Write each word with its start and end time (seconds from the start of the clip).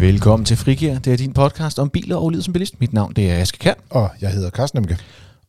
Velkommen 0.00 0.44
til 0.44 0.56
Frigir. 0.56 0.98
Det 0.98 1.12
er 1.12 1.16
din 1.16 1.32
podcast 1.32 1.78
om 1.78 1.90
biler 1.90 2.16
og 2.16 2.30
livet 2.30 2.44
som 2.44 2.52
bilist. 2.52 2.80
Mit 2.80 2.92
navn 2.92 3.12
det 3.12 3.30
er 3.30 3.38
Aske 3.38 3.58
Kær. 3.58 3.74
Og 3.90 4.10
jeg 4.20 4.30
hedder 4.30 4.50
Carsten 4.50 4.78
Emke. 4.78 4.98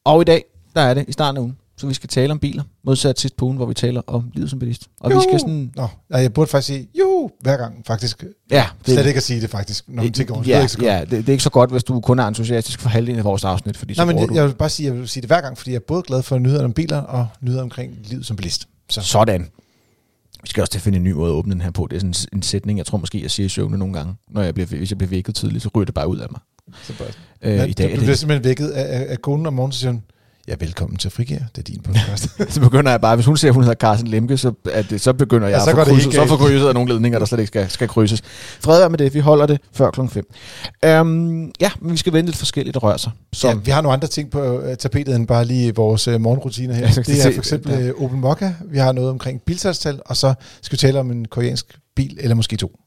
Og 0.05 0.21
i 0.21 0.23
dag, 0.23 0.43
der 0.75 0.81
er 0.81 0.93
det 0.93 1.05
i 1.07 1.11
starten 1.11 1.37
af 1.37 1.41
ugen. 1.41 1.57
Så 1.77 1.87
vi 1.87 1.93
skal 1.93 2.09
tale 2.09 2.31
om 2.31 2.39
biler, 2.39 2.63
modsat 2.83 3.19
sidst 3.19 3.37
på 3.37 3.45
ugen, 3.45 3.57
hvor 3.57 3.65
vi 3.65 3.73
taler 3.73 4.01
om 4.07 4.31
livet 4.33 4.49
som 4.49 4.59
bilist. 4.59 4.87
Og 4.99 5.11
jo. 5.11 5.17
vi 5.17 5.23
skal 5.29 5.39
sådan... 5.39 5.71
Nå, 5.75 5.87
nej, 6.09 6.21
jeg 6.21 6.33
burde 6.33 6.49
faktisk 6.49 6.67
sige, 6.67 6.89
jo, 6.99 7.31
hver 7.41 7.57
gang 7.57 7.83
faktisk. 7.87 8.23
Ja, 8.51 8.65
det, 8.85 8.93
Slet 8.93 9.05
ikke 9.05 9.17
at 9.17 9.23
sige 9.23 9.41
det 9.41 9.49
faktisk, 9.49 9.83
når 9.87 10.03
man 10.03 10.13
tænker 10.13 10.33
over. 10.33 10.43
Ja, 10.43 10.51
det 10.51 10.57
er 10.57 10.61
ikke 10.61 10.71
så 10.71 10.77
godt. 10.77 10.87
ja 10.87 10.99
det, 11.01 11.11
det, 11.11 11.29
er 11.29 11.31
ikke 11.31 11.43
så 11.43 11.49
godt, 11.49 11.71
hvis 11.71 11.83
du 11.83 11.99
kun 11.99 12.19
er 12.19 12.27
entusiastisk 12.27 12.79
for 12.79 12.89
halvdelen 12.89 13.19
af 13.19 13.25
vores 13.25 13.43
afsnit. 13.43 13.77
Fordi 13.77 13.93
Nej, 13.93 13.95
så 13.95 14.05
men 14.05 14.17
det, 14.17 14.29
du... 14.29 14.33
jeg 14.33 14.45
vil 14.45 14.53
bare 14.53 14.69
sige, 14.69 14.87
jeg 14.87 14.99
vil 14.99 15.07
sige 15.07 15.21
det 15.21 15.29
hver 15.29 15.41
gang, 15.41 15.57
fordi 15.57 15.71
jeg 15.71 15.75
er 15.77 15.85
både 15.87 16.03
glad 16.03 16.23
for 16.23 16.37
nyheder 16.37 16.63
om 16.63 16.73
biler 16.73 16.97
og 16.97 17.27
nyheder 17.41 17.63
omkring 17.63 17.97
livet 18.03 18.25
som 18.25 18.35
bilist. 18.35 18.67
Så. 18.89 19.01
Sådan. 19.01 19.47
Vi 20.43 20.49
skal 20.49 20.61
også 20.61 20.71
til 20.71 20.77
at 20.79 20.81
finde 20.81 20.97
en 20.97 21.03
ny 21.03 21.11
måde 21.11 21.31
at 21.31 21.35
åbne 21.35 21.53
den 21.53 21.61
her 21.61 21.71
på. 21.71 21.87
Det 21.89 21.95
er 21.95 21.99
sådan 21.99 22.13
en 22.33 22.41
sætning, 22.41 22.77
jeg 22.77 22.85
tror 22.85 22.97
måske, 22.97 23.21
jeg 23.21 23.31
siger 23.31 23.45
i 23.45 23.49
søvne 23.49 23.77
nogle 23.77 23.93
gange. 23.93 24.15
Når 24.29 24.41
jeg 24.41 24.53
bliver, 24.53 24.67
hvis 24.67 24.91
jeg 24.91 24.97
bliver 24.97 25.09
vækket 25.09 25.35
tidligt, 25.35 25.63
så 25.63 25.69
ryger 25.75 25.85
det 25.85 25.93
bare 25.93 26.07
ud 26.07 26.17
af 26.17 26.27
mig. 26.31 26.39
Så 26.83 26.93
Øh, 27.41 27.69
I 27.69 27.73
dag 27.73 27.85
du, 27.85 27.91
er 27.91 27.95
du 27.95 27.99
bliver 27.99 28.05
det, 28.05 28.19
simpelthen 28.19 28.43
vækket 28.43 28.69
af, 28.69 28.99
af, 28.99 29.05
af 29.09 29.21
konen 29.21 29.45
om 29.45 29.53
morgenen, 29.53 29.71
så 29.71 29.79
siger 29.79 29.91
hun, 29.91 30.03
ja, 30.47 30.55
velkommen 30.59 30.97
til 30.97 31.11
Frigir, 31.11 31.39
det 31.55 31.57
er 31.57 31.61
din 31.61 31.81
podcast. 31.81 32.29
så 32.53 32.61
begynder 32.61 32.91
jeg 32.91 33.01
bare, 33.01 33.15
hvis 33.15 33.25
hun 33.25 33.37
siger, 33.37 33.51
at 33.51 33.53
hun 33.53 33.63
hedder 33.63 33.75
Carsten 33.75 34.07
Lemke, 34.07 34.37
så, 34.37 34.53
at 34.73 35.01
så 35.01 35.13
begynder 35.13 35.47
jeg 35.47 35.57
Ja, 35.57 35.63
så 35.63 35.69
at 35.69 35.87
få 35.87 35.93
krydset, 35.93 36.13
så 36.13 36.25
får 36.25 36.37
krydset 36.37 36.67
af 36.67 36.73
nogle 36.73 36.93
ledninger, 36.93 37.19
der 37.19 37.25
slet 37.25 37.39
ikke 37.39 37.47
skal, 37.47 37.69
skal 37.69 37.87
krydses. 37.87 38.21
Fred 38.59 38.89
med 38.89 38.97
det, 38.97 39.13
vi 39.13 39.19
holder 39.19 39.45
det 39.45 39.61
før 39.73 39.91
klokken 39.91 40.23
5. 40.83 41.01
Um, 41.01 41.51
ja, 41.61 41.71
men 41.81 41.91
vi 41.91 41.97
skal 41.97 42.13
vende 42.13 42.27
lidt 42.27 42.37
forskelligt, 42.37 42.83
rører 42.83 42.97
sig. 42.97 43.11
Så. 43.33 43.47
Ja, 43.47 43.53
vi 43.53 43.71
har 43.71 43.81
nogle 43.81 43.93
andre 43.93 44.07
ting 44.07 44.31
på 44.31 44.59
øh, 44.59 44.77
tapetet 44.77 45.15
end 45.15 45.27
bare 45.27 45.45
lige 45.45 45.75
vores 45.75 46.07
øh, 46.07 46.21
morgenrutiner 46.21 46.73
her. 46.73 46.81
Ja, 46.81 47.01
det 47.01 47.25
er 47.25 47.31
for 47.31 47.39
eksempel 47.39 47.71
ja. 47.71 47.81
øh, 47.81 47.93
Opel 48.03 48.17
Mokka, 48.17 48.51
vi 48.65 48.77
har 48.77 48.91
noget 48.91 49.09
omkring 49.09 49.41
bilsalgstal, 49.41 49.99
og 50.05 50.17
så 50.17 50.33
skal 50.61 50.71
vi 50.71 50.77
tale 50.77 50.99
om 50.99 51.11
en 51.11 51.25
koreansk 51.25 51.77
bil, 51.95 52.17
eller 52.19 52.35
måske 52.35 52.57
to. 52.57 52.79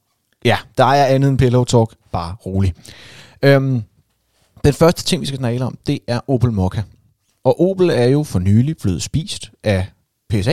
Ja, 0.45 0.57
der 0.79 0.85
er 0.85 1.07
andet 1.07 1.29
end 1.29 1.39
Pillow 1.39 1.65
Talk, 1.65 1.91
bare 2.13 2.35
rolig. 2.47 2.75
Um, 3.47 3.83
den 4.65 4.73
første 4.73 5.05
ting, 5.05 5.21
vi 5.21 5.27
skal 5.27 5.39
tale 5.43 5.65
om, 5.65 5.79
det 5.87 5.99
er 6.07 6.21
Opel 6.29 6.53
Mokka. 6.53 6.83
Og 7.45 7.61
Opel 7.61 7.91
er 7.91 8.05
jo 8.05 8.23
for 8.23 8.39
nylig 8.39 8.77
blevet 8.77 9.03
spist 9.03 9.51
af 9.65 9.87
PSA. 10.31 10.53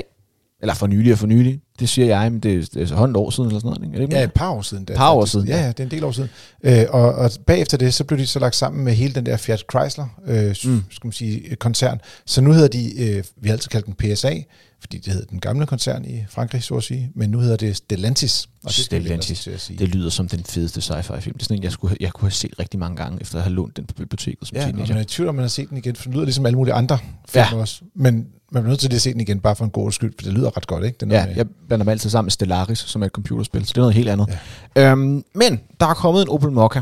Eller 0.61 0.73
for 0.73 0.87
nylig 0.87 1.13
og 1.13 1.19
for 1.19 1.27
nylig. 1.27 1.61
Det 1.79 1.89
siger 1.89 2.05
jeg, 2.05 2.31
men 2.31 2.39
det 2.39 2.75
er, 2.77 2.81
er 2.81 2.85
så 2.85 2.95
hånden 2.95 3.15
år 3.15 3.29
siden 3.29 3.47
eller 3.49 3.59
sådan 3.59 3.69
noget. 3.69 3.83
Ikke? 3.85 3.93
Er 3.93 3.97
det 3.97 4.03
ikke 4.03 4.15
Ja, 4.17 4.23
et 4.23 4.33
par 4.33 4.49
år 4.49 4.61
siden. 4.61 4.85
Da, 4.85 4.95
Par 4.95 5.11
år 5.11 5.25
siden, 5.25 5.47
Ja, 5.47 5.61
ja. 5.61 5.67
det 5.67 5.79
er 5.79 5.83
en 5.83 5.91
del 5.91 6.03
år 6.03 6.11
siden. 6.11 6.29
Øh, 6.63 6.85
og, 6.89 7.13
og 7.15 7.31
bagefter 7.47 7.77
det, 7.77 7.93
så 7.93 8.03
blev 8.03 8.19
de 8.19 8.27
så 8.27 8.39
lagt 8.39 8.55
sammen 8.55 8.83
med 8.83 8.93
hele 8.93 9.13
den 9.13 9.25
der 9.25 9.37
Fiat 9.37 9.63
Chrysler, 9.71 10.07
øh, 10.27 10.55
mm. 10.65 10.83
skal 10.89 11.07
man 11.07 11.11
sige, 11.11 11.55
koncern. 11.55 12.01
Så 12.25 12.41
nu 12.41 12.51
hedder 12.51 12.67
de, 12.67 13.03
øh, 13.03 13.23
vi 13.41 13.49
har 13.49 13.53
altid 13.53 13.69
kaldt 13.69 13.85
den 13.85 13.93
PSA, 13.93 14.33
fordi 14.79 14.97
det 14.97 15.13
hed 15.13 15.25
den 15.25 15.39
gamle 15.39 15.65
koncern 15.65 16.05
i 16.05 16.25
Frankrig, 16.29 16.63
så 16.63 16.75
at 16.75 16.83
sige. 16.83 17.11
Men 17.15 17.29
nu 17.29 17.39
hedder 17.39 17.55
det 17.57 17.75
Stellantis. 17.75 18.47
Og 18.63 18.69
det 18.69 18.73
Stellantis. 18.85 19.39
Til 19.43 19.51
at 19.51 19.61
sige. 19.61 19.79
Det 19.79 19.89
lyder 19.89 20.09
som 20.09 20.27
den 20.27 20.43
fedeste 20.43 20.79
sci-fi 20.81 21.19
film. 21.19 21.33
Det 21.33 21.41
er 21.41 21.45
sådan 21.45 21.57
en, 21.57 21.63
jeg, 21.63 21.71
skulle, 21.71 21.97
jeg 21.99 22.11
kunne 22.11 22.25
have 22.25 22.31
set 22.31 22.53
rigtig 22.59 22.79
mange 22.79 22.97
gange, 22.97 23.21
efter 23.21 23.37
at 23.37 23.43
have 23.43 23.53
lånt 23.53 23.77
den 23.77 23.85
på 23.85 23.93
biblioteket 23.93 24.47
som 24.47 24.57
Ja, 24.57 24.61
teenager. 24.63 24.87
man 24.87 24.97
er 24.97 25.01
i 25.01 25.05
tvivl 25.05 25.29
om, 25.29 25.35
man 25.35 25.43
har 25.43 25.49
set 25.49 25.69
den 25.69 25.77
igen, 25.77 25.95
for 25.95 26.03
den 26.03 26.13
lyder 26.13 26.25
ligesom 26.25 26.45
alle 26.45 26.55
mulige 26.57 26.73
andre 26.73 26.97
film 27.29 27.45
Ja. 27.51 27.55
også. 27.57 27.81
Men 27.95 28.27
man 28.51 28.63
er 28.63 28.67
nødt 28.67 28.79
til 28.79 28.93
at 28.93 29.01
se 29.01 29.13
den 29.13 29.21
igen, 29.21 29.39
bare 29.39 29.55
for 29.55 29.65
en 29.65 29.71
god 29.71 29.91
skyld, 29.91 30.13
for 30.19 30.23
det 30.23 30.33
lyder 30.33 30.57
ret 30.57 30.67
godt, 30.67 30.85
ikke? 30.85 30.97
Den 30.99 31.11
Ja, 31.11 31.25
med- 31.25 31.35
jeg 31.35 31.45
blander 31.67 31.83
dem 31.83 31.91
altid 31.91 32.09
sammen 32.09 32.25
med 32.25 32.31
Stellaris, 32.31 32.79
som 32.79 33.01
er 33.01 33.05
et 33.05 33.11
computerspil, 33.11 33.65
så 33.65 33.69
det 33.73 33.77
er 33.77 33.81
noget 33.81 33.95
helt 33.95 34.09
andet. 34.09 34.37
Ja. 34.75 34.91
Øhm, 34.91 35.23
men 35.35 35.59
der 35.79 35.85
er 35.85 35.93
kommet 35.93 36.21
en 36.21 36.29
Opel 36.29 36.51
Mokka, 36.51 36.81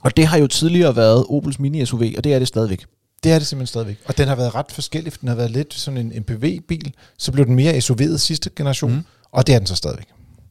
og 0.00 0.16
det 0.16 0.26
har 0.26 0.38
jo 0.38 0.46
tidligere 0.46 0.96
været 0.96 1.24
Opels 1.28 1.56
mini-SUV, 1.60 2.02
og 2.16 2.24
det 2.24 2.34
er 2.34 2.38
det 2.38 2.48
stadigvæk. 2.48 2.84
Det 3.24 3.32
er 3.32 3.38
det 3.38 3.46
simpelthen 3.46 3.66
stadigvæk. 3.66 3.98
Og 4.06 4.18
den 4.18 4.28
har 4.28 4.36
været 4.36 4.54
ret 4.54 4.72
forskellig, 4.72 5.12
for 5.12 5.18
den 5.20 5.28
har 5.28 5.36
været 5.36 5.50
lidt 5.50 5.74
sådan 5.74 5.98
en 6.12 6.12
MPV-bil, 6.20 6.94
så 7.18 7.32
blev 7.32 7.46
den 7.46 7.54
mere 7.54 7.76
SUV'et 7.78 8.16
sidste 8.16 8.50
generation, 8.56 8.92
Mm. 8.92 9.02
og 9.32 9.46
det 9.46 9.54
er 9.54 9.58
den 9.58 9.66
så 9.66 9.74
stadigvæk. 9.76 10.06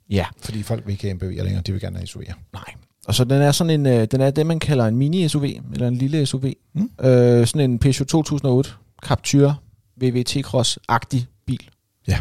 Ja, 0.10 0.26
Fordi 0.42 0.64
folk 0.64 0.86
vil 0.86 0.92
ikke 0.92 1.04
have 1.08 1.16
MPV'er 1.16 1.44
længere, 1.44 1.62
de 1.62 1.72
vil 1.72 1.82
gerne 1.82 1.98
have 1.98 2.08
SUV'er. 2.08 2.34
nej. 2.54 2.64
Og 3.08 3.16
så 3.16 3.24
den 3.24 3.42
er 3.42 3.52
sådan 3.52 3.80
en, 3.80 3.86
øh, 3.86 4.08
den 4.12 4.22
er 4.22 4.32
det, 4.32 4.46
man 4.46 4.60
kalder 4.60 4.86
en 4.86 4.96
mini-SUV, 5.02 5.44
eller 5.74 5.88
en 5.88 5.96
lille 5.96 6.26
SUV. 6.26 6.46
Mm. 6.74 6.90
Øh, 7.06 7.48
sådan 7.48 7.72
en 7.72 7.80
Peugeot 7.80 8.08
2008 8.08 8.70
Captur 9.06 9.62
VVT 10.02 10.36
Cross-agtig 10.46 11.20
bil. 11.46 11.70
Ja. 12.08 12.20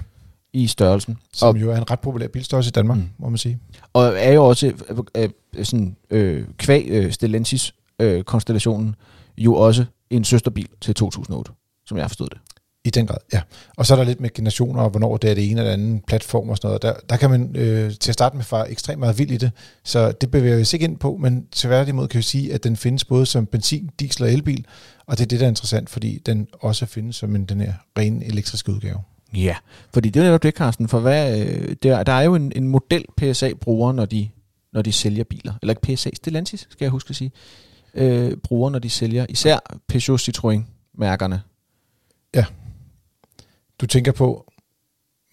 I 0.53 0.67
størrelsen. 0.67 1.19
Som 1.33 1.49
Og- 1.57 1.61
jo 1.61 1.71
er 1.71 1.77
en 1.77 1.91
ret 1.91 2.01
populær 2.01 2.29
bilstørrelse 2.29 2.69
i 2.69 2.71
Danmark, 2.71 2.99
mm. 2.99 3.09
må 3.19 3.29
man 3.29 3.39
sige. 3.39 3.59
Og 3.93 4.13
er 4.17 4.33
jo 4.33 4.45
også 4.45 4.73
øh, 5.17 5.29
øh, 5.55 5.65
sådan, 5.65 5.97
øh, 6.11 6.45
kvæg 6.59 6.87
øh, 6.89 7.13
Stellantis 7.13 7.75
øh, 7.99 8.23
konstellationen 8.25 8.95
jo 9.39 9.55
også 9.55 9.85
en 10.11 10.25
søsterbil 10.25 10.69
til 10.81 10.95
2008, 10.95 11.53
som 11.87 11.99
jeg 11.99 12.11
forstået 12.11 12.33
det. 12.33 12.41
I 12.87 12.91
den 12.91 13.07
grad, 13.07 13.17
ja. 13.33 13.41
Og 13.77 13.87
så 13.87 13.95
er 13.95 13.99
der 13.99 14.05
lidt 14.05 14.21
med 14.21 14.31
generationer, 14.35 14.83
og 14.83 14.91
hvornår 14.91 15.17
det 15.17 15.31
er 15.31 15.35
det 15.35 15.51
ene 15.51 15.61
eller 15.61 15.73
anden 15.73 16.01
platform 16.07 16.49
og 16.49 16.57
sådan 16.57 16.69
noget. 16.69 16.83
Der, 16.83 16.95
der 17.09 17.17
kan 17.17 17.31
man 17.31 17.57
øh, 17.57 17.93
til 18.01 18.11
at 18.11 18.15
starte 18.15 18.37
med 18.37 18.45
fare 18.45 18.71
ekstremt 18.71 19.01
meget 19.01 19.19
vild 19.19 19.31
i 19.31 19.37
det, 19.37 19.51
så 19.85 20.13
det 20.13 20.31
bevæger 20.31 20.57
vi 20.57 20.63
os 20.63 20.73
ikke 20.73 20.85
ind 20.85 20.99
på, 20.99 21.17
men 21.17 21.47
tværtimod 21.53 22.09
kan 22.09 22.19
vi 22.19 22.23
sige, 22.23 22.55
at 22.55 22.65
den 22.65 22.77
findes 22.77 23.05
både 23.05 23.27
som 23.27 23.47
benzin, 23.47 23.91
diesel 24.01 24.23
og 24.23 24.33
elbil, 24.33 24.67
og 25.07 25.19
det 25.19 25.25
er 25.25 25.29
det, 25.29 25.41
der 25.41 25.47
er 25.47 25.51
interessant, 25.51 25.91
fordi 25.91 26.19
den 26.27 26.49
også 26.61 26.87
findes 26.87 27.17
som 27.17 27.37
en, 27.37 27.45
den 27.45 27.61
her 27.61 27.73
ren 27.99 28.23
elektriske 28.23 28.73
udgave. 28.73 28.99
Ja, 29.35 29.57
fordi 29.93 30.11
det 30.11 30.21
er 30.21 30.25
netop 30.25 30.43
det, 30.43 30.55
Carsten, 30.55 30.89
for 30.89 31.01
hvad, 31.01 31.41
øh, 31.41 31.77
der, 31.83 32.03
der 32.03 32.13
er 32.13 32.23
jo 32.23 32.35
en, 32.35 32.53
en 32.57 32.69
model 32.69 33.05
PSA 33.17 33.51
bruger, 33.61 33.93
når 33.93 34.05
de, 34.05 34.29
når 34.73 34.83
de 34.83 34.93
sælger 34.93 35.25
biler. 35.25 35.53
Eller 35.63 35.75
ikke 35.75 35.95
PSA, 35.95 36.11
Stellantis, 36.15 36.61
skal 36.71 36.85
jeg 36.85 36.91
huske 36.91 37.11
at 37.11 37.17
sige. 37.17 37.33
Øh, 37.97 38.37
bruger, 38.37 38.71
når 38.71 38.79
de 38.79 38.91
sælger 38.91 39.27
især 39.29 39.59
Peugeot 39.89 40.21
Citroën-mærkerne. 40.21 41.41
Du 43.81 43.87
tænker 43.87 44.13
på 44.13 44.53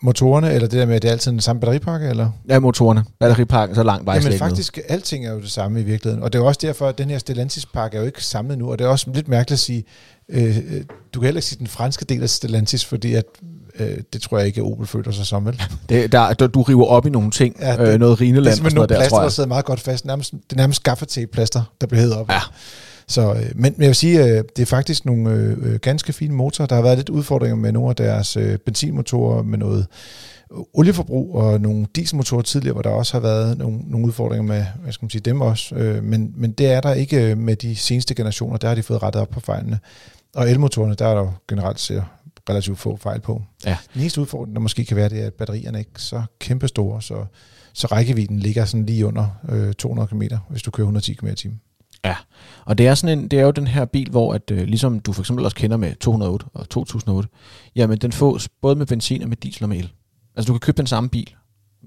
motorerne, 0.01 0.53
eller 0.53 0.67
det 0.67 0.79
der 0.79 0.85
med, 0.85 0.95
at 0.95 1.01
det 1.01 1.07
er 1.07 1.11
altid 1.11 1.31
den 1.31 1.41
samme 1.41 1.59
batteripakke, 1.59 2.07
eller? 2.07 2.31
Ja, 2.49 2.59
motorerne. 2.59 3.03
Batteripakken 3.19 3.75
så 3.75 3.83
langt 3.83 4.05
vej 4.05 4.15
Jamen 4.15 4.39
faktisk, 4.39 4.79
alting 4.87 5.25
er 5.25 5.31
jo 5.31 5.41
det 5.41 5.51
samme 5.51 5.81
i 5.81 5.83
virkeligheden. 5.83 6.23
Og 6.23 6.33
det 6.33 6.39
er 6.39 6.43
også 6.43 6.59
derfor, 6.61 6.87
at 6.87 6.97
den 6.97 7.09
her 7.09 7.17
Stellantis-pakke 7.17 7.97
er 7.97 8.01
jo 8.01 8.07
ikke 8.07 8.25
samlet 8.25 8.57
nu. 8.57 8.71
Og 8.71 8.79
det 8.79 8.85
er 8.85 8.89
også 8.89 9.11
lidt 9.13 9.27
mærkeligt 9.27 9.55
at 9.55 9.59
sige, 9.59 9.83
øh, 10.29 10.57
øh, 10.57 10.83
du 11.13 11.19
kan 11.19 11.27
heller 11.27 11.37
ikke 11.37 11.47
sige 11.47 11.59
den 11.59 11.67
franske 11.67 12.05
del 12.05 12.23
af 12.23 12.29
Stellantis, 12.29 12.85
fordi 12.85 13.13
at, 13.13 13.25
øh, 13.79 13.97
det 14.13 14.21
tror 14.21 14.37
jeg 14.37 14.47
ikke, 14.47 14.61
at 14.61 14.65
Opel 14.71 14.87
føler 14.87 15.11
sig 15.11 15.25
som, 15.25 15.45
vel? 15.45 15.61
Det, 15.89 16.11
der, 16.11 16.33
der, 16.33 16.47
du 16.47 16.61
river 16.61 16.85
op 16.85 17.05
i 17.05 17.09
nogle 17.09 17.31
ting. 17.31 17.55
Ja, 17.59 17.77
det- 17.77 17.93
øh, 17.93 17.99
noget 17.99 18.21
rineland 18.21 18.43
Det 18.45 18.49
er 18.49 18.51
og 18.51 18.57
sådan 18.57 18.75
nogle 18.75 18.87
der, 18.87 18.95
plaster, 18.95 19.09
tror 19.09 19.17
der 19.17 19.23
jeg. 19.25 19.31
sidder 19.31 19.49
meget 19.49 19.65
godt 19.65 19.79
fast. 19.79 20.05
Nærmest, 20.05 20.31
det 20.31 20.39
er 20.51 20.55
nærmest 20.55 20.83
gaffatape-plaster, 20.83 21.63
der 21.81 21.87
bliver 21.87 22.01
hævet 22.01 22.15
op. 22.15 22.29
Ja. 22.31 22.39
Så, 23.07 23.33
øh, 23.33 23.35
men, 23.41 23.53
men 23.55 23.73
jeg 23.81 23.87
vil 23.87 23.95
sige, 23.95 24.23
øh, 24.25 24.43
det 24.55 24.61
er 24.61 24.65
faktisk 24.65 25.05
nogle 25.05 25.29
øh, 25.31 25.57
øh, 25.61 25.79
ganske 25.79 26.13
fine 26.13 26.33
motorer. 26.35 26.67
Der 26.67 26.75
har 26.75 26.81
været 26.81 26.97
lidt 26.97 27.09
udfordringer 27.09 27.55
med 27.55 27.71
nogle 27.71 27.89
af 27.89 27.95
deres 27.95 28.37
øh, 28.37 28.57
benzinmotorer, 28.65 29.43
med 29.43 29.57
noget 29.57 29.87
olieforbrug 30.73 31.35
og 31.35 31.61
nogle 31.61 31.85
dieselmotorer 31.95 32.41
tidligere, 32.41 32.73
hvor 32.73 32.81
der 32.81 32.89
også 32.89 33.13
har 33.13 33.19
været 33.19 33.57
nogle, 33.57 33.79
nogle 33.87 34.07
udfordringer 34.07 34.43
med, 34.47 34.65
hvad 34.83 34.93
skal 34.93 35.03
man 35.05 35.09
sige, 35.09 35.21
dem 35.21 35.41
også. 35.41 35.75
Øh, 35.75 36.03
men, 36.03 36.31
men 36.37 36.51
det 36.51 36.67
er 36.71 36.81
der 36.81 36.93
ikke 36.93 37.35
med 37.35 37.55
de 37.55 37.75
seneste 37.75 38.15
generationer. 38.15 38.57
Der 38.57 38.67
har 38.67 38.75
de 38.75 38.83
fået 38.83 39.03
rettet 39.03 39.21
op 39.21 39.29
på 39.29 39.39
fejlene. 39.39 39.79
Og 40.35 40.49
elmotorerne, 40.51 40.95
der 40.95 41.07
er 41.07 41.13
der 41.13 41.21
jo 41.21 41.31
generelt 41.47 41.79
ser 41.79 42.01
relativt 42.49 42.79
få 42.79 42.95
fejl 42.97 43.19
på. 43.21 43.43
Ja. 43.65 43.77
Den 43.93 44.01
eneste 44.01 44.21
udfordring, 44.21 44.55
der 44.55 44.61
måske 44.61 44.85
kan 44.85 44.97
være, 44.97 45.09
det 45.09 45.21
er, 45.21 45.27
at 45.27 45.33
batterierne 45.33 45.77
er 45.77 45.79
ikke 45.79 45.91
så 46.01 46.23
kæmpe 46.39 46.67
store, 46.67 47.01
så, 47.01 47.25
så 47.73 47.87
rækkevidden 47.87 48.39
ligger 48.39 48.65
sådan 48.65 48.85
lige 48.85 49.05
under 49.05 49.27
øh, 49.49 49.73
200 49.73 50.07
km, 50.07 50.21
hvis 50.49 50.61
du 50.61 50.71
kører 50.71 50.85
110 50.85 51.13
km 51.13 51.27
i 51.27 51.35
timen. 51.35 51.61
Og 52.65 52.77
det 52.77 52.87
er, 52.87 52.95
sådan 52.95 53.19
en, 53.19 53.27
det 53.27 53.39
er 53.39 53.43
jo 53.43 53.51
den 53.51 53.67
her 53.67 53.85
bil, 53.85 54.09
hvor 54.09 54.33
at, 54.33 54.51
øh, 54.51 54.63
ligesom 54.67 54.99
du 54.99 55.13
for 55.13 55.21
eksempel 55.21 55.45
også 55.45 55.55
kender 55.57 55.77
med 55.77 55.95
208 55.95 56.45
og 56.53 56.69
2008, 56.69 57.29
jamen 57.75 57.97
den 57.97 58.11
fås 58.11 58.49
både 58.61 58.75
med 58.75 58.85
benzin 58.85 59.21
og 59.23 59.29
med 59.29 59.37
diesel 59.37 59.63
og 59.63 59.69
med 59.69 59.77
el. 59.77 59.91
Altså 60.35 60.47
du 60.47 60.53
kan 60.53 60.59
købe 60.59 60.77
den 60.77 60.87
samme 60.87 61.09
bil 61.09 61.35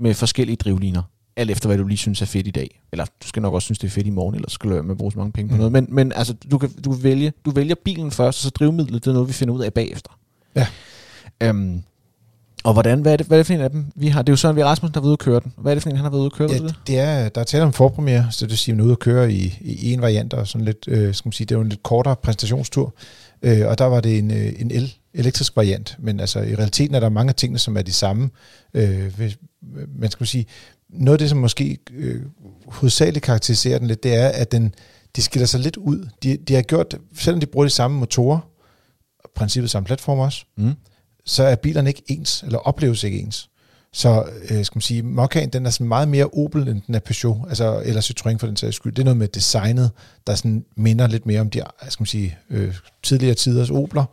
med 0.00 0.14
forskellige 0.14 0.56
drivliner, 0.56 1.03
alt 1.37 1.50
efter 1.50 1.69
hvad 1.69 1.78
du 1.78 1.84
lige 1.84 1.98
synes 1.98 2.22
er 2.22 2.26
fedt 2.26 2.47
i 2.47 2.50
dag. 2.50 2.81
Eller 2.93 3.04
du 3.04 3.28
skal 3.28 3.43
nok 3.43 3.54
også 3.54 3.64
synes, 3.66 3.78
det 3.78 3.87
er 3.87 3.91
fedt 3.91 4.06
i 4.06 4.10
morgen, 4.10 4.34
ellers 4.34 4.53
skal 4.53 4.70
du 4.70 4.82
med 4.82 4.91
at 4.91 4.97
bruge 4.98 5.12
så 5.12 5.19
mange 5.19 5.32
penge 5.32 5.48
på 5.48 5.54
Mm. 5.54 5.59
noget. 5.59 5.72
Men, 5.72 5.87
men 5.91 6.12
altså, 6.12 6.34
du, 6.50 6.59
kan, 6.59 6.70
du, 6.84 6.93
vælge, 6.93 7.32
du 7.44 7.50
vælger 7.50 7.75
bilen 7.84 8.10
først, 8.10 8.38
og 8.38 8.43
så 8.43 8.50
drivmidlet, 8.50 9.04
det 9.04 9.10
er 9.10 9.14
noget, 9.14 9.28
vi 9.28 9.32
finder 9.32 9.54
ud 9.54 9.60
af 9.62 9.75
bagefter. 9.75 10.10
Ja. 10.56 10.66
Øhm, 11.42 11.82
og 12.65 12.72
hvordan, 12.72 13.00
hvad 13.00 13.12
er, 13.12 13.16
det, 13.16 13.26
hvad 13.26 13.38
er 13.38 13.42
det 13.42 13.47
for 13.47 13.54
en 13.54 13.60
af 13.60 13.70
dem, 13.70 13.87
vi 13.94 14.09
har? 14.09 14.23
Det 14.23 14.28
er 14.28 14.32
jo 14.32 14.37
Søren 14.37 14.56
V. 14.56 14.61
Rasmussen, 14.61 14.94
der 14.94 15.00
har 15.00 15.02
været 15.02 15.08
ude 15.08 15.12
at 15.12 15.19
køre 15.19 15.40
den. 15.40 15.52
Hvad 15.56 15.73
er 15.73 15.75
det 15.75 15.82
for 15.82 15.90
en, 15.90 15.96
han 15.96 16.05
har 16.05 16.11
været 16.11 16.20
ude 16.20 16.26
at 16.26 16.32
køre? 16.32 16.50
Ja, 16.52 16.58
det? 16.58 16.75
det 16.87 16.99
er, 16.99 17.28
der 17.28 17.40
er 17.40 17.44
tale 17.44 17.64
om 17.64 17.73
forpremiere, 17.73 18.26
så 18.31 18.44
det 18.46 18.50
vil 18.50 18.58
sige, 18.58 18.73
at 18.73 18.76
man 18.76 18.81
er 18.81 18.84
ude 18.84 18.94
og 18.94 18.99
køre 18.99 19.32
i, 19.32 19.58
i 19.61 19.93
en 19.93 20.00
variant, 20.00 20.34
og 20.34 20.49
sådan 20.49 20.64
lidt, 20.64 20.84
øh, 20.88 21.14
skal 21.14 21.28
man 21.28 21.32
sige, 21.32 21.46
det 21.46 21.55
er 21.55 21.58
jo 21.58 21.62
en 21.62 21.69
lidt 21.69 21.82
kortere 21.82 22.17
præstationstur, 22.17 22.94
øh, 23.43 23.67
og 23.67 23.78
der 23.78 23.84
var 23.84 24.00
det 24.00 24.19
en, 24.19 24.31
øh, 24.31 24.52
en 24.58 24.70
el, 24.70 24.94
elektrisk 25.14 25.56
variant, 25.56 25.96
men 25.99 26.20
altså 26.20 26.40
i 26.40 26.55
realiteten 26.55 26.94
er 26.94 27.00
der 27.00 27.08
mange 27.08 27.28
af 27.28 27.34
tingene, 27.34 27.58
som 27.58 27.76
er 27.76 27.82
de 27.82 27.93
samme. 27.93 28.31
Øh, 28.75 29.14
hvis, 29.17 29.38
man 29.99 30.11
skal 30.11 30.26
sige, 30.26 30.46
noget 30.88 31.14
af 31.14 31.19
det, 31.19 31.31
som 31.31 31.38
måske 31.38 31.78
øh, 31.94 32.23
hovedsageligt 32.67 33.25
karakteriserer 33.25 33.78
den 33.78 33.87
lidt, 33.87 34.02
det 34.02 34.14
er, 34.14 34.28
at 34.28 34.52
den, 34.52 34.75
de 35.17 35.23
skiller 35.23 35.46
sig 35.46 35.61
lidt 35.61 35.76
ud. 35.76 36.08
De, 36.23 36.37
de 36.37 36.55
har 36.55 36.62
gjort, 36.62 36.96
selvom 37.19 37.40
de 37.40 37.46
bruger 37.46 37.67
de 37.67 37.70
samme 37.70 37.99
motorer, 37.99 38.38
princippet 39.36 39.70
samme 39.70 39.86
platform 39.86 40.19
også, 40.19 40.44
Mm. 40.56 40.72
så 41.25 41.42
er 41.44 41.54
bilerne 41.56 41.90
ikke 41.90 42.02
ens, 42.06 42.42
eller 42.42 42.58
opleves 42.58 43.04
ikke 43.04 43.19
ens. 43.19 43.48
Så 43.92 44.25
øh, 44.50 44.64
skal 44.64 44.76
man 44.76 44.81
sige, 44.82 45.02
Mokkaen, 45.02 45.48
den 45.48 45.66
er 45.66 45.70
sådan 45.70 45.88
meget 45.88 46.08
mere 46.08 46.26
Opel, 46.26 46.69
end 46.69 46.82
den 46.86 46.94
er 46.94 46.98
Peugeot, 46.98 47.48
altså, 47.48 47.82
eller 47.84 48.00
Citroën 48.00 48.36
for 48.38 48.46
den 48.46 48.56
sags 48.56 48.76
skyld. 48.76 48.92
Det 48.92 49.02
er 49.02 49.04
noget 49.04 49.16
med 49.16 49.28
designet, 49.28 49.90
der 50.26 50.34
sådan 50.34 50.64
minder 50.76 51.06
lidt 51.06 51.26
mere 51.26 51.40
om 51.40 51.50
de 51.50 51.62
skal 51.88 52.02
man 52.02 52.06
sige, 52.06 52.38
øh, 52.50 52.75
tidligere 53.02 53.34
tiders 53.34 53.70
Opler. 53.70 54.04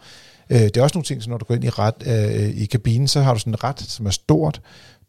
Øh, 0.50 0.60
det 0.60 0.78
er 0.78 0.82
også 0.84 0.96
nogle 0.98 1.06
ting, 1.06 1.24
så 1.24 1.30
når 1.30 1.38
du 1.38 1.46
går 1.46 1.56
ind 1.56 1.64
i, 1.64 1.70
ret, 1.70 1.94
øh, 2.06 2.50
i 2.62 2.66
kabinen, 2.66 3.08
så 3.08 3.22
har 3.22 3.34
du 3.34 3.40
sådan 3.40 3.54
et 3.54 3.64
ret, 3.64 3.80
som 3.80 4.06
er 4.06 4.10
stort. 4.10 4.62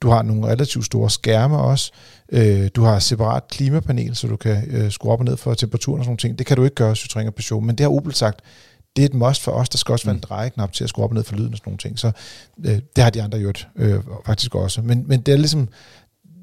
Du 0.02 0.08
har 0.08 0.22
nogle 0.22 0.46
relativt 0.46 0.84
store 0.84 1.10
skærme 1.10 1.58
også. 1.58 1.92
Øh, 2.32 2.68
du 2.76 2.82
har 2.82 2.98
separat 2.98 3.48
klimapanel, 3.48 4.16
så 4.16 4.26
du 4.26 4.36
kan 4.36 4.64
øh, 4.70 4.90
skrue 4.90 5.12
op 5.12 5.18
og 5.18 5.24
ned 5.24 5.36
for 5.36 5.54
temperaturen 5.54 5.98
og 5.98 6.04
sådan 6.04 6.10
nogle 6.10 6.18
ting. 6.18 6.38
Det 6.38 6.46
kan 6.46 6.56
du 6.56 6.64
ikke 6.64 6.74
gøre, 6.74 6.92
Citroën 6.92 7.26
og 7.26 7.34
Peugeot, 7.34 7.64
men 7.64 7.78
det 7.78 7.84
har 7.84 7.90
Opel 7.90 8.14
sagt, 8.14 8.40
det 8.96 9.02
er 9.02 9.06
et 9.06 9.14
must 9.14 9.42
for 9.42 9.52
os. 9.52 9.68
Der 9.68 9.78
skal 9.78 9.92
også 9.92 10.04
være 10.04 10.14
en 10.14 10.16
mm. 10.16 10.20
drejeknap 10.20 10.72
til 10.72 10.84
at 10.84 10.90
skrue 10.90 11.04
op 11.04 11.10
og 11.10 11.14
ned 11.14 11.24
for 11.24 11.36
lyden 11.36 11.52
og 11.52 11.56
sådan 11.58 11.70
nogle 11.70 11.78
ting. 11.78 11.98
Så 11.98 12.12
øh, 12.64 12.78
det 12.96 13.04
har 13.04 13.10
de 13.10 13.22
andre 13.22 13.38
gjort 13.38 13.68
øh, 13.76 14.00
faktisk 14.26 14.54
også. 14.54 14.82
Men, 14.82 15.04
men 15.08 15.20
det 15.20 15.32
er 15.32 15.36
ligesom, 15.38 15.68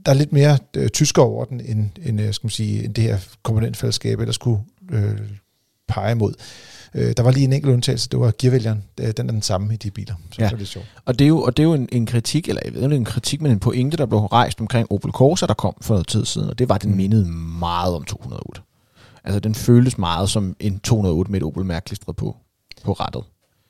der 0.05 0.11
er 0.11 0.15
lidt 0.15 0.33
mere 0.33 0.57
øh, 0.77 0.89
tysker 0.89 1.21
over 1.21 1.45
den, 1.45 1.61
end, 1.61 1.89
end, 2.05 2.21
øh, 2.21 2.33
skal 2.33 2.45
man 2.45 2.51
sige, 2.51 2.83
end 2.83 2.93
det 2.93 3.03
her 3.03 3.17
komponentfællesskab 3.43 4.19
ellers 4.19 4.35
skulle 4.35 4.61
øh, 4.91 5.19
pege 5.87 6.15
mod. 6.15 6.33
Øh, 6.93 7.13
der 7.17 7.23
var 7.23 7.31
lige 7.31 7.43
en 7.43 7.53
enkelt 7.53 7.73
undtagelse, 7.73 8.09
det 8.09 8.19
var 8.19 8.33
gearvælgeren. 8.39 8.83
Den 8.97 9.27
er 9.27 9.31
den 9.31 9.41
samme 9.41 9.73
i 9.73 9.77
de 9.77 9.91
biler. 9.91 10.13
Så 10.31 10.35
Ja. 10.41 10.45
det 10.45 10.53
er 10.53 10.57
lidt 10.57 10.69
sjovt. 10.69 10.85
Og 11.05 11.19
det 11.19 11.25
er 11.25 11.29
jo, 11.29 11.41
og 11.41 11.57
det 11.57 11.63
er 11.63 11.67
jo 11.67 11.73
en, 11.73 11.89
en 11.91 12.05
kritik, 12.05 12.49
eller 12.49 12.61
jeg 12.65 12.73
ved 12.73 12.83
ikke, 12.83 12.95
en 12.95 13.05
kritik, 13.05 13.41
men 13.41 13.51
en 13.51 13.59
pointe, 13.59 13.97
der 13.97 14.05
blev 14.05 14.19
rejst 14.19 14.61
omkring 14.61 14.91
Opel 14.91 15.11
Corsa, 15.11 15.45
der 15.45 15.53
kom 15.53 15.73
for 15.81 15.93
noget 15.93 16.07
tid 16.07 16.25
siden, 16.25 16.49
og 16.49 16.59
det 16.59 16.69
var, 16.69 16.77
den 16.77 16.91
Mm. 16.91 16.97
mindede 16.97 17.25
meget 17.59 17.95
om 17.95 18.03
208. 18.03 18.61
Altså, 19.23 19.39
den 19.39 19.55
føltes 19.55 19.97
meget 19.97 20.29
som 20.29 20.55
en 20.59 20.79
208 20.79 21.31
med 21.31 21.41
et 21.41 21.45
Opel-mærke 21.45 21.85
klistret 21.85 22.15
på, 22.15 22.37
på 22.83 22.93
rettet. 22.93 23.23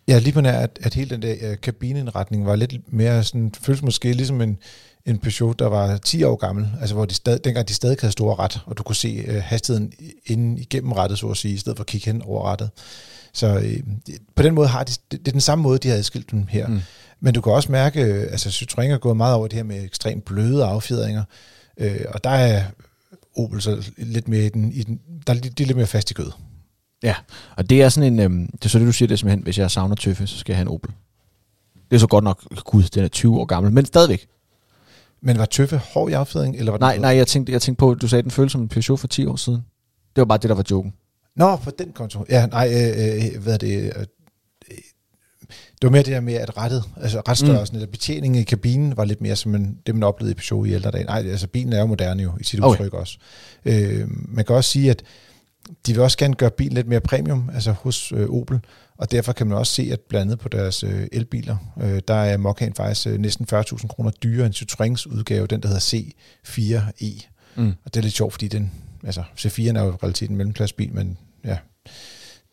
Ja, 0.08 0.20
lige 0.20 0.34
på 0.34 0.42
nær, 0.42 0.60
at, 0.60 0.80
at 0.82 0.94
hele 0.94 1.10
den 1.10 1.22
der 1.22 1.36
øh, 1.42 1.58
kabinindretning 1.62 2.46
var 2.46 2.56
lidt 2.56 2.94
mere 2.94 3.24
sådan, 3.24 3.52
føles 3.62 3.82
måske 3.82 4.14
ligesom 4.14 4.42
en, 4.42 4.58
en 5.06 5.18
Peugeot, 5.20 5.60
der 5.60 5.68
var 5.68 5.98
10 5.98 6.24
år 6.24 6.36
gammel, 6.36 6.68
altså 6.80 6.96
hvor 6.96 7.06
de 7.06 7.14
stad, 7.14 7.40
dengang 7.40 7.68
de 7.68 7.74
stadig 7.74 7.98
havde 8.02 8.12
store 8.12 8.36
ret, 8.36 8.62
og 8.66 8.78
du 8.78 8.84
kunne 8.84 8.96
se 8.96 9.24
øh, 9.28 9.42
hastigheden 9.44 9.94
inden 10.26 10.58
igennem 10.58 10.92
rettet, 10.92 11.20
så 11.20 11.28
at 11.28 11.38
sige, 11.38 11.54
i 11.54 11.58
stedet 11.58 11.78
for 11.78 11.84
at 11.84 11.88
kigge 11.88 12.06
hen 12.06 12.22
over 12.22 12.52
rettet. 12.52 12.70
Så 13.34 13.48
øh, 13.48 13.80
på 14.36 14.44
den 14.44 14.54
måde 14.54 14.68
har 14.68 14.84
de, 14.84 14.92
det, 15.12 15.20
det 15.20 15.28
er 15.28 15.32
den 15.32 15.42
samme 15.42 15.62
måde, 15.62 15.80
de 15.80 15.88
har 15.90 15.96
adskilt 15.96 16.32
dem 16.32 16.48
her. 16.48 16.68
Mm. 16.68 16.74
Mm. 16.74 16.82
Men 17.20 17.34
du 17.34 17.42
kan 17.42 17.54
også 17.54 17.72
mærke, 17.72 18.02
øh, 18.02 18.32
altså 18.32 18.50
Citroën 18.50 18.82
er 18.82 18.98
gået 18.98 19.18
meget 19.18 19.36
over 19.36 19.48
det 19.48 19.56
her 19.56 19.64
med 19.64 19.84
ekstremt 19.84 20.26
bløde 20.26 20.66
affjedringer, 20.66 21.24
øh, 21.78 22.06
og 22.10 22.24
der 22.24 22.30
er 22.30 22.64
Opel 23.38 23.62
så 23.62 23.92
lidt 23.98 24.28
mere 24.28 24.46
i 24.46 24.50
den, 24.50 24.72
i 24.72 24.84
den 24.84 25.00
der 25.28 25.34
er 25.34 25.38
de, 25.38 25.48
er 25.48 25.66
lidt 25.68 25.78
mere 25.78 25.88
fast 25.88 26.12
i 26.12 26.14
kød. 26.14 26.32
Ja, 27.04 27.16
og 27.58 27.70
det 27.70 27.82
er 27.82 27.90
sådan 27.90 28.14
en, 28.14 28.20
øhm, 28.20 28.48
det 28.52 28.66
er 28.66 28.70
så 28.70 28.80
det, 28.80 28.88
du 28.88 28.92
siger, 28.92 29.08
det 29.08 29.14
er 29.14 29.18
simpelthen, 29.18 29.44
hvis 29.44 29.58
jeg 29.58 29.72
savner 29.72 29.96
tøffe, 29.96 30.28
så 30.28 30.38
skal 30.38 30.54
jeg 30.54 30.58
have 30.58 30.62
en 30.62 30.68
Opel. 30.68 30.92
Det 31.92 31.96
er 31.96 32.00
så 32.00 32.08
godt 32.08 32.24
nok, 32.24 32.64
gud, 32.64 32.84
den 32.84 33.04
er 33.04 33.08
20 33.08 33.40
år 33.40 33.46
gammel, 33.46 33.72
men 33.72 33.86
stadigvæk. 33.86 34.28
Men 35.22 35.38
var 35.38 35.46
Tøffe 35.46 35.78
hård 35.78 36.10
i 36.10 36.14
affjedring, 36.14 36.56
eller 36.56 36.72
var 36.72 36.78
den 36.78 36.84
Nej, 36.84 36.98
nej, 36.98 37.16
jeg 37.16 37.28
tænkte, 37.28 37.54
jeg 37.54 37.62
tænkte 37.62 37.80
på, 37.80 37.94
du 37.94 38.08
sagde, 38.08 38.24
den 38.24 38.32
føltes 38.32 38.52
som 38.52 38.62
en 38.62 38.68
Peugeot 38.68 39.00
for 39.00 39.08
10 39.08 39.26
år 39.26 39.36
siden. 39.36 39.66
Det 40.16 40.22
var 40.22 40.26
bare 40.26 40.38
det, 40.38 40.50
der 40.50 40.56
var 40.56 40.66
joken. 40.72 40.94
Nå, 41.36 41.56
på 41.56 41.72
den 41.72 41.92
konto. 41.92 42.26
Ja, 42.30 42.46
nej, 42.46 42.68
øh, 42.74 43.34
øh, 43.36 43.44
hvad 43.44 43.54
er 43.54 43.58
det? 43.58 44.08
Det 45.82 45.88
var 45.88 45.92
mere 45.92 46.04
det 46.04 46.14
der 46.14 46.20
med, 46.20 46.34
at 46.34 46.58
rettet, 46.58 46.84
altså 47.02 47.22
retstørrelsen, 47.28 47.76
mm. 47.76 47.82
eller 47.82 47.92
betjeningen 47.92 48.42
i 48.42 48.44
kabinen, 48.44 48.98
var 48.98 49.06
lidt 49.06 49.22
mere 49.22 49.36
som 49.36 49.52
man, 49.52 49.78
det, 49.86 49.96
man 49.96 50.04
oplevede 50.04 50.32
i 50.32 50.36
Peugeot 50.36 50.68
i 50.68 50.74
ældre 50.74 50.92
dage. 50.92 51.04
Nej, 51.04 51.18
altså 51.20 51.48
bilen 51.48 51.74
er 51.74 51.80
jo 51.80 51.86
moderne 51.86 52.24
jo, 52.24 52.32
i 52.40 52.44
sit 52.44 52.60
Okay. 52.64 52.72
udtryk 52.72 52.94
også. 52.94 53.18
Øh, 53.66 54.08
man 54.08 54.46
kan 54.46 54.56
også 54.56 54.70
sige, 54.70 54.90
at 54.90 55.04
de 55.86 55.94
vil 55.94 56.02
også 56.02 56.18
gerne 56.18 56.34
gøre 56.34 56.52
bilen 56.52 56.74
lidt 56.74 56.88
mere 56.88 57.00
premium, 57.02 57.50
altså 57.54 57.72
hos 57.72 58.12
øh, 58.12 58.30
Opel, 58.30 58.60
og 58.98 59.12
derfor 59.12 59.34
kan 59.34 59.48
man 59.48 59.58
også 59.58 59.74
se, 59.74 59.90
at 59.92 60.00
blandt 60.00 60.22
andet 60.22 60.40
på 60.40 60.50
deres 60.50 60.84
øh, 60.84 61.08
elbiler, 61.12 61.58
øh, 61.82 62.02
der 62.08 62.14
er 62.14 62.38
Macan 62.38 62.74
faktisk 62.74 63.08
øh, 63.08 63.18
næsten 63.18 63.48
40.000 63.54 63.88
kroner 63.88 64.12
dyrere 64.12 64.46
end 64.46 64.56
Citroëns 64.56 65.16
udgave, 65.16 65.48
den 65.48 65.62
der 65.62 65.68
hedder 65.68 66.06
C4e. 66.48 67.28
Mm. 67.56 67.74
Og 67.86 67.94
det 67.94 68.00
er 68.00 68.02
lidt 68.04 68.14
sjovt, 68.14 68.34
fordi 68.34 68.48
den, 68.48 68.72
altså 69.04 69.24
C4'en 69.38 69.78
er 69.78 69.84
jo 69.84 69.98
realiteten 70.04 70.34
en 70.34 70.38
mellemklassebil, 70.38 70.94
men 70.94 71.18
ja, 71.46 71.58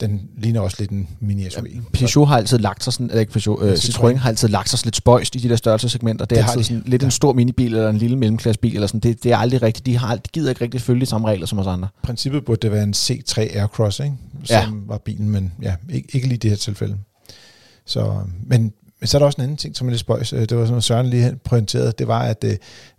den 0.00 0.20
ligner 0.38 0.60
også 0.60 0.76
lidt 0.78 0.90
en 0.90 1.08
mini 1.20 1.50
SUV. 1.50 1.64
Peugeot 1.92 2.28
har 2.28 2.36
altid 2.36 2.58
lagt 2.58 2.84
sig 2.84 2.92
sådan, 2.92 3.06
eller 3.06 3.20
ikke 3.20 3.32
Peugeot, 3.32 3.62
øh, 3.62 3.68
Ja, 3.68 3.74
Citroën 3.74 3.96
Citroën. 4.12 4.16
har 4.16 4.28
altid 4.28 4.48
lagt 4.48 4.68
sig 4.68 4.84
lidt 4.84 4.96
spøjst 4.96 5.34
i 5.36 5.38
de 5.38 5.48
der 5.48 5.56
størrelsesegmenter. 5.56 6.24
Det 6.24 6.36
er 6.36 6.40
Det 6.40 6.44
har 6.44 6.52
altid 6.52 6.62
de. 6.62 6.64
sådan 6.80 6.90
lidt 6.90 7.02
en 7.02 7.06
Ja. 7.06 7.10
stor 7.10 7.32
minibil 7.32 7.74
eller 7.74 7.90
en 7.90 7.98
lille 7.98 8.16
mellemklassebil 8.16 8.74
eller 8.74 8.86
sådan. 8.86 9.00
Det, 9.00 9.22
det 9.24 9.32
er 9.32 9.36
aldrig 9.36 9.62
rigtigt. 9.62 9.86
De, 9.86 9.96
har, 9.98 10.14
de 10.16 10.20
gider 10.32 10.48
ikke 10.50 10.60
rigtig 10.64 10.80
følge 10.80 11.00
de 11.00 11.06
samme 11.06 11.28
regler 11.28 11.46
som 11.46 11.58
os 11.58 11.66
andre. 11.66 11.88
princippet 12.02 12.44
burde 12.44 12.60
det 12.62 12.70
være 12.72 12.82
en 12.82 12.94
C3 12.96 13.38
Aircross, 13.58 14.00
ikke? 14.00 14.14
som 14.44 14.56
ja. 14.56 14.66
var 14.86 14.98
bilen, 14.98 15.30
men 15.30 15.52
ja, 15.62 15.74
ikke, 15.92 16.08
ikke 16.12 16.26
lige 16.26 16.34
i 16.36 16.38
det 16.38 16.50
her 16.50 16.56
tilfælde. 16.56 16.96
Så, 17.86 18.14
men, 18.46 18.72
men 19.00 19.06
så 19.06 19.16
er 19.16 19.18
der 19.18 19.26
også 19.26 19.36
en 19.36 19.42
anden 19.42 19.56
ting, 19.56 19.76
som 19.76 19.86
er 19.86 19.90
lidt 19.90 20.00
spøjs. 20.00 20.32
Øh, 20.32 20.40
Det 20.40 20.50
var 20.56 20.56
sådan 20.64 20.68
noget, 20.70 20.84
Søren 20.84 21.06
lige 21.06 21.36
pointerede. 21.44 21.92
Det 21.98 22.08
var, 22.08 22.20
at 22.22 22.44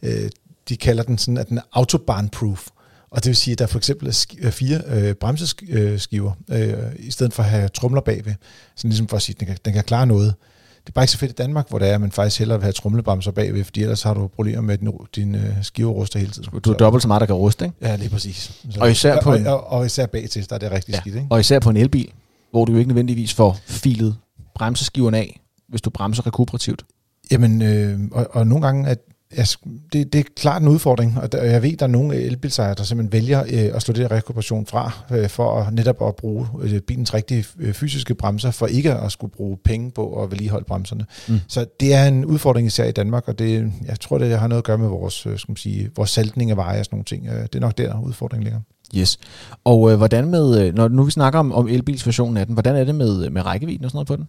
øh, 0.03 0.29
de 0.69 0.77
kalder 0.77 1.03
den 1.03 1.17
sådan, 1.17 1.37
at 1.37 1.49
den 1.49 1.57
er 1.57 1.61
autobahn-proof. 1.79 2.67
Og 3.11 3.23
det 3.23 3.27
vil 3.29 3.35
sige, 3.35 3.51
at 3.51 3.59
der 3.59 3.67
for 3.67 3.77
eksempel 3.77 4.07
er 4.07 4.25
øh, 4.39 4.51
fire 4.51 4.81
øh, 4.87 5.13
bremseskiver, 5.13 6.31
øh, 6.51 6.73
i 6.99 7.11
stedet 7.11 7.33
for 7.33 7.43
at 7.43 7.49
have 7.49 7.67
trumler 7.69 8.01
bagved. 8.01 8.33
Sådan 8.75 8.89
ligesom 8.89 9.07
for 9.07 9.15
at 9.17 9.21
sige, 9.21 9.33
at 9.35 9.39
den 9.39 9.47
kan, 9.47 9.57
den 9.65 9.73
kan 9.73 9.83
klare 9.83 10.05
noget. 10.07 10.33
Det 10.81 10.91
er 10.91 10.93
bare 10.93 11.03
ikke 11.03 11.11
så 11.11 11.17
fedt 11.17 11.31
i 11.31 11.35
Danmark, 11.35 11.69
hvor 11.69 11.79
det 11.79 11.89
er, 11.89 11.95
at 11.95 12.01
man 12.01 12.11
faktisk 12.11 12.39
hellere 12.39 12.57
vil 12.59 12.63
have 12.63 12.73
trumlebremser 12.73 13.31
bagved, 13.31 13.63
fordi 13.63 13.81
ellers 13.81 14.03
har 14.03 14.13
du 14.13 14.27
problemer 14.27 14.61
med, 14.61 14.73
at 14.73 14.79
din, 14.79 14.89
din 15.15 15.35
øh, 15.35 15.53
skive 15.61 15.89
ruster 15.91 16.19
hele 16.19 16.31
tiden. 16.31 16.49
Du 16.59 16.71
er 16.71 16.77
dobbelt 16.77 17.01
så 17.01 17.07
meget, 17.07 17.19
der 17.21 17.25
kan 17.25 17.35
ruste, 17.35 17.65
ikke? 17.65 17.77
Ja, 17.81 17.95
lige 17.95 18.09
præcis. 18.09 18.51
Så, 18.71 18.79
Og 18.79 18.91
især 18.91 19.21
på 19.21 19.29
og, 19.31 19.37
en- 19.39 19.47
og, 19.47 19.67
og 19.67 19.85
især 19.85 20.05
bag 20.05 20.29
til, 20.29 20.49
der 20.49 20.55
er 20.55 20.59
det 20.59 20.71
rigtig 20.71 20.93
ja. 20.93 20.99
skidt, 20.99 21.15
ikke? 21.15 21.27
Og 21.29 21.39
især 21.39 21.59
på 21.59 21.69
en 21.69 21.77
elbil, 21.77 22.09
hvor 22.51 22.65
du 22.65 22.71
jo 22.71 22.77
ikke 22.77 22.87
nødvendigvis 22.87 23.33
får 23.33 23.57
filet 23.65 24.15
bremseskiverne 24.55 25.17
af, 25.17 25.39
hvis 25.69 25.81
du 25.81 25.89
bremser 25.89 26.27
rekuperativt. 26.27 26.83
Jamen, 27.31 27.61
øh, 27.61 27.99
og, 28.11 28.27
og 28.31 28.47
nogle 28.47 28.65
gange, 28.65 28.89
at, 28.89 28.99
altså, 29.31 29.57
det, 29.93 30.13
det 30.13 30.19
er 30.19 30.23
klart 30.35 30.61
en 30.61 30.67
udfordring, 30.67 31.17
og 31.21 31.31
der, 31.31 31.43
jeg 31.43 31.63
ved, 31.63 31.77
der 31.77 31.85
er 31.85 31.89
nogle 31.89 32.15
elbilsejere, 32.15 32.75
der 32.75 32.83
simpelthen 32.83 33.11
vælger 33.11 33.43
øh, 33.43 33.75
at 33.75 33.81
slå 33.81 33.93
det 33.93 34.09
der 34.09 34.15
rekuperation 34.15 34.65
fra, 34.65 34.91
øh, 35.11 35.29
for 35.29 35.59
at, 35.59 35.73
netop 35.73 36.07
at 36.07 36.15
bruge 36.15 36.47
øh, 36.61 36.81
bilens 36.81 37.13
rigtige 37.13 37.45
øh, 37.59 37.73
fysiske 37.73 38.15
bremser, 38.15 38.51
for 38.51 38.67
ikke 38.67 38.93
at 38.93 39.11
skulle 39.11 39.31
bruge 39.31 39.57
penge 39.63 39.91
på 39.91 40.23
at 40.23 40.31
vedligeholde 40.31 40.65
bremserne. 40.65 41.05
Mm. 41.27 41.39
Så 41.47 41.65
det 41.79 41.93
er 41.93 42.05
en 42.05 42.25
udfordring 42.25 42.67
især 42.67 42.85
i 42.85 42.91
Danmark, 42.91 43.27
og 43.27 43.39
det, 43.39 43.71
jeg 43.85 43.99
tror, 43.99 44.17
det 44.17 44.39
har 44.39 44.47
noget 44.47 44.61
at 44.61 44.65
gøre 44.65 44.77
med 44.77 44.87
vores, 44.87 45.25
øh, 45.25 45.37
skal 45.37 45.51
man 45.51 45.57
sige, 45.57 45.89
vores 45.95 46.09
saltning 46.09 46.51
af 46.51 46.57
veje 46.57 46.79
og 46.79 46.85
sådan 46.85 46.95
nogle 46.95 47.05
ting. 47.05 47.27
Øh, 47.27 47.43
det 47.43 47.55
er 47.55 47.59
nok 47.59 47.77
der, 47.77 47.99
udfordringen 47.99 48.43
ligger. 48.43 48.59
Yes. 48.95 49.19
Og 49.63 49.91
øh, 49.91 49.97
hvordan 49.97 50.27
med, 50.27 50.73
når 50.73 50.87
nu 50.87 51.03
vi 51.03 51.11
snakker 51.11 51.39
om, 51.39 51.51
om 51.51 51.67
elbilsversionen 51.67 52.37
af 52.37 52.45
den, 52.45 52.53
hvordan 52.53 52.75
er 52.75 52.83
det 52.83 52.95
med, 52.95 53.29
med 53.29 53.45
rækkevidden 53.45 53.85
og 53.85 53.91
sådan 53.91 53.97
noget 53.97 54.07
på 54.07 54.15
den? 54.15 54.27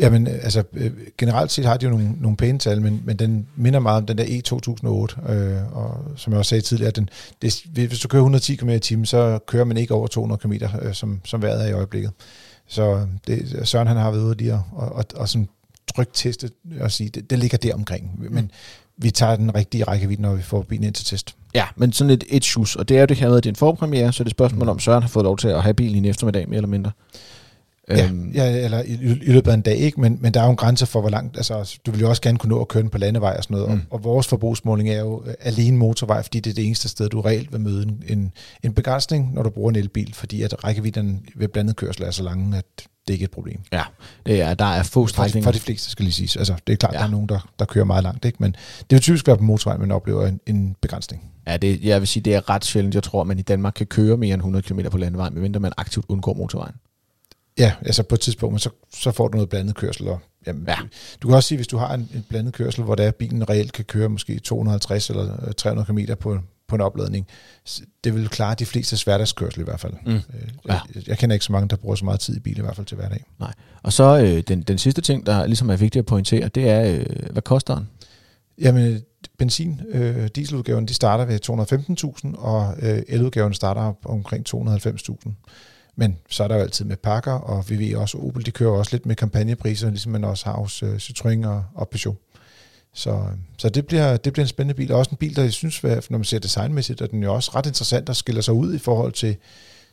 Jamen, 0.00 0.26
øh, 0.26 0.34
altså, 0.42 0.62
øh, 0.72 0.90
generelt 1.18 1.50
set 1.50 1.64
har 1.64 1.76
de 1.76 1.84
jo 1.84 1.90
nogle, 1.90 2.12
nogle 2.20 2.36
pæne 2.36 2.58
tal, 2.58 2.82
men, 2.82 3.02
men 3.04 3.16
den 3.16 3.46
minder 3.56 3.80
meget 3.80 3.96
om 3.96 4.06
den 4.06 4.18
der 4.18 4.24
E2008, 4.24 5.32
øh, 5.32 5.76
og 5.76 6.04
som 6.16 6.32
jeg 6.32 6.38
også 6.38 6.48
sagde 6.48 6.62
tidligere, 6.62 6.90
den, 6.90 7.08
det, 7.42 7.62
hvis 7.74 7.98
du 8.00 8.08
kører 8.08 8.22
110 8.22 8.54
km 8.56 8.68
i 8.70 8.78
timen, 8.78 9.06
så 9.06 9.38
kører 9.46 9.64
man 9.64 9.76
ikke 9.76 9.94
over 9.94 10.06
200 10.06 10.40
km, 10.40 10.52
øh, 10.52 10.94
som, 10.94 11.20
som 11.24 11.42
vejret 11.42 11.64
er 11.64 11.68
i 11.68 11.72
øjeblikket. 11.72 12.10
Så 12.68 13.06
det, 13.26 13.60
Søren 13.64 13.86
han 13.88 13.96
har 13.96 14.10
været 14.10 14.22
ude 14.22 14.36
lige 14.36 14.54
og, 14.54 14.62
og, 14.72 14.92
og, 14.92 15.04
og 15.16 15.28
sådan 15.28 15.48
trygt 15.94 16.10
testet 16.14 16.52
og 16.80 16.92
sige, 16.92 17.08
det, 17.08 17.30
det 17.30 17.38
ligger 17.38 17.58
der 17.58 17.74
omkring. 17.74 18.32
Men 18.32 18.50
vi 18.96 19.10
tager 19.10 19.36
den 19.36 19.54
rigtige 19.54 19.84
rækkevidde, 19.84 20.22
når 20.22 20.34
vi 20.34 20.42
får 20.42 20.62
bilen 20.62 20.84
ind 20.84 20.94
til 20.94 21.04
test. 21.04 21.36
Ja, 21.54 21.64
men 21.76 21.92
sådan 21.92 22.10
et, 22.10 22.24
et 22.28 22.44
shoes, 22.44 22.76
og 22.76 22.88
det 22.88 22.96
er 22.96 23.00
jo 23.00 23.06
det 23.06 23.16
her 23.16 23.28
med, 23.28 23.36
at 23.36 23.44
det 23.44 23.48
er 23.50 23.52
en 23.52 23.56
forpremiere, 23.56 24.12
så 24.12 24.24
det 24.24 24.28
er 24.28 24.30
et 24.30 24.36
spørgsmål 24.36 24.62
Mm. 24.62 24.68
om, 24.68 24.78
Søren 24.78 25.02
har 25.02 25.08
fået 25.08 25.24
lov 25.24 25.36
til 25.38 25.48
at 25.48 25.62
have 25.62 25.74
bilen 25.74 25.94
i 25.94 25.98
en 25.98 26.04
eftermiddag, 26.04 26.48
mere 26.48 26.56
eller 26.56 26.68
mindre. 26.68 26.90
Ja, 27.90 28.06
Øhm, 28.08 28.30
ja, 28.34 28.64
eller 28.64 28.82
i, 28.82 28.92
i 29.22 29.32
løbet 29.32 29.50
af 29.50 29.54
en 29.54 29.60
dag, 29.60 29.76
ikke? 29.76 30.00
Men, 30.00 30.18
men 30.20 30.34
der 30.34 30.40
er 30.40 30.44
jo 30.44 30.50
en 30.50 30.56
grænse 30.56 30.86
for, 30.86 31.00
hvor 31.00 31.10
langt, 31.10 31.36
altså 31.36 31.78
du 31.86 31.90
vil 31.90 32.00
jo 32.00 32.08
også 32.08 32.22
gerne 32.22 32.38
kunne 32.38 32.50
nå 32.50 32.60
at 32.60 32.68
køre 32.68 32.82
den 32.82 32.90
på 32.90 32.98
landevej 32.98 33.34
og 33.36 33.42
sådan 33.44 33.56
noget, 33.56 33.70
Mm. 33.70 33.80
og, 33.90 33.98
og 33.98 34.04
vores 34.04 34.26
forbrugsmåling 34.28 34.88
er 34.90 34.98
jo 35.00 35.22
øh, 35.26 35.34
alene 35.40 35.76
motorvej, 35.76 36.22
fordi 36.22 36.40
det 36.40 36.50
er 36.50 36.54
det 36.54 36.66
eneste 36.66 36.88
sted, 36.88 37.08
du 37.08 37.20
reelt 37.20 37.52
vil 37.52 37.60
møde 37.60 37.82
en, 38.08 38.32
en, 38.62 38.72
begrænsning, 38.72 39.34
når 39.34 39.42
du 39.42 39.50
bruger 39.50 39.70
en 39.70 39.76
elbil, 39.76 40.14
fordi 40.14 40.42
at 40.42 40.64
rækkevidden 40.64 41.24
ved 41.36 41.48
blandet 41.48 41.76
kørsel 41.76 42.02
er 42.02 42.10
så 42.10 42.22
lange, 42.22 42.56
at 42.58 42.64
det 43.08 43.12
ikke 43.14 43.22
er 43.22 43.26
et 43.26 43.30
problem. 43.30 43.60
Ja, 43.72 43.82
det 44.26 44.40
er, 44.42 44.54
der 44.54 44.64
er 44.64 44.82
få 44.82 44.90
For, 44.90 45.06
strækninger. 45.06 45.46
for 45.46 45.52
de 45.52 45.58
fleste 45.60 45.90
skal 45.90 46.02
lige 46.04 46.12
siges. 46.12 46.36
Altså, 46.36 46.54
det 46.66 46.72
er 46.72 46.76
klart, 46.76 46.92
Ja. 46.94 46.98
der 46.98 47.04
er 47.04 47.10
nogen, 47.10 47.28
der, 47.28 47.48
der 47.58 47.64
kører 47.64 47.84
meget 47.84 48.02
langt, 48.02 48.24
ikke? 48.24 48.36
men 48.40 48.52
det 48.80 48.90
vil 48.90 49.00
typisk 49.00 49.26
være 49.26 49.36
på 49.36 49.42
motorvej, 49.44 49.76
man 49.78 49.90
oplever 49.92 50.26
en, 50.26 50.40
en 50.46 50.76
begrænsning. 50.80 51.22
Ja, 51.46 51.56
det, 51.56 51.84
jeg 51.84 52.00
vil 52.00 52.08
sige, 52.08 52.22
det 52.22 52.34
er 52.34 52.50
ret 52.50 52.64
sjældent, 52.64 52.94
jeg 52.94 53.02
tror, 53.02 53.20
at 53.20 53.26
man 53.26 53.38
i 53.38 53.42
Danmark 53.42 53.72
kan 53.76 53.86
køre 53.86 54.16
mere 54.16 54.34
end 54.34 54.40
100 54.40 54.62
km 54.62 54.80
på 54.90 54.98
landevejen, 54.98 55.34
medmindre 55.34 55.60
man 55.60 55.72
aktivt 55.76 56.06
undgår 56.08 56.34
motorvejen. 56.34 56.74
Ja, 57.58 57.72
altså 57.86 58.02
på 58.02 58.14
et 58.14 58.20
tidspunkt, 58.20 58.52
men 58.52 58.58
så, 58.58 58.70
så 58.94 59.10
får 59.12 59.28
du 59.28 59.36
noget 59.36 59.48
blandet 59.48 59.74
kørsel. 59.76 60.08
Og, 60.08 60.18
jamen, 60.46 60.64
Ja. 60.68 60.76
Du 61.22 61.28
kan 61.28 61.36
også 61.36 61.48
sige, 61.48 61.58
hvis 61.58 61.66
du 61.66 61.76
har 61.76 61.94
en, 61.94 62.08
en 62.14 62.24
blandet 62.28 62.54
kørsel, 62.54 62.84
hvor 62.84 62.94
der 62.94 63.04
er, 63.04 63.10
bilen 63.10 63.50
reelt 63.50 63.72
kan 63.72 63.84
køre 63.84 64.08
måske 64.08 64.38
250 64.38 65.10
eller 65.10 65.46
øh, 65.46 65.52
300 65.54 65.86
km 65.86 66.12
på, 66.20 66.38
på 66.68 66.74
en 66.74 66.80
opladning, 66.80 67.26
det 68.04 68.14
vil 68.14 68.28
klare 68.28 68.54
de 68.58 68.66
fleste 68.66 69.04
hverdagskørsel 69.04 69.60
i 69.60 69.64
hvert 69.64 69.80
fald. 69.80 69.92
Mm. 70.06 70.12
Øh, 70.14 70.20
Ja. 70.68 70.78
jeg, 70.94 71.08
jeg 71.08 71.18
kender 71.18 71.34
ikke 71.34 71.44
så 71.44 71.52
mange, 71.52 71.68
der 71.68 71.76
bruger 71.76 71.96
så 71.96 72.04
meget 72.04 72.20
tid 72.20 72.36
i 72.36 72.40
bil 72.40 72.58
i 72.58 72.60
hvert 72.60 72.76
fald 72.76 72.86
til 72.86 72.96
hverdag. 72.96 73.24
Og 73.82 73.92
så 73.92 74.18
øh, 74.18 74.42
den, 74.48 74.62
den 74.62 74.78
sidste 74.78 75.00
ting, 75.00 75.26
der 75.26 75.46
ligesom 75.46 75.70
er 75.70 75.76
vigtigt 75.76 76.00
at 76.00 76.06
pointere, 76.06 76.48
det 76.48 76.68
er, 76.68 76.92
øh, 76.94 77.06
hvad 77.30 77.42
koster 77.42 77.74
den? 77.74 77.88
Jamen, 78.60 79.00
benzin, 79.38 79.80
øh, 79.88 80.28
dieseludgaven, 80.34 80.88
de 80.88 80.94
starter 80.94 81.24
ved 81.24 81.40
215.000, 82.34 82.38
og 82.38 82.74
øh, 82.82 83.02
eludgaven 83.08 83.54
starter 83.54 83.80
op 83.80 83.96
omkring 84.04 84.46
290.000. 84.54 85.30
Men 85.96 86.18
så 86.30 86.44
er 86.44 86.48
der 86.48 86.54
jo 86.56 86.62
altid 86.62 86.84
med 86.84 86.96
pakker, 86.96 87.32
og 87.32 87.70
vi 87.70 87.78
ved 87.78 87.94
også, 87.96 88.18
Opel, 88.18 88.46
de 88.46 88.50
kører 88.50 88.70
også 88.70 88.92
lidt 88.92 89.06
med 89.06 89.16
kampagnepriser, 89.16 89.88
ligesom 89.90 90.12
man 90.12 90.24
også 90.24 90.44
har 90.44 90.56
hos 90.56 90.82
øh, 90.82 90.96
Citroën 90.96 91.46
og, 91.46 91.64
og 91.74 91.88
Peugeot. 91.88 92.16
Så, 92.94 93.26
så 93.58 93.68
det, 93.68 93.86
bliver, 93.86 94.16
det 94.16 94.32
bliver 94.32 94.44
en 94.44 94.48
spændende 94.48 94.74
bil, 94.74 94.92
og 94.92 94.98
også 94.98 95.10
en 95.10 95.16
bil, 95.16 95.36
der 95.36 95.42
jeg 95.42 95.52
synes, 95.52 95.82
når 95.82 96.10
man 96.10 96.24
ser 96.24 96.38
designmæssigt, 96.38 97.00
er 97.00 97.06
den 97.06 97.22
jo 97.22 97.34
også 97.34 97.50
ret 97.54 97.66
interessant 97.66 98.08
og 98.08 98.16
skiller 98.16 98.42
sig 98.42 98.54
ud 98.54 98.74
i 98.74 98.78
forhold 98.78 99.12
til, 99.12 99.36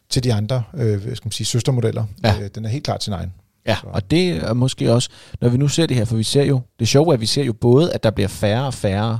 til 0.09 0.23
de 0.23 0.33
andre 0.33 0.63
øh, 0.73 1.01
skal 1.01 1.25
man 1.25 1.31
sige, 1.31 1.47
søstermodeller. 1.47 2.05
Ja. 2.23 2.39
Øh, 2.41 2.49
den 2.55 2.65
er 2.65 2.69
helt 2.69 2.83
klart 2.83 3.03
sin 3.03 3.13
egen. 3.13 3.33
Ja, 3.65 3.77
og 3.83 4.11
det 4.11 4.29
er 4.29 4.53
måske 4.53 4.93
også, 4.93 5.09
når 5.41 5.49
vi 5.49 5.57
nu 5.57 5.67
ser 5.67 5.85
det 5.85 5.97
her, 5.97 6.05
for 6.05 6.15
vi 6.15 6.23
ser 6.23 6.43
jo, 6.43 6.61
det 6.79 6.87
sjove 6.87 7.09
er, 7.09 7.13
at 7.13 7.21
vi 7.21 7.25
ser 7.25 7.43
jo 7.43 7.53
både, 7.53 7.93
at 7.93 8.03
der 8.03 8.11
bliver 8.11 8.27
færre 8.27 8.65
og 8.65 8.73
færre 8.73 9.19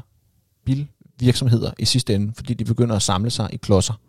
bilvirksomheder 0.66 1.72
i 1.80 1.86
sidste 1.86 2.16
ende, 2.16 2.34
fordi 2.36 2.54
de 2.54 2.66
begynder 2.66 2.96
at 2.96 3.02
samle 3.02 3.30
sig 3.30 3.50
i 3.54 3.58
klodser, 3.58 4.00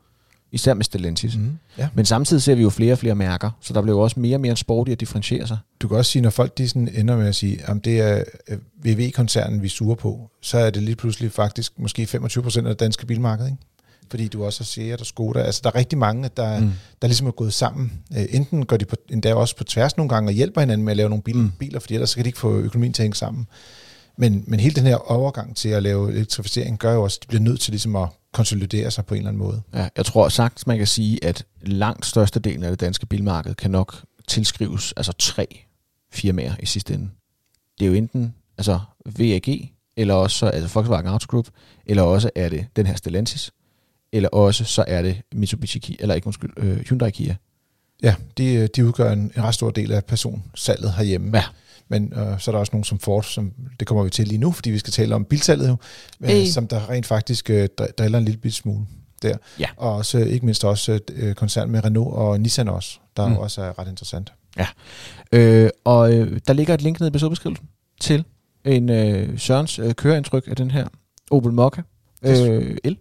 især 0.55 0.75
med 0.75 0.85
Stellantis. 0.85 1.37
Mm, 1.37 1.59
ja. 1.79 1.89
Men 1.95 2.05
samtidig 2.05 2.43
ser 2.43 2.55
vi 2.55 2.63
jo 2.63 2.71
flere 2.71 2.93
og 2.93 2.99
flere 2.99 3.15
mærker, 3.15 3.51
så 3.61 3.75
der 3.75 3.83
bliver 3.83 3.97
jo 3.97 4.03
også 4.03 4.21
mere 4.21 4.37
og 4.37 4.41
mere 4.41 4.57
sport 4.57 4.89
i 4.89 4.93
at 4.93 5.01
differentiere 5.01 5.47
sig. 5.47 5.59
Du 5.81 5.89
kan 5.89 5.97
også 5.97 6.11
sige, 6.11 6.23
når 6.23 6.31
folk 6.31 6.59
de 6.59 6.69
sådan 6.69 6.89
ender 6.95 7.17
med 7.17 7.27
at 7.27 7.35
sige, 7.35 7.61
at 7.67 7.85
det 7.85 8.01
er 8.01 8.25
øh, 8.49 8.59
VW-koncernen, 8.85 9.63
vi 9.63 9.69
suger 9.69 9.95
på, 9.95 10.31
så 10.43 10.59
er 10.59 10.71
det 10.71 10.83
lige 10.83 10.97
pludselig 10.97 11.33
faktisk 11.33 11.73
måske 11.79 12.07
25 12.07 12.43
procent 12.43 12.67
af 12.67 12.71
det 12.71 12.81
danske 12.81 13.07
bilmarked, 13.07 13.47
ikke? 13.47 13.59
fordi 14.11 14.29
du 14.29 14.45
også 14.45 14.61
har 14.61 14.65
Seat 14.65 15.01
og 15.01 15.07
Skoda. 15.07 15.39
Altså, 15.39 15.61
der 15.65 15.71
er 15.71 15.75
rigtig 15.75 15.99
mange, 15.99 16.31
der, 16.37 16.61
mm. 16.61 16.73
der 17.03 17.09
ligesom 17.09 17.27
er 17.27 17.31
gået 17.31 17.53
sammen. 17.53 17.93
Øh, 18.17 18.25
enten 18.31 18.67
går 18.67 18.77
de 18.77 18.85
på, 18.85 18.97
endda 19.11 19.35
også 19.35 19.57
på 19.57 19.65
tværs 19.65 19.97
nogle 19.97 20.09
gange 20.09 20.29
og 20.29 20.33
hjælper 20.33 20.61
hinanden 20.61 20.85
med 20.85 20.93
at 20.93 20.97
lave 20.97 21.09
nogle 21.09 21.23
bil, 21.23 21.37
mm. 21.37 21.51
biler, 21.59 21.81
fordi 21.81 21.95
ellers 21.95 22.11
så 22.11 22.17
kan 22.17 22.25
de 22.25 22.29
ikke 22.29 22.39
få 22.39 22.59
økonomien 22.59 22.93
til 22.93 23.03
at 23.03 23.05
hænge 23.05 23.17
sammen. 23.17 23.47
Men, 24.16 24.44
men 24.47 24.61
hele 24.61 24.75
den 24.75 24.87
her 24.87 24.97
overgang 24.97 25.56
til 25.56 25.68
at 25.68 25.83
lave 25.83 26.12
elektrificering 26.12 26.78
gør 26.78 26.94
jo 26.94 27.02
også, 27.02 27.18
at 27.18 27.23
de 27.23 27.28
bliver 27.28 27.42
nødt 27.42 27.61
til 27.61 27.73
ligesom 27.73 27.97
at 27.97 28.09
konsolidere 28.33 28.90
sig 28.90 29.06
på 29.06 29.14
en 29.14 29.18
eller 29.18 29.28
anden 29.28 29.42
måde. 29.42 29.62
Ja, 29.75 29.88
jeg 29.97 30.06
tror 30.06 30.28
sagt, 30.28 30.66
man 30.66 30.78
kan 30.78 30.87
sige, 30.87 31.25
at 31.25 31.47
langt 31.62 32.06
størstedelen 32.06 32.62
af 32.62 32.71
det 32.71 32.80
danske 32.80 33.06
bilmarked 33.06 33.54
kan 33.54 33.71
nok 33.71 34.04
tilskrives 34.28 34.92
altså 34.97 35.12
tre 35.12 35.64
firmaer 36.12 36.54
i 36.59 36.66
sidste 36.66 36.94
ende. 36.94 37.11
Det 37.78 37.85
er 37.85 37.88
jo 37.88 37.94
enten 37.94 38.35
altså 38.59 38.80
VAG, 39.18 39.73
eller 39.97 40.14
også 40.14 40.47
altså 40.47 40.75
Volkswagen 40.75 41.06
Auto 41.06 41.26
Group, 41.28 41.49
eller 41.87 42.02
også 42.02 42.30
er 42.35 42.49
det 42.49 42.66
den 42.76 42.87
her 42.87 42.97
Stellantis, 42.97 43.52
eller 44.12 44.28
også 44.28 44.64
så 44.64 44.85
er 44.87 45.02
det 45.02 45.23
Mitsubishi 45.35 45.78
Kia, 45.78 45.97
eller 45.99 46.14
ikke 46.14 46.26
undskyld, 46.26 46.50
uh, 46.56 46.78
Hyundai 46.78 47.11
Kia. 47.11 47.37
Ja, 48.02 48.14
de, 48.38 48.66
de 48.66 48.87
udgør 48.87 49.12
en, 49.12 49.33
en 49.37 49.42
ret 49.42 49.54
stor 49.54 49.71
del 49.71 49.92
af 49.92 50.04
personsalget 50.04 50.92
herhjemme. 50.92 51.37
Ja. 51.38 51.44
Men 51.88 52.12
øh, 52.17 52.41
så 52.41 52.50
er 52.50 52.53
der 52.53 52.61
også 52.61 52.71
nogen 52.73 52.85
som 52.85 52.99
Ford, 52.99 53.23
som 53.23 53.53
det 53.81 53.88
kommer 53.88 54.05
vi 54.05 54.11
til 54.11 54.29
lige 54.29 54.38
nu, 54.38 54.53
fordi 54.53 54.71
vi 54.71 54.79
skal 54.79 54.93
tale 54.93 55.14
om 55.14 55.25
bilsalget 55.25 55.69
jo, 55.69 55.76
hey. 56.25 56.47
som 56.47 56.69
der 56.69 56.91
rent 56.91 57.07
faktisk 57.07 57.50
øh, 57.50 57.69
driller 57.99 58.19
en 58.19 58.25
lille 58.25 58.41
bit 58.41 58.55
smule 58.55 58.87
der. 59.23 59.37
Ja. 59.59 59.67
Og 59.76 59.95
også, 59.95 60.19
ikke 60.19 60.47
mindst 60.47 60.64
også 60.64 61.00
øh, 61.12 61.35
koncern 61.35 61.71
med 61.71 61.85
Renault 61.85 62.14
og 62.14 62.41
Nissan 62.41 62.69
også, 62.69 62.99
der 63.17 63.29
mm. 63.29 63.37
også 63.37 63.62
er 63.62 63.79
ret 63.79 63.88
interessant. 63.88 64.33
Ja, 64.57 64.67
øh, 65.33 65.71
og 65.85 66.14
øh, 66.14 66.41
der 66.47 66.53
ligger 66.53 66.75
et 66.75 66.83
link 66.83 67.00
nede 67.00 67.09
i 67.09 67.11
besøgbeskrivelsen 67.11 67.69
til 68.00 68.25
en 68.64 68.91
øh, 68.91 69.38
Sørens 69.38 69.79
øh, 69.79 69.95
køreindtryk 69.95 70.45
af 70.47 70.57
den 70.57 70.71
her 70.71 70.88
Opel 71.31 71.53
Mokka 71.53 71.83
øh, 72.23 72.76
el. 72.85 72.99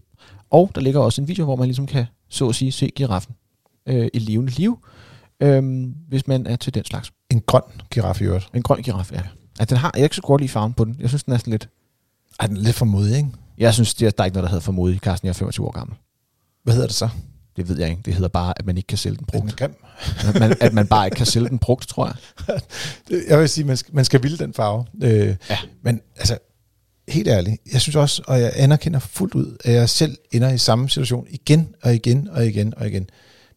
Og 0.52 0.72
der 0.76 0.82
ligger 0.82 1.00
også 1.00 1.22
en 1.22 1.28
video, 1.28 1.46
hvor 1.46 1.56
man 1.56 1.68
ligesom 1.68 1.88
kan, 1.88 2.06
så 2.30 2.50
at 2.50 2.56
sige, 2.56 2.72
se 2.72 2.92
giraffen 2.96 3.36
øh, 3.86 4.08
i 4.14 4.20
levende 4.20 4.52
liv, 4.52 4.86
øh, 5.40 5.88
hvis 6.08 6.28
man 6.28 6.48
er 6.48 6.56
til 6.56 6.74
den 6.74 6.86
slags. 6.86 7.12
En 7.34 7.42
grøn 7.42 7.62
giraf 7.92 8.22
i 8.22 8.24
øvrigt. 8.24 8.50
En 8.54 8.62
grøn 8.62 8.82
giraf, 8.82 9.12
ja. 9.12 9.22
Altså, 9.60 9.76
den 9.76 9.78
har, 9.78 9.92
jeg 9.96 10.04
ikke 10.04 10.16
så 10.16 10.22
godt 10.22 10.42
lide 10.42 10.52
farven 10.52 10.74
på 10.74 10.86
den. 10.86 10.96
Jeg 11.00 11.10
synes, 11.10 11.24
den 11.24 11.34
er 11.34 11.38
sådan 11.38 11.52
lidt... 11.52 11.70
Er 12.40 12.48
den 12.48 12.58
lidt 12.58 12.76
for 12.76 12.86
modig, 12.86 13.18
ikke? 13.18 13.30
Jeg 13.58 13.74
synes, 13.74 13.94
det 13.94 14.06
er, 14.06 14.12
der 14.12 14.24
er 14.24 14.26
ikke 14.26 14.36
noget, 14.36 14.44
der 14.44 14.50
hedder 14.50 14.64
for 14.64 14.72
modig. 14.72 15.00
Carsten, 15.00 15.26
jeg 15.26 15.30
er 15.30 15.34
25 15.34 15.68
år 15.68 15.72
gammel. 15.72 15.98
Hvad 16.64 16.74
hedder 16.74 16.88
det 16.88 16.96
så? 16.96 17.10
Det 17.56 17.70
ved 17.70 17.80
jeg 17.80 17.90
ikke. 17.90 18.02
Det 18.06 18.14
hedder 18.14 18.30
bare, 18.30 18.54
at 18.60 18.66
man 18.66 18.78
ikke 18.78 18.88
kan 18.88 18.98
sælge 18.98 19.18
den 19.18 19.26
brugt. 19.26 19.60
Den 19.60 19.76
at, 20.28 20.40
man, 20.40 20.58
at 20.62 20.74
man 20.74 20.88
bare 20.88 21.08
ikke 21.08 21.16
kan 21.16 21.26
sælge 21.26 21.50
den 21.50 21.60
brugt, 21.60 21.88
tror 21.88 22.06
jeg. 22.08 22.62
jeg 23.30 23.40
vil 23.40 23.50
sige, 23.50 23.66
man 23.66 23.78
skal, 23.78 23.96
man 23.96 24.06
skal 24.06 24.24
ville 24.24 24.38
den 24.38 24.54
farve. 24.54 24.86
Øh, 25.04 25.36
ja. 25.50 25.58
Men 25.82 26.02
altså, 26.18 26.38
helt 27.08 27.28
ærligt, 27.28 27.62
jeg 27.74 27.82
synes 27.82 27.96
også, 27.96 28.24
og 28.28 28.42
jeg 28.42 28.52
anerkender 28.56 29.00
fuldt 29.00 29.36
ud, 29.36 29.58
at 29.64 29.74
jeg 29.74 29.90
selv 29.90 30.18
ender 30.32 30.54
i 30.54 30.58
samme 30.58 30.90
situation 30.90 31.28
igen 31.30 31.76
og 31.82 31.96
igen 31.96 32.30
og 32.32 32.46
igen 32.46 32.74
og 32.78 32.88
igen. 32.88 33.10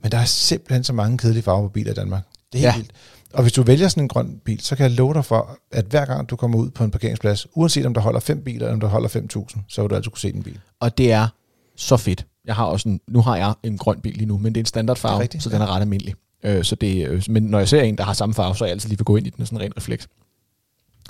Men 0.02 0.12
der 0.12 0.18
er 0.18 0.24
simpelthen 0.24 0.84
så 0.84 0.92
mange 0.92 1.18
kedelige 1.18 1.42
farver 1.42 1.62
på 1.62 1.72
biler 1.72 1.90
i 1.90 1.94
Danmark. 1.94 2.22
Det 2.52 2.58
er 2.58 2.62
helt 2.62 2.74
ja. 2.74 2.76
vildt. 2.76 2.92
Og 3.34 3.42
hvis 3.42 3.52
du 3.52 3.62
vælger 3.62 3.88
sådan 3.88 4.02
en 4.02 4.08
grøn 4.08 4.40
bil, 4.44 4.60
så 4.60 4.76
kan 4.76 4.82
jeg 4.82 4.92
love 4.92 5.14
dig 5.14 5.24
for, 5.24 5.58
at 5.72 5.84
hver 5.84 6.04
gang 6.04 6.30
du 6.30 6.36
kommer 6.36 6.58
ud 6.58 6.70
på 6.70 6.84
en 6.84 6.90
parkeringsplads, 6.90 7.46
uanset 7.54 7.86
om 7.86 7.94
der 7.94 8.00
holder 8.00 8.20
fem 8.20 8.42
biler, 8.42 8.66
eller 8.66 8.72
om 8.72 8.80
der 8.80 8.88
holder 8.88 9.08
5.000, 9.08 9.60
så 9.68 9.82
vil 9.82 9.90
du 9.90 9.94
altid 9.94 10.10
kunne 10.10 10.18
se 10.18 10.32
den 10.32 10.42
bil. 10.42 10.60
Og 10.80 10.98
det 10.98 11.12
er 11.12 11.28
så 11.76 11.96
fedt. 11.96 12.26
Jeg 12.44 12.54
har 12.54 12.64
også 12.64 12.88
en, 12.88 13.00
nu 13.08 13.20
har 13.20 13.36
jeg 13.36 13.54
en 13.62 13.78
grøn 13.78 14.00
bil 14.00 14.14
lige 14.16 14.26
nu, 14.26 14.38
men 14.38 14.54
det 14.54 14.60
er 14.60 14.62
en 14.62 14.66
standardfarve, 14.66 15.20
rigtigt, 15.20 15.42
så 15.42 15.50
den 15.50 15.62
er 15.62 15.74
ret 15.74 15.80
almindelig. 15.80 16.14
Øh, 16.44 16.64
så 16.64 16.74
det, 16.74 17.08
øh, 17.08 17.22
men 17.28 17.42
når 17.42 17.58
jeg 17.58 17.68
ser 17.68 17.82
en, 17.82 17.98
der 17.98 18.04
har 18.04 18.12
samme 18.12 18.34
farve, 18.34 18.56
så 18.56 18.64
er 18.64 18.68
jeg 18.68 18.72
altid 18.72 18.88
lige 18.88 18.98
vil 18.98 19.04
gå 19.04 19.16
ind 19.16 19.26
i 19.26 19.30
den 19.30 19.46
sådan 19.46 19.58
en 19.58 19.62
ren 19.62 19.76
refleks. 19.76 20.08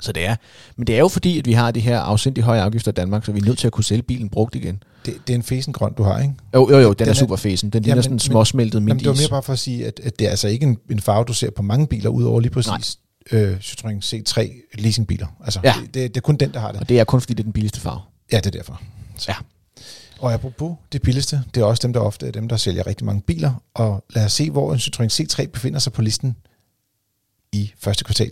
Så 0.01 0.11
det 0.11 0.25
er. 0.25 0.35
Men 0.75 0.87
det 0.87 0.95
er 0.95 0.99
jo 0.99 1.07
fordi, 1.07 1.39
at 1.39 1.45
vi 1.45 1.53
har 1.53 1.71
de 1.71 1.79
her 1.79 1.99
afsindig 1.99 2.43
høje 2.43 2.61
afgifter 2.61 2.91
i 2.91 2.93
Danmark, 2.93 3.25
så 3.25 3.31
vi 3.31 3.39
er 3.39 3.45
nødt 3.45 3.57
til 3.57 3.67
at 3.67 3.73
kunne 3.73 3.83
sælge 3.83 4.01
bilen 4.01 4.29
brugt 4.29 4.55
igen. 4.55 4.83
Det, 5.05 5.13
det 5.27 5.33
er 5.33 5.37
en 5.37 5.43
fesen 5.43 5.73
grøn, 5.73 5.93
du 5.93 6.03
har, 6.03 6.19
ikke? 6.19 6.33
Jo, 6.53 6.69
jo, 6.69 6.77
jo, 6.79 6.89
den, 6.89 6.99
den 6.99 7.07
er, 7.07 7.11
er 7.11 7.15
super 7.15 7.35
fesen. 7.35 7.69
Den 7.69 7.83
ligner 7.83 8.01
sådan 8.01 8.15
en 8.15 8.19
småsmeltet 8.19 8.81
mint 8.83 8.99
Det 8.99 9.07
var 9.07 9.13
mere 9.13 9.29
bare 9.29 9.43
for 9.43 9.53
at 9.53 9.59
sige, 9.59 9.87
at, 9.87 9.99
at 10.03 10.19
det 10.19 10.25
er 10.25 10.29
altså 10.29 10.47
ikke 10.47 10.65
en, 10.65 10.77
en 10.91 10.99
farve, 10.99 11.23
du 11.23 11.33
ser 11.33 11.49
på 11.49 11.61
mange 11.61 11.87
biler, 11.87 12.09
udover 12.09 12.39
lige 12.39 12.51
præcis 12.51 12.97
øh, 13.31 13.57
Citroën 13.57 14.15
C3 14.15 14.49
leasingbiler. 14.73 15.27
Altså, 15.43 15.59
ja. 15.63 15.73
det, 15.81 15.93
det, 15.93 16.15
det, 16.15 16.17
er 16.17 16.21
kun 16.21 16.35
den, 16.35 16.53
der 16.53 16.59
har 16.59 16.71
det. 16.71 16.81
Og 16.81 16.89
det 16.89 16.99
er 16.99 17.03
kun 17.03 17.21
fordi, 17.21 17.33
det 17.33 17.39
er 17.39 17.43
den 17.43 17.53
billigste 17.53 17.81
farve. 17.81 18.01
Ja, 18.31 18.37
det 18.37 18.45
er 18.45 18.51
derfor. 18.51 18.81
Så. 19.17 19.31
Ja. 19.31 19.35
Og 20.19 20.33
apropos 20.33 20.75
det 20.91 21.01
billigste, 21.01 21.43
det 21.55 21.61
er 21.61 21.65
også 21.65 21.81
dem, 21.81 21.93
der 21.93 21.99
ofte 21.99 22.27
er 22.27 22.31
dem, 22.31 22.47
der 22.47 22.57
sælger 22.57 22.87
rigtig 22.87 23.05
mange 23.05 23.21
biler. 23.21 23.63
Og 23.73 24.05
lad 24.09 24.25
os 24.25 24.33
se, 24.33 24.51
hvor 24.51 24.73
en 24.73 24.79
Citroën 24.79 25.21
C3 25.21 25.45
befinder 25.45 25.79
sig 25.79 25.93
på 25.93 26.01
listen 26.01 26.35
i 27.51 27.71
første 27.79 28.03
kvartal 28.03 28.31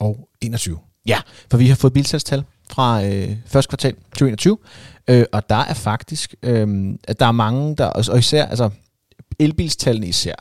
2021. 0.00 0.78
Ja, 1.06 1.20
for 1.50 1.58
vi 1.58 1.68
har 1.68 1.74
fået 1.74 1.92
bilsalgstal 1.92 2.44
fra 2.70 3.04
øh, 3.04 3.36
første 3.46 3.68
kvartal 3.68 3.94
2021, 3.94 4.58
øh, 5.08 5.24
og 5.32 5.50
der 5.50 5.56
er 5.56 5.74
faktisk, 5.74 6.34
øh, 6.42 6.94
at 7.04 7.20
der 7.20 7.26
er 7.26 7.32
mange, 7.32 7.76
der, 7.76 7.86
og 7.86 8.18
især, 8.18 8.46
altså 8.46 8.70
elbilstallene 9.38 10.06
især, 10.06 10.34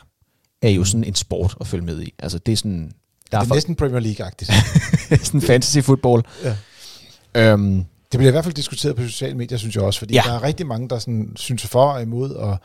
er 0.61 0.69
jo 0.69 0.83
sådan 0.83 1.03
en 1.03 1.15
sport 1.15 1.55
at 1.61 1.67
følge 1.67 1.85
med 1.85 2.01
i. 2.01 2.13
Altså 2.19 2.37
det 2.37 2.51
er 2.51 2.57
sådan... 2.57 2.91
Der 3.31 3.39
det 3.39 3.47
er, 3.47 3.51
er 3.51 3.55
næsten 3.55 3.75
Premier 3.75 3.99
League-agtigt. 3.99 4.53
sådan 5.25 5.41
fantasy 5.41 5.79
football. 5.79 6.23
Ja. 6.43 6.55
Øhm, 7.35 7.85
det 8.11 8.17
bliver 8.17 8.27
i 8.27 8.31
hvert 8.31 8.43
fald 8.43 8.55
diskuteret 8.55 8.95
på 8.95 9.03
sociale 9.03 9.37
medier, 9.37 9.57
synes 9.57 9.75
jeg 9.75 9.83
også, 9.83 9.99
fordi 9.99 10.13
ja. 10.13 10.21
der 10.25 10.33
er 10.33 10.43
rigtig 10.43 10.67
mange, 10.67 10.89
der 10.89 10.99
sådan, 10.99 11.31
synes 11.35 11.67
for 11.67 11.91
og 11.91 12.01
imod, 12.01 12.31
og 12.31 12.57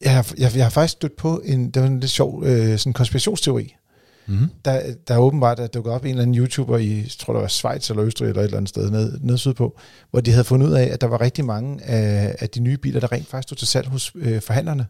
jeg 0.00 0.14
har, 0.14 0.32
jeg, 0.38 0.56
jeg 0.56 0.64
har 0.64 0.70
faktisk 0.70 0.92
stødt 0.92 1.16
på 1.16 1.42
en, 1.44 1.70
det 1.70 1.82
var 1.82 1.88
en 1.88 2.00
lidt 2.00 2.10
sjov 2.10 2.44
øh, 2.44 2.78
sådan 2.78 2.92
konspirationsteori, 2.92 3.76
Mm-hmm. 4.26 4.48
Der, 4.64 4.82
der 5.08 5.14
er 5.14 5.18
åbenbart 5.18 5.60
at 5.60 5.74
dukket 5.74 5.92
op 5.92 6.04
en 6.04 6.10
eller 6.10 6.22
anden 6.22 6.36
YouTuber 6.36 6.78
i, 6.78 7.06
tror 7.18 7.32
det 7.32 7.42
var 7.42 7.48
Schweiz 7.48 7.90
eller 7.90 8.04
Østrig 8.04 8.28
eller 8.28 8.40
et 8.40 8.44
eller 8.44 8.56
andet 8.56 8.68
sted 8.68 8.90
ned, 8.90 9.18
ned 9.20 9.38
sydpå, 9.38 9.78
hvor 10.10 10.20
de 10.20 10.30
havde 10.30 10.44
fundet 10.44 10.66
ud 10.66 10.72
af, 10.72 10.84
at 10.84 11.00
der 11.00 11.06
var 11.06 11.20
rigtig 11.20 11.44
mange 11.44 11.84
af, 11.84 12.36
af 12.38 12.48
de 12.48 12.60
nye 12.60 12.76
biler, 12.76 13.00
der 13.00 13.12
rent 13.12 13.26
faktisk 13.26 13.48
stod 13.48 13.56
til 13.56 13.66
salg 13.66 13.88
hos 13.88 14.12
øh, 14.14 14.42
forhandlerne. 14.42 14.86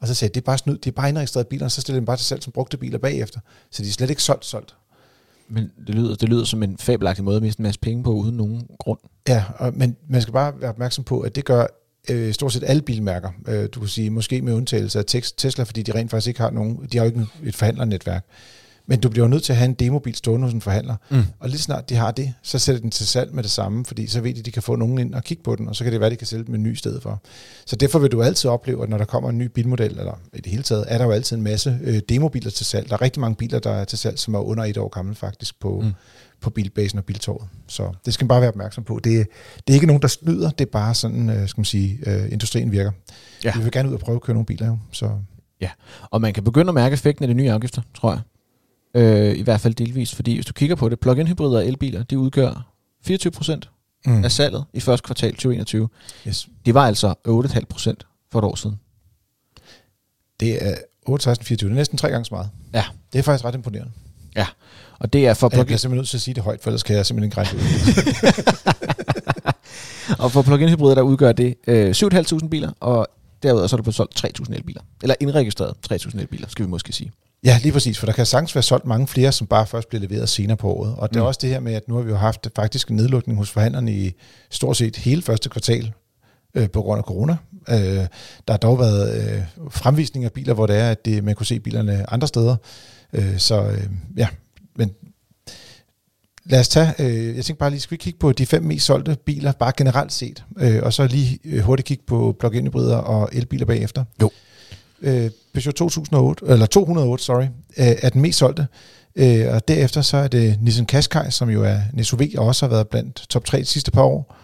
Og 0.00 0.08
så 0.08 0.14
sagde 0.14 0.28
de, 0.30 0.34
det 0.34 0.40
er 0.40 0.44
bare 0.44 0.58
snud, 0.58 0.78
de 0.78 0.88
er 0.88 0.92
bare 0.92 1.08
indregistreret 1.08 1.46
biler, 1.46 1.64
og 1.64 1.72
så 1.72 1.80
stiller 1.80 2.00
de 2.00 2.06
bare 2.06 2.16
til 2.16 2.26
salg 2.26 2.42
som 2.42 2.52
brugte 2.52 2.76
biler 2.76 2.98
bagefter. 2.98 3.40
Så 3.70 3.82
de 3.82 3.88
er 3.88 3.92
slet 3.92 4.10
ikke 4.10 4.22
solgt 4.22 4.44
solgt. 4.44 4.74
Men 5.48 5.70
det 5.86 5.94
lyder, 5.94 6.14
det 6.14 6.28
lyder 6.28 6.44
som 6.44 6.62
en 6.62 6.78
fabelagtig 6.78 7.24
måde 7.24 7.36
at 7.36 7.42
miste 7.42 7.60
en 7.60 7.62
masse 7.62 7.80
penge 7.80 8.02
på, 8.02 8.12
uden 8.12 8.36
nogen 8.36 8.66
grund. 8.78 8.98
Ja, 9.28 9.44
og, 9.56 9.72
men 9.76 9.96
man 10.08 10.22
skal 10.22 10.32
bare 10.32 10.52
være 10.60 10.70
opmærksom 10.70 11.04
på, 11.04 11.20
at 11.20 11.36
det 11.36 11.44
gør 11.44 11.66
øh, 12.10 12.32
stort 12.32 12.52
set 12.52 12.64
alle 12.66 12.82
bilmærker. 12.82 13.30
Øh, 13.48 13.68
du 13.72 13.80
kan 13.80 13.88
sige, 13.88 14.10
måske 14.10 14.42
med 14.42 14.52
undtagelse 14.52 14.98
af 14.98 15.04
Tesla, 15.36 15.64
fordi 15.64 15.82
de 15.82 15.94
rent 15.94 16.10
faktisk 16.10 16.28
ikke 16.28 16.40
har 16.40 16.50
nogen, 16.50 16.88
de 16.92 16.98
har 16.98 17.04
jo 17.04 17.10
ikke 17.10 17.26
et 17.44 17.56
forhandlernetværk. 17.56 18.24
Men 18.86 19.00
du 19.00 19.08
bliver 19.08 19.28
nødt 19.28 19.42
til 19.42 19.52
at 19.52 19.56
have 19.56 19.68
en 19.68 19.74
demobil 19.74 20.14
stående 20.14 20.44
hos 20.46 20.54
en 20.54 20.60
forhandler. 20.60 20.96
Mm. 21.10 21.22
Og 21.40 21.48
lige 21.48 21.58
snart 21.58 21.90
de 21.90 21.94
har 21.94 22.10
det, 22.10 22.34
så 22.42 22.58
sætter 22.58 22.80
den 22.80 22.90
til 22.90 23.06
salg 23.06 23.34
med 23.34 23.42
det 23.42 23.50
samme, 23.50 23.84
fordi 23.84 24.06
så 24.06 24.20
ved 24.20 24.34
de, 24.34 24.38
at 24.38 24.46
de 24.46 24.50
kan 24.50 24.62
få 24.62 24.76
nogen 24.76 24.98
ind 24.98 25.14
og 25.14 25.24
kigge 25.24 25.42
på 25.42 25.56
den, 25.56 25.68
og 25.68 25.76
så 25.76 25.84
kan 25.84 25.92
det 25.92 26.00
være, 26.00 26.06
at 26.06 26.12
de 26.12 26.16
kan 26.16 26.26
sælge 26.26 26.44
den 26.44 26.52
med 26.52 26.58
en 26.58 26.64
ny 26.64 26.74
sted 26.74 27.00
for. 27.00 27.22
Så 27.66 27.76
derfor 27.76 27.98
vil 27.98 28.12
du 28.12 28.22
altid 28.22 28.50
opleve, 28.50 28.82
at 28.82 28.88
når 28.88 28.98
der 28.98 29.04
kommer 29.04 29.30
en 29.30 29.38
ny 29.38 29.44
bilmodel, 29.44 29.98
eller 29.98 30.20
i 30.34 30.40
det 30.40 30.52
hele 30.52 30.62
taget, 30.62 30.84
er 30.88 30.98
der 30.98 31.04
jo 31.04 31.10
altid 31.10 31.36
en 31.36 31.42
masse 31.42 31.78
øh, 31.82 32.00
demobiler 32.08 32.50
til 32.50 32.66
salg. 32.66 32.88
Der 32.88 32.94
er 32.94 33.02
rigtig 33.02 33.20
mange 33.20 33.36
biler, 33.36 33.58
der 33.58 33.70
er 33.70 33.84
til 33.84 33.98
salg, 33.98 34.18
som 34.18 34.34
er 34.34 34.38
under 34.38 34.64
et 34.64 34.78
år 34.78 34.88
gamle 34.88 35.14
faktisk 35.14 35.60
på, 35.60 35.80
mm. 35.80 35.92
på 36.40 36.50
bilbasen 36.50 36.98
og 36.98 37.04
biltorvet. 37.04 37.48
Så 37.66 37.92
det 38.04 38.14
skal 38.14 38.24
man 38.24 38.28
bare 38.28 38.40
være 38.40 38.50
opmærksom 38.50 38.84
på. 38.84 39.00
Det, 39.04 39.26
det 39.56 39.72
er 39.72 39.74
ikke 39.74 39.86
nogen, 39.86 40.02
der 40.02 40.08
snyder, 40.08 40.50
det 40.50 40.66
er 40.66 40.70
bare 40.70 40.94
sådan, 40.94 41.30
øh, 41.30 41.48
skal 41.48 41.60
man 41.60 41.64
sige, 41.64 41.98
øh, 42.06 42.32
industrien 42.32 42.72
virker. 42.72 42.90
Ja. 43.44 43.52
Vi 43.56 43.62
vil 43.62 43.72
gerne 43.72 43.88
ud 43.88 43.94
og 43.94 44.00
prøve 44.00 44.16
at 44.16 44.22
køre 44.22 44.34
nogle 44.34 44.46
biler 44.46 44.66
jo. 44.66 44.78
Så. 44.92 45.10
Ja, 45.60 45.70
og 46.10 46.20
man 46.20 46.34
kan 46.34 46.44
begynde 46.44 46.68
at 46.68 46.74
mærke 46.74 46.94
effekten 46.94 47.22
af 47.22 47.28
de 47.28 47.34
nye 47.34 47.50
afgifter, 47.50 47.82
tror 47.94 48.12
jeg. 48.12 48.20
Øh, 48.96 49.38
I 49.38 49.42
hvert 49.42 49.60
fald 49.60 49.74
delvis, 49.74 50.14
fordi 50.14 50.34
hvis 50.34 50.46
du 50.46 50.52
kigger 50.52 50.76
på 50.76 50.88
det, 50.88 51.00
plug-in 51.00 51.26
hybrider 51.26 51.58
og 51.58 51.66
elbiler, 51.66 52.02
de 52.02 52.18
udgør 52.18 52.72
24 53.04 53.30
procent 53.30 53.70
mm. 54.06 54.24
af 54.24 54.32
salget 54.32 54.64
i 54.72 54.80
første 54.80 55.06
kvartal 55.06 55.30
2021. 55.30 55.88
Yes. 56.28 56.48
Det 56.66 56.74
var 56.74 56.86
altså 56.86 57.14
8,5 57.28 57.64
procent 57.68 58.06
for 58.32 58.38
et 58.38 58.44
år 58.44 58.54
siden. 58.54 58.80
Det 60.40 60.66
er 60.66 60.74
8, 61.06 61.24
16, 61.24 61.46
24. 61.46 61.68
Det 61.68 61.74
er 61.74 61.76
næsten 61.76 61.98
tre 61.98 62.10
gange 62.10 62.24
så 62.24 62.34
meget. 62.34 62.50
Ja. 62.74 62.84
Det 63.12 63.18
er 63.18 63.22
faktisk 63.22 63.44
ret 63.44 63.54
imponerende. 63.54 63.92
Ja. 64.36 64.46
Og 64.98 65.12
det 65.12 65.26
er 65.26 65.34
for 65.34 65.48
plug-in... 65.48 65.58
Jeg 65.58 65.66
bliver 65.66 65.78
simpelthen 65.78 65.98
nødt 65.98 66.08
til 66.08 66.16
at 66.16 66.20
sige 66.20 66.34
det 66.34 66.42
højt, 66.42 66.62
for 66.62 66.70
ellers 66.70 66.82
kan 66.82 66.96
jeg 66.96 67.06
simpelthen 67.06 67.26
ikke 67.26 67.36
regne 67.36 67.58
ud. 67.58 67.64
og 70.24 70.32
for 70.32 70.42
plug-in 70.42 70.68
hybrider, 70.68 70.94
der 70.94 71.02
udgør 71.02 71.32
det 71.32 71.54
øh, 71.66 71.90
7.500 71.90 72.48
biler, 72.48 72.72
og 72.80 73.06
derudover 73.42 73.66
så 73.66 73.76
er 73.76 73.78
der 73.78 73.82
blevet 73.82 73.94
solgt 73.94 74.24
3.000 74.40 74.54
elbiler. 74.54 74.82
Eller 75.02 75.14
indregistreret 75.20 75.74
3.000 75.92 76.20
elbiler, 76.20 76.48
skal 76.48 76.64
vi 76.64 76.70
måske 76.70 76.92
sige. 76.92 77.12
Ja, 77.44 77.58
lige 77.62 77.72
præcis, 77.72 77.98
for 77.98 78.06
der 78.06 78.12
kan 78.12 78.26
sagtens 78.26 78.54
være 78.54 78.62
solgt 78.62 78.86
mange 78.86 79.06
flere, 79.06 79.32
som 79.32 79.46
bare 79.46 79.66
først 79.66 79.88
bliver 79.88 80.00
leveret 80.00 80.28
senere 80.28 80.56
på 80.56 80.72
året. 80.72 80.94
Og 80.98 81.08
det 81.08 81.16
er 81.16 81.20
mm. 81.20 81.26
også 81.26 81.38
det 81.42 81.50
her 81.50 81.60
med, 81.60 81.74
at 81.74 81.88
nu 81.88 81.94
har 81.94 82.02
vi 82.02 82.10
jo 82.10 82.16
haft 82.16 82.48
faktisk 82.56 82.88
en 82.88 82.96
nedlukning 82.96 83.38
hos 83.38 83.50
forhandlerne 83.50 83.92
i 83.92 84.12
stort 84.50 84.76
set 84.76 84.96
hele 84.96 85.22
første 85.22 85.48
kvartal 85.48 85.92
øh, 86.54 86.70
på 86.70 86.82
grund 86.82 86.98
af 86.98 87.04
corona. 87.04 87.36
Øh, 87.68 88.06
der 88.48 88.50
har 88.50 88.56
dog 88.56 88.78
været 88.78 89.34
øh, 89.36 89.42
fremvisning 89.70 90.24
af 90.24 90.32
biler, 90.32 90.54
hvor 90.54 90.66
det 90.66 90.76
er, 90.76 90.90
at 90.90 91.04
det, 91.04 91.24
man 91.24 91.34
kunne 91.34 91.46
se 91.46 91.60
bilerne 91.60 92.12
andre 92.12 92.28
steder. 92.28 92.56
Øh, 93.12 93.38
så 93.38 93.62
øh, 93.62 93.86
ja, 94.16 94.28
men 94.76 94.90
lad 96.44 96.60
os 96.60 96.68
tage, 96.68 96.94
øh, 96.98 97.36
jeg 97.36 97.44
tænker 97.44 97.58
bare 97.58 97.70
lige, 97.70 97.80
skal 97.80 97.90
vi 97.90 97.96
kigge 97.96 98.18
på 98.18 98.32
de 98.32 98.46
fem 98.46 98.62
mest 98.62 98.86
solgte 98.86 99.16
biler, 99.26 99.52
bare 99.52 99.72
generelt 99.76 100.12
set, 100.12 100.44
øh, 100.58 100.82
og 100.82 100.92
så 100.92 101.06
lige 101.06 101.38
øh, 101.44 101.60
hurtigt 101.60 101.86
kigge 101.86 102.04
på 102.06 102.36
plug-in 102.40 102.66
hybrider 102.66 102.96
og 102.96 103.28
elbiler 103.32 103.66
bagefter. 103.66 104.04
Jo. 104.22 104.30
Øh, 105.02 105.30
Peugeot 105.54 105.74
2008, 105.74 106.46
eller 106.46 106.66
208, 106.66 107.24
sorry, 107.24 107.42
øh, 107.42 107.46
er 107.76 108.08
den 108.08 108.20
mest 108.20 108.38
solgte. 108.38 108.66
Øh, 109.16 109.54
og 109.54 109.68
derefter 109.68 110.02
så 110.02 110.16
er 110.16 110.28
det 110.28 110.58
Nissan 110.62 110.86
Qashqai, 110.86 111.30
som 111.30 111.50
jo 111.50 111.64
er 111.64 111.78
en 111.96 112.04
SUV, 112.04 112.20
og 112.38 112.46
også 112.46 112.66
har 112.66 112.70
været 112.70 112.88
blandt 112.88 113.26
top 113.28 113.44
3 113.44 113.58
de 113.58 113.64
sidste 113.64 113.90
par 113.90 114.02
år. 114.02 114.36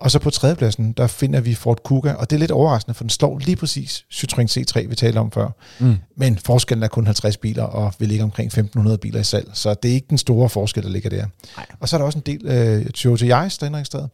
Og 0.00 0.10
så 0.10 0.18
på 0.18 0.30
tredjepladsen, 0.30 0.92
der 0.92 1.06
finder 1.06 1.40
vi 1.40 1.54
Ford 1.54 1.82
Kuga, 1.82 2.12
og 2.12 2.30
det 2.30 2.36
er 2.36 2.40
lidt 2.40 2.50
overraskende, 2.50 2.94
for 2.94 3.04
den 3.04 3.10
slår 3.10 3.38
lige 3.38 3.56
præcis 3.56 4.04
Citroën 4.14 4.44
C3, 4.44 4.88
vi 4.88 4.94
talte 4.94 5.18
om 5.18 5.30
før. 5.30 5.48
Mm. 5.78 5.96
Men 6.16 6.38
forskellen 6.38 6.82
er 6.82 6.88
kun 6.88 7.06
50 7.06 7.36
biler, 7.36 7.62
og 7.62 7.94
vi 7.98 8.06
ligger 8.06 8.24
omkring 8.24 8.46
1500 8.46 8.98
biler 8.98 9.20
i 9.20 9.24
salg, 9.24 9.50
så 9.52 9.74
det 9.74 9.90
er 9.90 9.94
ikke 9.94 10.06
den 10.10 10.18
store 10.18 10.48
forskel, 10.48 10.82
der 10.82 10.88
ligger 10.88 11.10
der. 11.10 11.26
Nej. 11.56 11.66
Og 11.80 11.88
så 11.88 11.96
er 11.96 11.98
der 11.98 12.06
også 12.06 12.18
en 12.18 12.22
del 12.26 12.46
øh, 12.46 12.86
Toyota 12.86 13.26
Yaris, 13.26 13.58
der 13.58 13.64
er 13.64 13.68
indregistreret. 13.68 14.08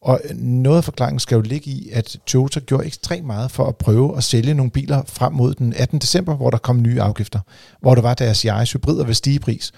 Og 0.00 0.20
noget 0.34 0.76
af 0.76 0.84
forklaringen 0.84 1.20
skal 1.20 1.34
jo 1.36 1.40
ligge 1.40 1.70
i, 1.70 1.90
at 1.92 2.16
Toyota 2.26 2.60
gjorde 2.60 2.86
ekstremt 2.86 3.26
meget 3.26 3.50
for 3.50 3.66
at 3.66 3.76
prøve 3.76 4.16
at 4.16 4.24
sælge 4.24 4.54
nogle 4.54 4.70
biler 4.70 5.02
frem 5.06 5.32
mod 5.32 5.54
den 5.54 5.74
18. 5.76 5.98
december, 5.98 6.36
hvor 6.36 6.50
der 6.50 6.58
kom 6.58 6.82
nye 6.82 7.02
afgifter, 7.02 7.40
hvor 7.80 7.94
der 7.94 8.02
var 8.02 8.14
deres 8.14 8.42
Yaris 8.42 8.72
hybrider 8.72 9.04
ved 9.04 9.14
stige 9.14 9.38
pris. 9.40 9.72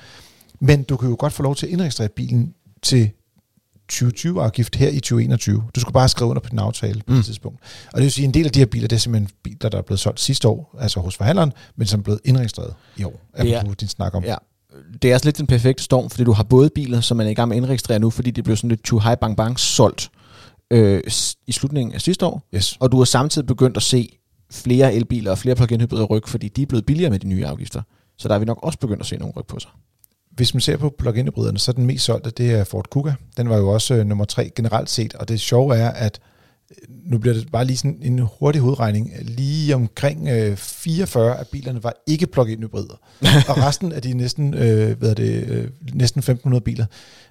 Men 0.60 0.82
du 0.82 0.96
kan 0.96 1.08
jo 1.08 1.16
godt 1.18 1.32
få 1.32 1.42
lov 1.42 1.56
til 1.56 1.66
at 1.66 1.72
indregistrere 1.72 2.08
bilen 2.08 2.54
til 2.82 3.10
2020-afgift 3.92 4.76
her 4.76 4.88
i 4.88 5.00
2021. 5.00 5.64
Du 5.74 5.80
skulle 5.80 5.92
bare 5.92 6.08
skrive 6.08 6.30
under 6.30 6.40
på 6.42 6.48
den 6.50 6.58
aftale 6.58 7.02
på 7.06 7.12
mm. 7.12 7.16
det 7.16 7.24
tidspunkt. 7.24 7.58
Og 7.92 7.96
det 7.96 8.02
vil 8.02 8.12
sige, 8.12 8.24
at 8.24 8.28
en 8.28 8.34
del 8.34 8.46
af 8.46 8.52
de 8.52 8.58
her 8.58 8.66
biler, 8.66 8.88
det 8.88 8.96
er 8.96 9.00
simpelthen 9.00 9.30
biler, 9.42 9.68
der 9.68 9.78
er 9.78 9.82
blevet 9.82 10.00
solgt 10.00 10.20
sidste 10.20 10.48
år, 10.48 10.76
altså 10.80 11.00
hos 11.00 11.16
forhandleren, 11.16 11.52
men 11.76 11.86
som 11.86 12.00
er 12.00 12.04
blevet 12.04 12.20
indregistreret 12.24 12.74
i 12.96 13.04
år. 13.04 13.20
Det 13.36 13.54
er- 13.54 13.74
din 13.74 13.88
snak 13.88 14.14
om. 14.14 14.24
Ja. 14.24 14.34
Det 15.02 15.08
er 15.10 15.12
altså 15.12 15.26
lidt 15.26 15.38
den 15.38 15.46
perfekte 15.46 15.82
storm, 15.84 16.10
fordi 16.10 16.24
du 16.24 16.32
har 16.32 16.42
både 16.42 16.70
biler, 16.74 17.00
som 17.00 17.16
man 17.16 17.26
er 17.26 17.30
i 17.30 17.34
gang 17.34 17.48
med 17.48 17.56
at 17.56 17.62
indregistrere 17.62 17.98
nu, 17.98 18.10
fordi 18.10 18.30
det 18.30 18.44
blev 18.44 18.56
sådan 18.56 18.70
lidt 18.70 18.82
too 18.84 18.98
high 18.98 19.16
bang 19.18 19.36
bang 19.36 19.58
solgt 19.60 20.10
øh, 20.70 21.02
i 21.46 21.52
slutningen 21.52 21.94
af 21.94 22.00
sidste 22.00 22.26
år, 22.26 22.48
Yes. 22.54 22.76
og 22.80 22.92
du 22.92 22.96
har 22.98 23.04
samtidig 23.04 23.46
begyndt 23.46 23.76
at 23.76 23.82
se 23.82 24.18
flere 24.52 24.94
elbiler 24.94 25.30
og 25.30 25.38
flere 25.38 25.54
plug-in 25.56 25.80
hybrider 25.80 26.04
rykke, 26.04 26.30
fordi 26.30 26.48
de 26.48 26.62
er 26.62 26.66
blevet 26.66 26.86
billigere 26.86 27.10
med 27.10 27.18
de 27.18 27.26
nye 27.28 27.46
afgifter. 27.46 27.82
Så 28.18 28.28
der 28.28 28.34
er 28.34 28.38
vi 28.38 28.44
nok 28.44 28.58
også 28.62 28.78
begyndt 28.78 29.00
at 29.00 29.06
se 29.06 29.16
nogle 29.16 29.34
ryk 29.36 29.46
på 29.46 29.58
sig. 29.58 29.70
Hvis 30.30 30.54
man 30.54 30.60
ser 30.60 30.76
på 30.76 30.94
plug-in 30.98 31.26
hybriderne, 31.26 31.58
så 31.58 31.70
er 31.70 31.72
den 31.74 31.86
mest 31.86 32.04
solgte, 32.04 32.30
det 32.30 32.50
er 32.54 32.64
Ford 32.64 32.90
Kuga. 32.90 33.12
Den 33.36 33.48
var 33.48 33.56
jo 33.56 33.68
også 33.68 33.94
øh, 33.94 34.06
nummer 34.06 34.24
tre 34.24 34.50
generelt 34.56 34.90
set, 34.90 35.14
og 35.14 35.28
det 35.28 35.40
sjove 35.40 35.76
er, 35.76 35.90
at 35.90 36.20
nu 36.88 37.18
bliver 37.18 37.34
det 37.34 37.52
bare 37.52 37.64
lige 37.64 37.76
sådan 37.76 37.98
en 38.02 38.18
hurtig 38.38 38.60
hovedregning. 38.60 39.12
Lige 39.22 39.74
omkring 39.74 40.28
øh, 40.28 40.56
44 40.56 41.38
af 41.38 41.46
bilerne 41.46 41.82
var 41.82 41.94
ikke 42.06 42.26
plug-in 42.26 42.62
hybrider. 42.62 43.00
og 43.48 43.56
resten 43.58 43.92
af 43.92 44.02
de 44.02 44.14
næsten, 44.14 44.54
øh, 44.54 44.98
hvad 44.98 45.10
er 45.10 45.14
det, 45.14 45.48
øh, 45.48 45.68
næsten 45.94 46.18
1500 46.18 46.60
biler, 46.60 46.86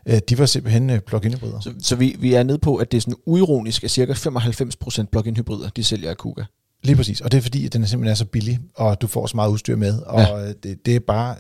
øh, 0.06 0.20
de 0.30 0.38
var 0.38 0.46
simpelthen 0.46 0.90
øh, 0.90 1.00
plug-in 1.00 1.34
hybrider. 1.34 1.60
Så, 1.60 1.74
så 1.82 1.96
vi, 1.96 2.16
vi 2.20 2.34
er 2.34 2.44
nede 2.44 2.58
på, 2.58 2.76
at 2.76 2.92
det 2.92 2.98
er 2.98 3.02
sådan 3.02 3.16
uironisk, 3.26 3.84
at 3.84 3.92
cirka 3.92 4.14
95% 4.14 5.06
plug-in 5.12 5.36
hybrider, 5.38 5.70
de 5.70 5.84
sælger 5.84 6.10
af 6.10 6.18
Kuga. 6.18 6.44
Lige 6.84 6.96
præcis, 6.96 7.22
og 7.22 7.32
det 7.32 7.38
er 7.38 7.42
fordi, 7.42 7.66
at 7.66 7.74
den 7.74 7.88
simpelthen 7.88 8.12
er 8.12 8.16
så 8.16 8.26
billig, 8.26 8.60
og 8.76 9.02
du 9.02 9.08
får 9.08 9.28
så 9.28 9.36
meget 9.36 9.50
udstyr 9.50 9.76
med, 9.76 10.00
og 10.00 10.22
Ja. 10.22 10.38
ja. 10.38 10.48
det, 10.64 10.86
det 10.86 10.96
er 10.96 11.00
bare, 11.00 11.36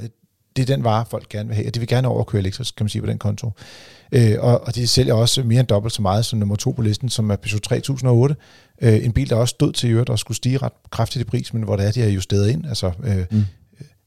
det 0.61 0.69
er 0.69 0.75
den 0.75 0.83
vare, 0.83 1.05
folk 1.09 1.29
gerne 1.29 1.47
vil 1.47 1.55
have, 1.55 1.67
og 1.67 1.75
de 1.75 1.79
vil 1.79 1.87
gerne 1.87 2.07
overkøre 2.07 2.41
elektrisk, 2.41 2.75
kan 2.75 2.83
man 2.83 2.89
sige 2.89 3.01
på 3.01 3.07
den 3.07 3.17
konto. 3.17 3.51
Øh, 4.11 4.35
og, 4.39 4.61
og 4.67 4.75
de 4.75 4.87
sælger 4.87 5.13
også 5.13 5.43
mere 5.43 5.59
end 5.59 5.67
dobbelt 5.67 5.93
så 5.93 6.01
meget 6.01 6.25
som 6.25 6.39
nummer 6.39 6.55
to 6.55 6.71
på 6.71 6.81
listen, 6.81 7.09
som 7.09 7.29
er 7.31 7.35
Peugeot 7.35 7.61
3008. 7.61 8.35
Øh, 8.81 9.05
en 9.05 9.11
bil, 9.11 9.29
der 9.29 9.35
også 9.35 9.51
stod 9.51 9.73
til 9.73 9.89
øvrigt 9.91 10.09
og 10.09 10.19
skulle 10.19 10.35
stige 10.37 10.57
ret 10.57 10.71
kraftigt 10.91 11.21
i 11.21 11.25
pris, 11.25 11.53
men 11.53 11.63
hvor 11.63 11.75
det 11.75 11.85
er, 11.87 11.91
de 11.91 12.01
har 12.01 12.07
justeret 12.09 12.49
ind. 12.49 12.65
Altså, 12.67 12.91
øh, 13.03 13.25
Mm. 13.31 13.45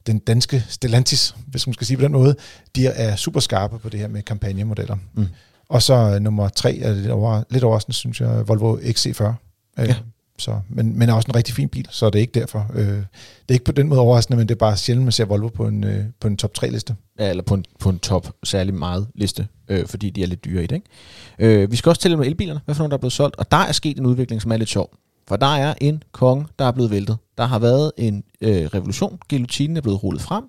den 0.06 0.18
danske 0.18 0.64
Stellantis, 0.68 1.34
hvis 1.46 1.66
man 1.66 1.74
skal 1.74 1.86
sige 1.86 1.96
på 1.96 2.02
den 2.02 2.12
måde, 2.12 2.34
de 2.76 2.86
er 2.86 3.16
super 3.16 3.40
skarpe 3.40 3.78
på 3.78 3.88
det 3.88 4.00
her 4.00 4.08
med 4.08 4.22
kampagnemodeller. 4.22 4.96
Mm. 5.14 5.26
Og 5.68 5.82
så 5.82 5.94
øh, 5.94 6.20
nummer 6.20 6.48
tre 6.48 6.78
er 6.78 6.92
lidt, 6.92 7.10
over, 7.10 7.42
lidt 7.50 7.64
overraskende, 7.64 7.96
synes 7.96 8.20
jeg, 8.20 8.48
Volvo 8.48 8.76
XC40. 8.76 9.24
Øh, 9.24 9.88
Ja. 9.88 9.94
Så, 10.42 10.60
men, 10.68 10.98
men 10.98 11.08
er 11.08 11.12
også 11.12 11.26
en 11.28 11.34
rigtig 11.34 11.54
fin 11.54 11.68
bil, 11.68 11.88
så 11.90 12.06
det 12.10 12.14
er 12.14 12.20
ikke 12.20 12.40
derfor. 12.40 12.70
Øh, 12.74 12.86
det 12.86 13.48
er 13.48 13.52
ikke 13.52 13.64
på 13.64 13.72
den 13.72 13.88
måde 13.88 14.00
overraskende, 14.00 14.36
men 14.36 14.48
det 14.48 14.54
er 14.54 14.58
bare 14.58 14.76
sjældent, 14.76 15.04
man 15.04 15.12
ser 15.12 15.24
Volvo 15.24 15.48
på 15.48 15.66
en, 15.66 15.84
øh, 15.84 16.04
på 16.20 16.28
en 16.28 16.36
top 16.36 16.50
3-liste. 16.58 16.96
Ja, 17.18 17.30
eller 17.30 17.42
på 17.42 17.54
en, 17.54 17.64
på 17.78 17.88
en 17.88 17.98
top 17.98 18.32
særlig 18.44 18.74
meget 18.74 19.06
liste, 19.14 19.48
øh, 19.68 19.86
fordi 19.86 20.10
de 20.10 20.22
er 20.22 20.26
lidt 20.26 20.44
dyre 20.44 20.64
i 20.64 20.66
det. 20.66 20.76
Ikke? 20.76 21.62
Øh, 21.62 21.70
vi 21.70 21.76
skal 21.76 21.90
også 21.90 22.02
tælle 22.02 22.16
med 22.16 22.26
elbilerne, 22.26 22.60
hvad 22.64 22.74
for 22.74 22.82
nogle 22.82 22.90
der 22.90 22.96
er 22.96 23.00
blevet 23.00 23.12
solgt, 23.12 23.36
og 23.36 23.50
der 23.50 23.56
er 23.56 23.72
sket 23.72 23.98
en 23.98 24.06
udvikling, 24.06 24.42
som 24.42 24.52
er 24.52 24.56
lidt 24.56 24.68
sjov. 24.68 24.94
For 25.28 25.36
der 25.36 25.54
er 25.54 25.74
en 25.80 26.02
konge, 26.12 26.46
der 26.58 26.64
er 26.64 26.72
blevet 26.72 26.90
væltet. 26.90 27.16
Der 27.38 27.44
har 27.44 27.58
været 27.58 27.92
en 27.96 28.24
øh, 28.40 28.64
revolution. 28.64 29.18
Guillotinen 29.30 29.76
er 29.76 29.80
blevet 29.80 30.02
rullet 30.02 30.22
frem. 30.22 30.44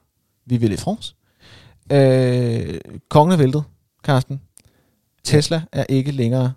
Vi 0.46 0.58
vil 0.58 0.72
i 0.72 0.78
France. 0.78 1.16
Øh, 1.92 2.80
kongen 3.10 3.34
er 3.34 3.38
væltet, 3.38 3.64
Karsten. 4.04 4.42
Tesla 5.24 5.62
er 5.72 5.86
ikke 5.90 6.12
længere 6.12 6.54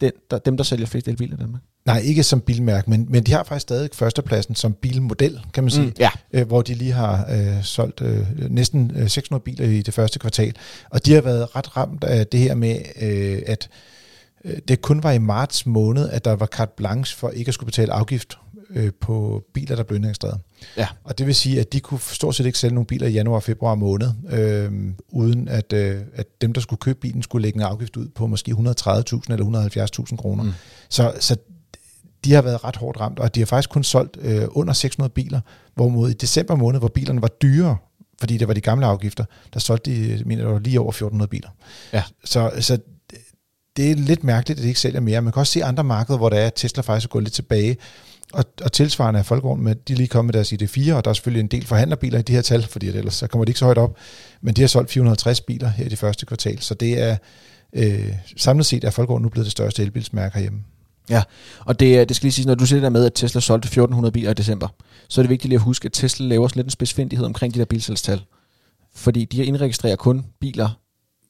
den, 0.00 0.12
der, 0.30 0.38
dem, 0.38 0.56
der 0.56 0.64
sælger 0.64 0.86
flest 0.86 1.08
elbiler 1.08 1.36
i 1.36 1.40
Danmark. 1.40 1.62
Nej, 1.86 1.98
ikke 1.98 2.22
som 2.22 2.40
bilmærke, 2.40 2.90
men, 2.90 3.06
men 3.08 3.22
de 3.22 3.32
har 3.32 3.44
faktisk 3.44 3.62
stadig 3.62 3.90
førstepladsen 3.92 4.54
som 4.54 4.72
bilmodel, 4.72 5.40
kan 5.54 5.64
man 5.64 5.70
sige. 5.70 5.92
ja. 5.98 6.10
øh, 6.32 6.46
hvor 6.46 6.62
de 6.62 6.74
lige 6.74 6.92
har 6.92 7.26
øh, 7.32 7.64
solgt 7.64 8.00
øh, 8.00 8.26
næsten 8.50 8.92
øh, 8.96 9.08
600 9.08 9.42
biler 9.42 9.66
i 9.66 9.82
det 9.82 9.94
første 9.94 10.18
kvartal. 10.18 10.54
Og 10.90 11.06
de 11.06 11.12
har 11.14 11.20
været 11.20 11.56
ret 11.56 11.76
ramt 11.76 12.04
af 12.04 12.26
det 12.26 12.40
her 12.40 12.54
med, 12.54 12.78
øh, 13.02 13.42
at 13.46 13.68
øh, 14.44 14.56
det 14.68 14.80
kun 14.80 15.02
var 15.02 15.12
i 15.12 15.18
marts 15.18 15.66
måned, 15.66 16.08
at 16.08 16.24
der 16.24 16.32
var 16.36 16.46
carte 16.46 16.72
blanche 16.76 17.16
for 17.16 17.30
ikke 17.30 17.48
at 17.48 17.54
skulle 17.54 17.66
betale 17.66 17.92
afgift 17.92 18.38
øh, 18.70 18.90
på 19.00 19.44
biler, 19.54 19.76
der 19.76 19.82
blev 19.82 19.96
indregistreret. 19.96 20.40
Ja. 20.76 20.86
Og 21.04 21.18
det 21.18 21.26
vil 21.26 21.34
sige, 21.34 21.60
at 21.60 21.72
de 21.72 21.80
kunne 21.80 22.00
stort 22.00 22.34
set 22.34 22.46
ikke 22.46 22.58
sælge 22.58 22.74
nogle 22.74 22.86
biler 22.86 23.06
i 23.06 23.12
januar 23.12 23.36
og 23.36 23.42
februar 23.42 23.74
måned, 23.74 24.08
øh, 24.30 24.72
uden 25.08 25.48
at, 25.48 25.72
øh, 25.72 26.00
at 26.14 26.26
dem, 26.40 26.52
der 26.52 26.60
skulle 26.60 26.80
købe 26.80 26.98
bilen, 27.00 27.22
skulle 27.22 27.42
lægge 27.42 27.56
en 27.56 27.62
afgift 27.62 27.96
ud 27.96 28.08
på 28.08 28.26
måske 28.26 28.52
130.000 28.52 28.56
eller 29.32 30.06
170.000 30.10 30.16
kroner. 30.16 30.42
Mm. 30.42 30.48
Mm. 30.48 30.54
Så, 30.88 31.12
så 31.20 31.36
de 32.26 32.32
har 32.32 32.42
været 32.42 32.64
ret 32.64 32.76
hårdt 32.76 33.00
ramt, 33.00 33.18
og 33.18 33.34
de 33.34 33.40
har 33.40 33.46
faktisk 33.46 33.70
kun 33.70 33.84
solgt 33.84 34.16
øh, 34.20 34.44
under 34.50 34.72
600 34.72 35.12
biler, 35.12 35.40
hvorimod 35.74 36.10
i 36.10 36.12
december 36.12 36.56
måned, 36.56 36.78
hvor 36.78 36.88
bilerne 36.88 37.22
var 37.22 37.28
dyrere, 37.28 37.76
fordi 38.20 38.36
det 38.38 38.48
var 38.48 38.54
de 38.54 38.60
gamle 38.60 38.86
afgifter, 38.86 39.24
der 39.54 39.60
solgte 39.60 39.90
de, 39.90 40.10
jeg 40.10 40.20
mener, 40.26 40.44
var 40.44 40.58
lige 40.58 40.80
over 40.80 40.90
1400 40.90 41.28
biler. 41.28 41.48
Ja. 41.92 42.02
Så, 42.24 42.50
så 42.60 42.78
det 43.76 43.90
er 43.90 43.94
lidt 43.94 44.24
mærkeligt, 44.24 44.58
at 44.58 44.62
de 44.62 44.68
ikke 44.68 44.80
sælger 44.80 45.00
mere. 45.00 45.22
Man 45.22 45.32
kan 45.32 45.40
også 45.40 45.52
se 45.52 45.64
andre 45.64 45.84
markeder, 45.84 46.18
hvor 46.18 46.28
der 46.28 46.36
er, 46.36 46.46
at 46.46 46.54
Tesla 46.56 46.82
faktisk 46.82 47.08
er 47.08 47.12
gået 47.12 47.24
lidt 47.24 47.34
tilbage, 47.34 47.76
og, 48.32 48.44
og 48.62 48.72
tilsvarende 48.72 49.20
er 49.20 49.24
Folkevogn 49.24 49.62
med, 49.62 49.74
de 49.74 49.92
er 49.92 49.96
lige 49.96 50.08
kommet 50.08 50.34
med 50.34 50.44
deres 50.44 50.52
ID4, 50.52 50.92
og 50.92 51.04
der 51.04 51.10
er 51.10 51.14
selvfølgelig 51.14 51.40
en 51.40 51.46
del 51.46 51.66
forhandlerbiler 51.66 52.18
i 52.18 52.22
de 52.22 52.32
her 52.32 52.42
tal, 52.42 52.62
fordi 52.62 52.88
ellers 52.88 53.14
så 53.14 53.26
kommer 53.26 53.44
de 53.44 53.50
ikke 53.50 53.58
så 53.58 53.64
højt 53.64 53.78
op, 53.78 53.96
men 54.40 54.54
de 54.54 54.60
har 54.60 54.68
solgt 54.68 54.90
450 54.90 55.40
biler 55.40 55.68
her 55.68 55.84
i 55.84 55.88
det 55.88 55.98
første 55.98 56.26
kvartal, 56.26 56.58
så 56.60 56.74
det 56.74 57.02
er 57.02 57.16
øh, 57.72 58.12
samlet 58.36 58.66
set 58.66 58.84
er 58.84 58.90
Folkevogn 58.90 59.22
nu 59.22 59.28
blevet 59.28 59.44
det 59.44 59.52
største 59.52 59.82
elbilsmærke 59.82 60.34
herhjemme. 60.34 60.60
Og 61.60 61.80
det, 61.80 61.98
er- 61.98 62.04
det 62.04 62.16
skal 62.16 62.24
lige 62.26 62.32
sige, 62.32 62.46
når 62.46 62.54
du 62.54 62.66
siger 62.66 62.76
det 62.76 62.82
der 62.82 62.90
med, 62.90 63.04
at 63.04 63.12
Tesla 63.14 63.40
solgte 63.40 63.66
1400 63.66 64.12
biler 64.12 64.30
i 64.30 64.34
december, 64.34 64.68
så 65.08 65.20
er 65.20 65.22
det 65.22 65.30
vigtigt 65.30 65.48
lige 65.48 65.56
at 65.58 65.62
huske, 65.62 65.86
at 65.86 65.92
Tesla 65.92 66.26
laver 66.26 66.48
sådan 66.48 66.58
lidt 66.58 66.66
en 66.66 66.70
spidsfindighed 66.70 67.26
omkring 67.26 67.54
de 67.54 67.58
der 67.58 67.64
bilsalgstal. 67.64 68.20
Fordi 68.94 69.24
de 69.24 69.44
indregistrerer 69.44 69.96
kun 69.96 70.24
biler 70.40 70.68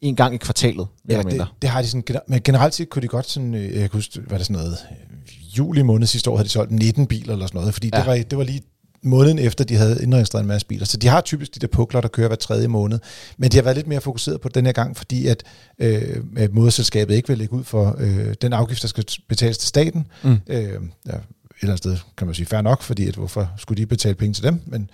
en 0.01 0.17
gang 0.17 0.35
i 0.35 0.37
kvartalet, 0.37 0.87
Ja, 1.09 1.12
eller 1.12 1.23
det, 1.23 1.33
mindre. 1.33 1.47
det 1.62 1.71
har 1.71 1.83
de 1.83 1.89
sådan, 1.89 2.05
men 2.29 2.41
generelt 2.45 2.75
set 2.75 2.91
kunne 2.91 3.03
de 3.03 3.09
godt 3.09 3.31
sådan, 3.31 3.55
øh, 3.55 3.62
jeg 3.65 3.73
kan 3.81 3.91
huske, 3.93 4.21
var 4.31 4.37
det 4.37 4.47
sådan 4.47 4.62
noget, 4.62 4.79
øh, 4.91 5.59
juli 5.59 5.83
måned 5.83 6.07
sidste 6.07 6.31
år 6.31 6.37
havde 6.37 6.45
de 6.49 6.53
solgt 6.53 6.73
19 6.73 7.07
biler 7.07 7.33
eller 7.33 7.47
sådan 7.47 7.59
noget, 7.59 7.75
fordi 7.75 7.91
ja. 7.93 7.97
Ja. 7.97 8.03
det, 8.03 8.09
var, 8.19 8.25
det 8.31 8.39
var 8.39 8.45
lige 8.45 8.62
måneden 9.07 9.38
efter, 9.38 9.64
de 9.64 9.77
havde 9.77 10.03
indregistreret 10.03 10.42
en 10.42 10.49
masse 10.49 10.66
biler. 10.66 10.87
Så 10.87 10.97
de 10.97 11.09
har 11.09 11.21
typisk 11.21 11.55
de 11.55 11.61
der 11.61 11.66
pukler, 11.66 12.01
der 12.01 12.09
kører 12.09 12.29
hver 12.29 12.37
tredje 12.37 12.69
måned. 12.69 12.99
Men 13.38 13.51
de 13.51 13.57
har 13.57 13.62
været 13.62 13.77
lidt 13.77 13.87
mere 13.87 14.01
fokuseret 14.01 14.40
på 14.40 14.49
den 14.49 14.66
her 14.66 14.73
gang, 14.73 14.97
fordi 14.97 15.27
at 15.27 15.42
øh, 15.79 16.23
moderselskabet 16.53 17.14
ikke 17.14 17.29
vil 17.29 17.38
lægge 17.38 17.55
ud 17.55 17.64
for 17.64 17.97
øh, 17.99 18.35
den 18.42 18.53
afgift, 18.53 18.83
der 18.83 18.88
skal 18.88 19.05
betales 19.29 19.59
til 19.59 19.69
staten. 19.69 20.07
Mm. 20.23 20.38
Øh, 20.49 20.59
ja, 21.07 21.16
et 21.57 21.62
eller 21.62 21.73
andet 21.73 21.79
sted 21.79 21.97
kan 22.16 22.27
man 22.27 22.35
sige 22.35 22.47
fair 22.47 22.61
nok, 22.61 22.83
fordi 22.83 23.09
at, 23.09 23.14
hvorfor 23.14 23.51
skulle 23.57 23.83
de 23.83 23.87
betale 23.87 24.14
penge 24.14 24.35
til 24.35 24.45
dem? 24.45 24.61
Men 24.66 24.90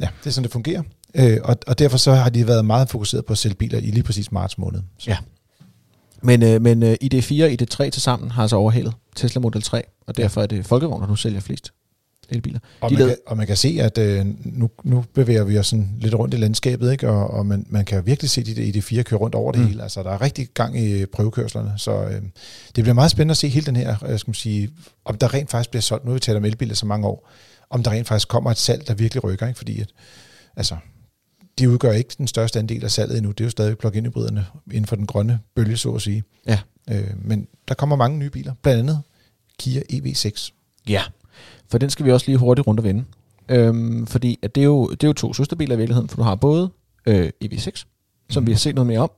ja, 0.00 0.08
det 0.20 0.26
er 0.26 0.30
sådan, 0.30 0.44
det 0.44 0.52
fungerer. 0.52 0.82
Øh, 1.14 1.38
og, 1.44 1.56
og 1.66 1.78
derfor 1.78 1.98
så 1.98 2.12
har 2.12 2.30
de 2.30 2.46
været 2.46 2.64
meget 2.64 2.88
fokuseret 2.88 3.24
på 3.24 3.32
at 3.32 3.38
sælge 3.38 3.54
biler 3.54 3.78
i 3.78 3.90
lige 3.90 4.02
præcis 4.02 4.32
marts 4.32 4.58
måned. 4.58 4.80
Så. 4.98 5.10
Ja. 5.10 5.16
Men, 6.22 6.42
øh, 6.42 6.62
men 6.62 6.82
øh, 6.82 6.96
ID4 7.04 7.44
og 7.44 7.50
ID3 7.50 7.90
til 7.90 8.02
sammen 8.02 8.30
har 8.30 8.42
altså 8.42 8.56
overhalet 8.56 8.92
Tesla 9.16 9.40
Model 9.40 9.62
3, 9.62 9.82
og 10.06 10.16
derfor 10.16 10.42
er 10.42 10.46
det 10.46 10.66
Folkevogn, 10.66 11.02
der 11.02 11.08
nu 11.08 11.16
sælger 11.16 11.40
flest 11.40 11.72
elbiler. 12.32 12.58
Og 12.80 12.90
De 12.90 12.94
man, 12.94 13.02
led- 13.02 13.08
kan, 13.08 13.16
og 13.26 13.36
man 13.36 13.46
kan 13.46 13.56
se, 13.56 13.78
at 13.80 13.98
øh, 13.98 14.26
nu, 14.44 14.70
nu 14.84 15.04
bevæger 15.14 15.44
vi 15.44 15.58
os 15.58 15.66
sådan 15.66 15.88
lidt 15.98 16.14
rundt 16.14 16.34
i 16.34 16.36
landskabet, 16.36 16.92
ikke? 16.92 17.08
og, 17.08 17.30
og 17.30 17.46
man, 17.46 17.66
man 17.68 17.84
kan 17.84 18.06
virkelig 18.06 18.30
se 18.30 18.42
de 18.42 18.54
der 18.54 18.80
ID4 18.80 19.02
køre 19.02 19.20
rundt 19.20 19.34
over 19.34 19.52
det 19.52 19.60
Mm. 19.60 19.66
hele. 19.66 19.82
Altså, 19.82 20.02
der 20.02 20.10
er 20.10 20.20
rigtig 20.20 20.48
gang 20.54 20.80
i 20.80 21.06
prøvekørslerne, 21.06 21.72
så 21.76 22.04
øh, 22.04 22.22
det 22.76 22.84
bliver 22.84 22.92
meget 22.92 23.10
spændende 23.10 23.32
at 23.32 23.36
se 23.36 23.48
hele 23.48 23.66
den 23.66 23.76
her, 23.76 24.04
øh, 24.08 24.18
skal 24.18 24.28
man 24.30 24.34
sige, 24.34 24.70
om 25.04 25.18
der 25.18 25.34
rent 25.34 25.50
faktisk 25.50 25.70
bliver 25.70 25.82
solgt, 25.82 26.04
nu 26.04 26.12
vi 26.12 26.18
talt 26.20 26.36
om 26.36 26.44
elbiler 26.44 26.74
så 26.74 26.86
mange 26.86 27.06
år, 27.06 27.30
om 27.70 27.82
der 27.82 27.90
rent 27.90 28.08
faktisk 28.08 28.28
kommer 28.28 28.50
et 28.50 28.58
salg, 28.58 28.88
der 28.88 28.94
virkelig 28.94 29.24
rykker, 29.24 29.46
ikke? 29.46 29.58
fordi 29.58 29.80
at, 29.80 29.88
altså, 30.56 30.76
de 31.58 31.70
udgør 31.70 31.92
ikke 31.92 32.14
den 32.18 32.26
største 32.26 32.58
andel 32.58 32.84
af 32.84 32.90
salget 32.90 33.16
endnu, 33.16 33.30
det 33.32 33.40
er 33.40 33.44
jo 33.44 33.50
stadig 33.50 33.78
plug-in 33.78 34.06
hybriderne 34.06 34.46
inden 34.70 34.86
for 34.86 34.96
den 34.96 35.06
grønne 35.06 35.38
bølge, 35.56 35.76
så 35.76 35.90
at 35.92 36.02
sige. 36.02 36.22
Ja. 36.46 36.58
Øh, 36.90 37.04
men 37.24 37.46
der 37.68 37.74
kommer 37.74 37.96
mange 37.96 38.18
nye 38.18 38.30
biler, 38.30 38.54
blandt 38.62 38.80
andet 38.80 39.00
Kia 39.58 39.82
EV6. 39.92 40.50
Ja, 40.88 41.02
for 41.70 41.78
den 41.78 41.90
skal 41.90 42.06
vi 42.06 42.12
også 42.12 42.26
lige 42.26 42.38
hurtigt 42.38 42.66
rundt 42.66 42.80
og 42.80 42.84
vende. 42.84 43.04
Øhm, 43.48 44.06
fordi 44.06 44.38
at 44.42 44.54
det, 44.54 44.60
er 44.60 44.64
jo, 44.64 44.90
det 44.90 45.04
er 45.04 45.08
jo 45.08 45.12
to 45.12 45.34
søsterbiler 45.34 45.74
i 45.74 45.78
virkeligheden, 45.78 46.08
for 46.08 46.16
du 46.16 46.22
har 46.22 46.34
både 46.34 46.70
øh, 47.06 47.30
EV6, 47.44 47.84
som 48.30 48.42
mm. 48.42 48.46
vi 48.46 48.52
har 48.52 48.58
set 48.58 48.74
noget 48.74 48.86
mere 48.86 49.00
om, 49.00 49.10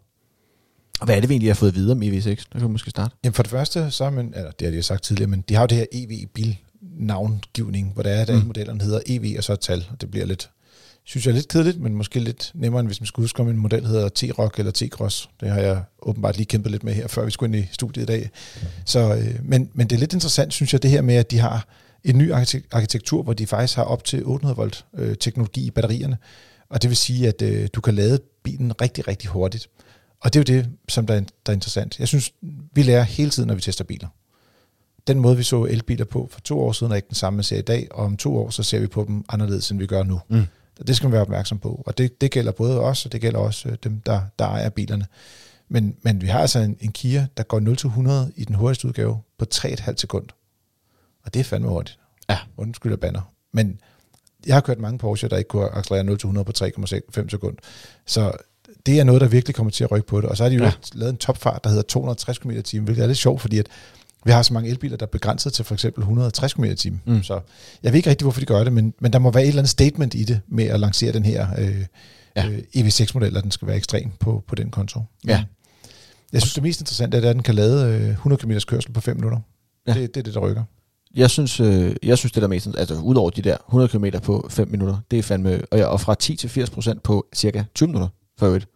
og 1.00 1.06
hvad 1.06 1.16
er 1.16 1.20
det 1.20 1.28
vi 1.28 1.34
egentlig 1.34 1.50
har 1.50 1.54
fået 1.54 1.74
videre 1.74 1.94
med 1.94 2.12
EV6? 2.12 2.28
Der 2.28 2.58
kan 2.58 2.68
vi 2.68 2.72
måske 2.72 2.90
starte. 2.90 3.16
Jamen 3.24 3.34
for 3.34 3.42
det 3.42 3.50
første, 3.50 3.90
så 3.90 4.04
er 4.04 4.10
man, 4.10 4.32
eller 4.36 4.50
det 4.50 4.66
har 4.66 4.72
de 4.72 4.82
sagt 4.82 5.02
tidligere, 5.02 5.30
men 5.30 5.44
de 5.48 5.54
har 5.54 5.62
jo 5.62 5.66
det 5.66 5.76
her 5.76 5.86
EV-bil 5.92 6.56
navngivning, 6.80 7.90
hvor 7.94 8.02
der 8.02 8.10
er, 8.10 8.24
der 8.24 8.40
mm. 8.40 8.46
modellerne 8.46 8.82
hedder 8.82 9.00
EV 9.06 9.34
og 9.38 9.44
så 9.44 9.52
et 9.52 9.60
tal, 9.60 9.86
og 9.90 10.00
det 10.00 10.10
bliver 10.10 10.26
lidt, 10.26 10.50
synes 11.04 11.26
jeg, 11.26 11.34
lidt 11.34 11.48
kedeligt, 11.48 11.80
men 11.80 11.94
måske 11.94 12.20
lidt 12.20 12.50
nemmere, 12.54 12.80
end 12.80 12.88
hvis 12.88 13.00
man 13.00 13.06
skulle 13.06 13.24
huske, 13.24 13.40
om 13.40 13.48
en 13.48 13.56
model 13.56 13.86
hedder 13.86 14.08
T-Rock 14.18 14.58
eller 14.58 14.72
T-Cross. 14.72 15.28
Det 15.40 15.50
har 15.50 15.60
jeg 15.60 15.82
åbenbart 16.02 16.36
lige 16.36 16.46
kæmpet 16.46 16.72
lidt 16.72 16.84
med 16.84 16.92
her, 16.92 17.08
før 17.08 17.24
vi 17.24 17.30
skulle 17.30 17.56
ind 17.56 17.64
i 17.66 17.68
studiet 17.72 18.02
i 18.02 18.06
dag. 18.06 18.30
Mm. 18.54 18.68
Så, 18.84 19.14
øh, 19.14 19.34
men, 19.42 19.70
men 19.74 19.86
det 19.86 19.96
er 19.96 20.00
lidt 20.00 20.12
interessant, 20.12 20.52
synes 20.52 20.72
jeg, 20.72 20.82
det 20.82 20.90
her 20.90 21.02
med, 21.02 21.14
at 21.14 21.30
de 21.30 21.38
har 21.38 21.66
en 22.04 22.18
ny 22.18 22.32
arkitektur, 22.70 23.22
hvor 23.22 23.32
de 23.32 23.46
faktisk 23.46 23.76
har 23.76 23.84
op 23.84 24.04
til 24.04 24.24
800 24.24 24.56
volt 24.56 24.84
øh, 24.94 25.16
teknologi 25.16 25.66
i 25.66 25.70
batterierne. 25.70 26.18
Og 26.68 26.82
det 26.82 26.90
vil 26.90 26.96
sige, 26.96 27.28
at 27.28 27.42
øh, 27.42 27.68
du 27.72 27.80
kan 27.80 27.94
lade 27.94 28.20
bilen 28.42 28.80
rigtig, 28.80 29.08
rigtig 29.08 29.30
hurtigt. 29.30 29.68
Og 30.20 30.32
det 30.32 30.50
er 30.50 30.54
jo 30.54 30.58
det, 30.58 30.70
som 30.88 31.06
der 31.06 31.14
er, 31.14 31.20
der 31.20 31.52
er 31.52 31.52
interessant. 31.52 31.98
Jeg 31.98 32.08
synes, 32.08 32.32
vi 32.74 32.82
lærer 32.82 33.02
hele 33.02 33.30
tiden, 33.30 33.46
når 33.46 33.54
vi 33.54 33.60
tester 33.60 33.84
biler. 33.84 34.08
Den 35.06 35.20
måde, 35.20 35.36
vi 35.36 35.42
så 35.42 35.64
elbiler 35.64 36.04
på 36.04 36.28
for 36.30 36.40
to 36.40 36.60
år 36.60 36.72
siden, 36.72 36.92
er 36.92 36.96
ikke 36.96 37.08
den 37.08 37.14
samme, 37.14 37.36
vi 37.36 37.42
ser 37.42 37.58
i 37.58 37.62
dag, 37.62 37.88
og 37.90 38.04
om 38.04 38.16
to 38.16 38.36
år, 38.36 38.50
så 38.50 38.62
ser 38.62 38.80
vi 38.80 38.86
på 38.86 39.04
dem 39.08 39.24
anderledes, 39.28 39.70
end 39.70 39.78
vi 39.78 39.86
gør 39.86 40.02
nu. 40.02 40.20
Mm. 40.28 40.44
Det 40.86 40.96
skal 40.96 41.06
man 41.06 41.12
være 41.12 41.22
opmærksom 41.22 41.58
på, 41.58 41.82
og 41.86 41.98
det, 41.98 42.20
det 42.20 42.30
gælder 42.30 42.52
både 42.52 42.80
os, 42.80 43.06
og 43.06 43.12
det 43.12 43.20
gælder 43.20 43.38
også 43.38 43.68
øh, 43.68 43.76
dem, 43.84 44.00
der, 44.00 44.20
der 44.38 44.44
ejer 44.44 44.68
bilerne. 44.68 45.06
Men, 45.68 45.96
men 46.02 46.20
vi 46.20 46.26
har 46.26 46.40
altså 46.40 46.58
en, 46.58 46.76
en 46.80 46.92
Kia, 46.92 47.26
der 47.36 47.42
går 47.42 47.60
0-100 48.26 48.32
i 48.36 48.44
den 48.44 48.54
hurtigste 48.54 48.88
udgave 48.88 49.20
på 49.38 49.46
3,5 49.54 49.94
sekund. 49.96 50.26
Og 51.24 51.34
det 51.34 51.40
er 51.40 51.44
fandme 51.44 51.68
hurtigt. 51.68 51.98
Ja. 52.30 52.38
Undskyld, 52.56 52.92
jeg 52.92 53.00
banner. 53.00 53.32
Men 53.52 53.80
jeg 54.46 54.56
har 54.56 54.60
kørt 54.60 54.78
mange 54.78 54.98
Porsche, 54.98 55.28
der 55.28 55.36
ikke 55.36 55.48
kunne 55.48 55.74
accelerere 55.74 56.16
0-100 56.40 56.42
på 56.42 56.52
3,5 56.58 57.28
sekund. 57.28 57.56
Så 58.06 58.32
det 58.86 59.00
er 59.00 59.04
noget, 59.04 59.20
der 59.20 59.28
virkelig 59.28 59.54
kommer 59.54 59.70
til 59.70 59.84
at 59.84 59.90
rykke 59.90 60.06
på 60.06 60.20
det. 60.20 60.28
Og 60.28 60.36
så 60.36 60.42
har 60.42 60.50
de 60.50 60.56
jo 60.56 60.64
ja. 60.64 60.72
lavet 60.92 61.10
en 61.10 61.16
topfart, 61.16 61.64
der 61.64 61.70
hedder 61.70 61.82
260 61.82 62.38
km 62.38 62.50
t 62.50 62.72
hvilket 62.72 63.02
er 63.02 63.06
lidt 63.06 63.18
sjovt, 63.18 63.40
fordi 63.40 63.58
at 63.58 63.66
vi 64.24 64.30
har 64.30 64.42
så 64.42 64.54
mange 64.54 64.70
elbiler, 64.70 64.96
der 64.96 65.06
er 65.06 65.10
begrænset 65.10 65.52
til 65.52 65.64
for 65.64 65.74
eksempel 65.74 66.00
160 66.00 66.54
km 66.54 66.64
t 66.64 66.86
mm. 67.04 67.22
Så 67.22 67.40
jeg 67.82 67.92
ved 67.92 67.96
ikke 67.96 68.10
rigtig, 68.10 68.24
hvorfor 68.24 68.40
de 68.40 68.46
gør 68.46 68.64
det, 68.64 68.72
men, 68.72 68.94
men 69.00 69.12
der 69.12 69.18
må 69.18 69.30
være 69.30 69.42
et 69.42 69.48
eller 69.48 69.60
andet 69.60 69.70
statement 69.70 70.14
i 70.14 70.24
det 70.24 70.40
med 70.48 70.64
at 70.64 70.80
lancere 70.80 71.12
den 71.12 71.24
her 71.24 71.48
øh, 71.58 71.84
ja. 72.36 72.48
øh, 72.48 72.58
EV6-model, 72.76 73.36
at 73.36 73.42
den 73.42 73.50
skal 73.50 73.68
være 73.68 73.76
ekstrem 73.76 74.10
på, 74.20 74.44
på 74.46 74.54
den 74.54 74.70
konto. 74.70 75.00
Ja. 75.26 75.44
Jeg 76.32 76.42
synes, 76.42 76.54
det 76.54 76.62
mest 76.62 76.80
interessante 76.80 77.16
er, 77.16 77.28
at 77.28 77.34
den 77.34 77.42
kan 77.42 77.54
lade 77.54 77.94
øh, 77.94 78.10
100 78.10 78.42
km 78.42 78.52
kørsel 78.66 78.92
på 78.92 79.00
5 79.00 79.16
minutter. 79.16 79.38
Ja. 79.86 79.94
Det, 79.94 80.14
det 80.14 80.20
er 80.20 80.24
det, 80.24 80.34
der 80.34 80.40
rykker 80.40 80.64
jeg 81.14 81.30
synes, 81.30 81.60
øh, 81.60 81.96
jeg 82.02 82.18
synes 82.18 82.32
det 82.32 82.42
der 82.42 82.48
mest, 82.48 82.68
altså 82.78 82.94
udover 82.94 83.30
de 83.30 83.42
der 83.42 83.56
100 83.68 83.88
km 83.88 84.04
på 84.22 84.46
5 84.50 84.68
minutter, 84.68 84.96
det 85.10 85.18
er 85.18 85.22
fandme, 85.22 85.62
og, 85.70 85.78
ja, 85.78 85.84
og 85.84 86.00
fra 86.00 86.14
10 86.14 86.36
til 86.36 86.50
80 86.50 86.70
procent 86.70 87.02
på 87.02 87.26
cirka 87.34 87.64
20 87.74 87.86
minutter 87.86 88.08
for 88.38 88.46
øvrigt. 88.46 88.68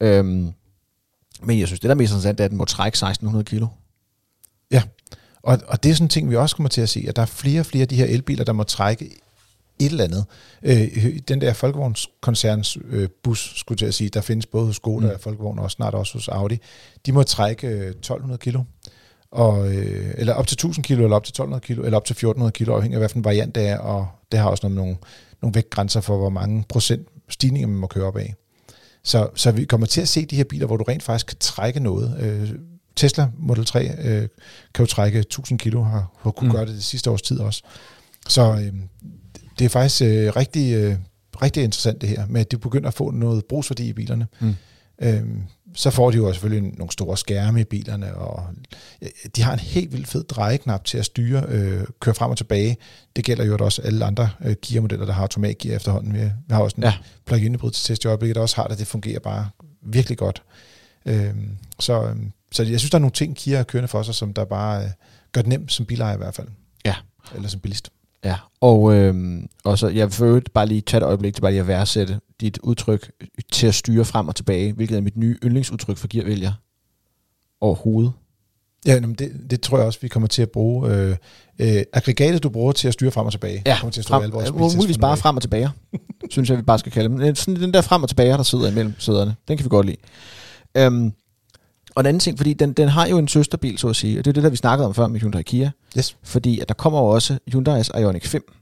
Øhm, 0.00 0.52
men 1.42 1.58
jeg 1.58 1.66
synes, 1.66 1.80
det 1.80 1.88
der 1.88 1.94
mest 1.94 2.10
interessant 2.10 2.40
er, 2.40 2.44
at 2.44 2.50
den 2.50 2.58
må 2.58 2.64
trække 2.64 2.96
1600 2.96 3.44
kilo. 3.44 3.66
Ja, 4.70 4.82
og, 5.42 5.58
og 5.68 5.82
det 5.82 5.90
er 5.90 5.94
sådan 5.94 6.04
en 6.04 6.08
ting, 6.08 6.30
vi 6.30 6.36
også 6.36 6.56
kommer 6.56 6.68
til 6.68 6.80
at 6.80 6.88
se, 6.88 7.04
at 7.08 7.16
der 7.16 7.22
er 7.22 7.26
flere 7.26 7.60
og 7.60 7.66
flere 7.66 7.82
af 7.82 7.88
de 7.88 7.96
her 7.96 8.06
elbiler, 8.06 8.44
der 8.44 8.52
må 8.52 8.62
trække 8.62 9.04
et 9.78 9.90
eller 9.90 10.04
andet. 10.04 10.24
Øh, 10.62 11.18
den 11.28 11.40
der 11.40 11.52
Folkevognskoncerns 11.52 12.78
øh, 12.84 13.08
bus, 13.22 13.52
skulle 13.56 13.84
jeg 13.84 13.94
sige, 13.94 14.10
der 14.10 14.20
findes 14.20 14.46
både 14.46 14.66
hos 14.66 14.76
Skoda 14.76 15.06
mm. 15.06 15.12
og 15.14 15.20
Folkevogn, 15.20 15.58
og 15.58 15.70
snart 15.70 15.94
også 15.94 16.12
hos 16.12 16.28
Audi, 16.28 16.58
de 17.06 17.12
må 17.12 17.22
trække 17.22 17.66
øh, 17.66 17.90
1200 17.90 18.38
kilo 18.38 18.62
og, 19.32 19.74
øh, 19.74 20.14
eller 20.18 20.34
op 20.34 20.46
til 20.46 20.54
1000 20.54 20.84
kilo, 20.84 21.04
eller 21.04 21.16
op 21.16 21.24
til 21.24 21.32
1200 21.32 21.60
kilo, 21.60 21.82
eller 21.82 21.96
op 21.96 22.04
til 22.04 22.12
1400 22.12 22.52
kilo, 22.52 22.74
afhængig 22.74 22.96
af 22.96 23.00
hvilken 23.00 23.24
variant 23.24 23.54
det 23.54 23.68
er, 23.68 23.78
og 23.78 24.08
det 24.32 24.40
har 24.40 24.48
også 24.48 24.68
nogle, 24.68 24.76
nogle, 24.76 24.96
nogle 25.42 25.54
vægtgrænser 25.54 26.00
for, 26.00 26.18
hvor 26.18 26.28
mange 26.28 26.64
procent 26.68 27.08
stigninger 27.28 27.68
man 27.68 27.76
må 27.76 27.86
køre 27.86 28.04
op 28.04 28.16
af. 28.16 28.34
Så, 29.04 29.28
så 29.34 29.50
vi 29.50 29.64
kommer 29.64 29.86
til 29.86 30.00
at 30.00 30.08
se 30.08 30.26
de 30.26 30.36
her 30.36 30.44
biler, 30.44 30.66
hvor 30.66 30.76
du 30.76 30.84
rent 30.84 31.02
faktisk 31.02 31.26
kan 31.26 31.36
trække 31.40 31.80
noget. 31.80 32.16
Øh, 32.20 32.50
Tesla 32.96 33.28
Model 33.38 33.64
3 33.64 33.90
øh, 34.04 34.28
kan 34.74 34.82
jo 34.82 34.86
trække 34.86 35.18
1000 35.18 35.58
kilo, 35.58 35.82
har, 35.82 36.10
har 36.18 36.30
kunne 36.30 36.48
mm. 36.48 36.54
gøre 36.54 36.66
det 36.66 36.74
det 36.74 36.84
sidste 36.84 37.10
års 37.10 37.22
tid 37.22 37.40
også. 37.40 37.62
Så 38.28 38.52
øh, 38.52 38.72
det 39.58 39.64
er 39.64 39.68
faktisk 39.68 40.02
øh, 40.02 40.36
rigtig, 40.36 40.74
øh, 40.74 40.96
rigtig 41.42 41.62
interessant 41.62 42.00
det 42.00 42.08
her, 42.08 42.26
med 42.26 42.40
at 42.40 42.50
de 42.50 42.58
begynder 42.58 42.88
at 42.88 42.94
få 42.94 43.10
noget 43.10 43.44
brugsværdi 43.44 43.88
i 43.88 43.92
bilerne. 43.92 44.26
Mm. 44.40 44.54
Øhm, 45.02 45.42
så 45.74 45.90
får 45.90 46.10
de 46.10 46.16
jo 46.16 46.32
selvfølgelig 46.32 46.72
nogle 46.78 46.92
store 46.92 47.16
skærme 47.16 47.60
i 47.60 47.64
bilerne, 47.64 48.14
og 48.14 48.46
de 49.36 49.42
har 49.42 49.52
en 49.52 49.58
helt 49.58 49.92
vildt 49.92 50.08
fed 50.08 50.24
drejeknap 50.24 50.84
til 50.84 50.98
at 50.98 51.04
styre, 51.04 51.44
øh, 51.48 51.86
køre 52.00 52.14
frem 52.14 52.30
og 52.30 52.36
tilbage. 52.36 52.76
Det 53.16 53.24
gælder 53.24 53.44
jo 53.44 53.56
også 53.60 53.82
alle 53.82 54.04
andre 54.04 54.30
øh, 54.44 54.56
gearmodeller, 54.66 55.06
der 55.06 55.12
har 55.12 55.22
automatgear 55.22 55.76
efterhånden. 55.76 56.14
Vi, 56.14 56.18
vi 56.18 56.30
har 56.50 56.62
også 56.62 56.76
en 56.76 56.82
ja. 56.82 56.94
plug-in 57.26 57.54
hybrid 57.54 57.70
til 57.70 57.84
test 57.84 58.04
i 58.04 58.06
øjeblikket, 58.06 58.34
der 58.34 58.42
også 58.42 58.56
har 58.56 58.66
det. 58.66 58.78
Det 58.78 58.86
fungerer 58.86 59.20
bare 59.20 59.48
virkelig 59.82 60.18
godt. 60.18 60.42
Øhm, 61.06 61.58
så, 61.78 62.04
øhm, 62.04 62.32
så 62.52 62.62
jeg 62.62 62.80
synes, 62.80 62.90
der 62.90 62.98
er 62.98 63.00
nogle 63.00 63.12
ting, 63.12 63.36
Kia 63.36 63.56
har 63.56 63.64
kørende 63.64 63.88
for 63.88 64.02
sig, 64.02 64.14
som 64.14 64.34
der 64.34 64.44
bare 64.44 64.84
øh, 64.84 64.90
gør 65.32 65.40
det 65.40 65.48
nemt 65.48 65.72
som 65.72 65.86
bilejer 65.86 66.14
i 66.14 66.18
hvert 66.18 66.34
fald. 66.34 66.48
Ja. 66.84 66.94
Eller 67.34 67.48
som 67.48 67.60
bilist. 67.60 67.90
Ja, 68.24 68.36
og, 68.60 68.94
øh, 68.94 69.42
og 69.64 69.78
så 69.78 69.88
jeg 69.88 70.20
vil 70.20 70.42
bare 70.54 70.66
lige 70.66 70.80
tage 70.80 70.98
et 70.98 71.04
øjeblik 71.04 71.34
til 71.34 71.40
bare 71.40 71.50
lige 71.50 71.60
at 71.60 71.66
værdsætte 71.66 72.20
dit 72.40 72.58
udtryk 72.58 73.12
til 73.52 73.66
at 73.66 73.74
styre 73.74 74.04
frem 74.04 74.28
og 74.28 74.36
tilbage, 74.36 74.72
hvilket 74.72 74.96
er 74.96 75.00
mit 75.00 75.16
nye 75.16 75.36
yndlingsudtryk 75.44 75.96
for 75.96 76.08
gearvælger 76.10 76.52
overhovedet. 77.60 78.12
Ja, 78.86 78.98
det, 78.98 79.32
det 79.50 79.60
tror 79.60 79.76
jeg 79.78 79.86
også, 79.86 79.98
vi 80.02 80.08
kommer 80.08 80.26
til 80.26 80.42
at 80.42 80.50
bruge. 80.50 80.90
Øh, 80.90 81.16
øh, 81.58 81.82
aggregatet, 81.92 82.42
du 82.42 82.48
bruger 82.48 82.72
til 82.72 82.88
at 82.88 82.94
styre 82.94 83.10
frem 83.10 83.26
og 83.26 83.32
tilbage, 83.32 83.62
ja, 83.66 83.76
kommer 83.80 83.92
til 83.92 84.00
at 84.00 84.04
stå 84.04 84.14
frem, 84.14 84.32
vores 84.32 84.76
muligvis 84.76 84.98
bare 84.98 85.16
frem 85.16 85.36
og 85.36 85.42
tilbage, 85.42 85.70
synes 86.30 86.50
jeg, 86.50 86.58
vi 86.58 86.62
bare 86.62 86.78
skal 86.78 86.92
kalde 86.92 87.08
dem. 87.08 87.34
Sådan 87.34 87.60
den 87.60 87.74
der 87.74 87.80
frem 87.80 88.02
og 88.02 88.08
tilbage, 88.08 88.32
der 88.32 88.42
sidder 88.42 88.70
imellem 88.70 88.94
sæderne, 88.98 89.34
den 89.48 89.56
kan 89.56 89.64
vi 89.64 89.68
godt 89.68 89.86
lide. 89.86 89.96
Øhm, 90.76 91.12
og 91.98 92.02
en 92.02 92.06
anden 92.06 92.20
ting, 92.20 92.36
fordi 92.36 92.52
den, 92.52 92.72
den 92.72 92.88
har 92.88 93.06
jo 93.06 93.18
en 93.18 93.28
søsterbil, 93.28 93.78
så 93.78 93.88
at 93.88 93.96
sige, 93.96 94.18
og 94.18 94.24
det 94.24 94.30
er 94.30 94.32
det, 94.32 94.42
der 94.42 94.50
vi 94.50 94.56
snakkede 94.56 94.86
om 94.86 94.94
før 94.94 95.06
med 95.06 95.20
Hyundai 95.20 95.42
Kia. 95.42 95.70
Yes. 95.98 96.16
Fordi 96.22 96.60
at 96.60 96.68
der 96.68 96.74
kommer 96.74 96.98
jo 96.98 97.06
også 97.06 97.38
Hyundai's 97.54 98.00
Ioniq 98.00 98.26
5. 98.26 98.52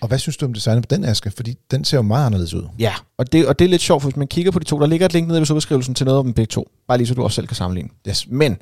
Og 0.00 0.08
hvad 0.08 0.18
synes 0.18 0.36
du 0.36 0.46
om 0.46 0.54
designet 0.54 0.88
på 0.88 0.94
den, 0.94 1.04
Aske? 1.04 1.30
Fordi 1.30 1.54
den 1.70 1.84
ser 1.84 1.96
jo 1.96 2.02
meget 2.02 2.26
anderledes 2.26 2.54
ud. 2.54 2.62
Ja, 2.78 2.92
og 3.18 3.32
det, 3.32 3.46
og 3.46 3.58
det 3.58 3.64
er 3.64 3.68
lidt 3.68 3.82
sjovt, 3.82 4.02
for 4.02 4.08
hvis 4.08 4.16
man 4.16 4.28
kigger 4.28 4.50
på 4.52 4.58
de 4.58 4.64
to, 4.64 4.80
der 4.80 4.86
ligger 4.86 5.06
et 5.06 5.12
link 5.12 5.28
nede 5.28 5.42
i 5.42 5.54
beskrivelsen 5.54 5.94
til 5.94 6.06
noget 6.06 6.18
om 6.18 6.24
dem 6.24 6.34
begge 6.34 6.50
to. 6.50 6.68
Bare 6.88 6.98
lige 6.98 7.06
så 7.06 7.14
du 7.14 7.22
også 7.22 7.34
selv 7.34 7.46
kan 7.46 7.56
sammenligne. 7.56 7.88
Yes. 8.08 8.26
Men 8.28 8.56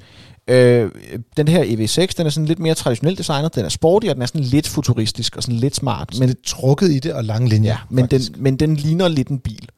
øh, 0.49 0.91
den 1.37 1.49
her 1.49 1.65
EV6, 1.65 2.15
den 2.17 2.27
er 2.27 2.31
sådan 2.31 2.47
lidt 2.47 2.59
mere 2.59 2.75
traditionelt 2.75 3.19
designet. 3.19 3.55
Den 3.55 3.65
er 3.65 3.69
sporty, 3.69 4.07
og 4.07 4.15
den 4.15 4.23
er 4.23 4.27
sådan 4.27 4.41
lidt 4.41 4.69
futuristisk 4.69 5.37
og 5.37 5.43
sådan 5.43 5.59
lidt 5.59 5.77
smart. 5.77 6.19
Men 6.19 6.29
lidt 6.29 6.45
trukket 6.45 6.91
i 6.91 6.99
det 6.99 7.13
og 7.13 7.25
lange 7.25 7.49
linjer. 7.49 7.71
Ja, 7.71 7.79
men 7.91 8.07
den, 8.07 8.21
men 8.37 8.57
den 8.57 8.77
ligner 8.77 9.09
lidt 9.09 9.29
en 9.29 9.39
bil. 9.39 9.69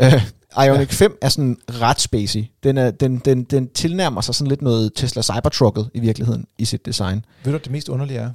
Øh, 0.00 0.22
Ioniq 0.56 1.00
ja. 1.00 1.06
5 1.06 1.18
er 1.22 1.28
sådan 1.28 1.56
ret 1.68 2.00
spacey. 2.00 2.44
Den, 2.62 2.78
er, 2.78 2.90
den, 2.90 3.18
den, 3.18 3.44
den 3.44 3.68
tilnærmer 3.68 4.20
sig 4.20 4.34
sådan 4.34 4.48
lidt 4.48 4.62
noget 4.62 4.92
Tesla 4.96 5.22
Cybertrucket 5.22 5.90
i 5.94 6.00
virkeligheden 6.00 6.46
i 6.58 6.64
sit 6.64 6.86
design. 6.86 7.24
Ved 7.44 7.52
du, 7.52 7.58
det 7.58 7.70
mest 7.70 7.88
underlige 7.88 8.18
er? 8.18 8.30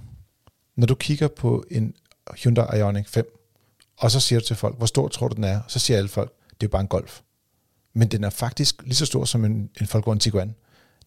Når 0.76 0.88
du 0.88 0.96
kigger 0.96 1.28
på 1.28 1.64
en 1.72 1.94
Hyundai 2.44 2.80
Ioniq 2.80 3.08
5, 3.08 3.26
og 3.98 4.12
så 4.12 4.20
siger 4.20 4.40
du 4.40 4.46
til 4.46 4.56
folk, 4.56 4.78
hvor 4.78 4.86
stor 4.86 5.08
tror 5.08 5.28
du 5.28 5.36
den 5.36 5.44
er? 5.44 5.62
Så 5.68 5.80
siger 5.80 5.98
alle 5.98 6.10
folk, 6.10 6.34
det 6.62 6.68
er 6.68 6.72
bare 6.72 6.82
en 6.82 6.88
Golf. 6.88 7.22
Men 7.94 8.08
den 8.08 8.24
er 8.24 8.30
faktisk 8.30 8.84
lige 8.84 8.96
så 8.96 9.06
stor 9.06 9.26
som 9.26 9.46
en, 9.46 9.52
en 9.52 9.88
Volkswagen 9.94 10.20
Tiguan. 10.20 10.56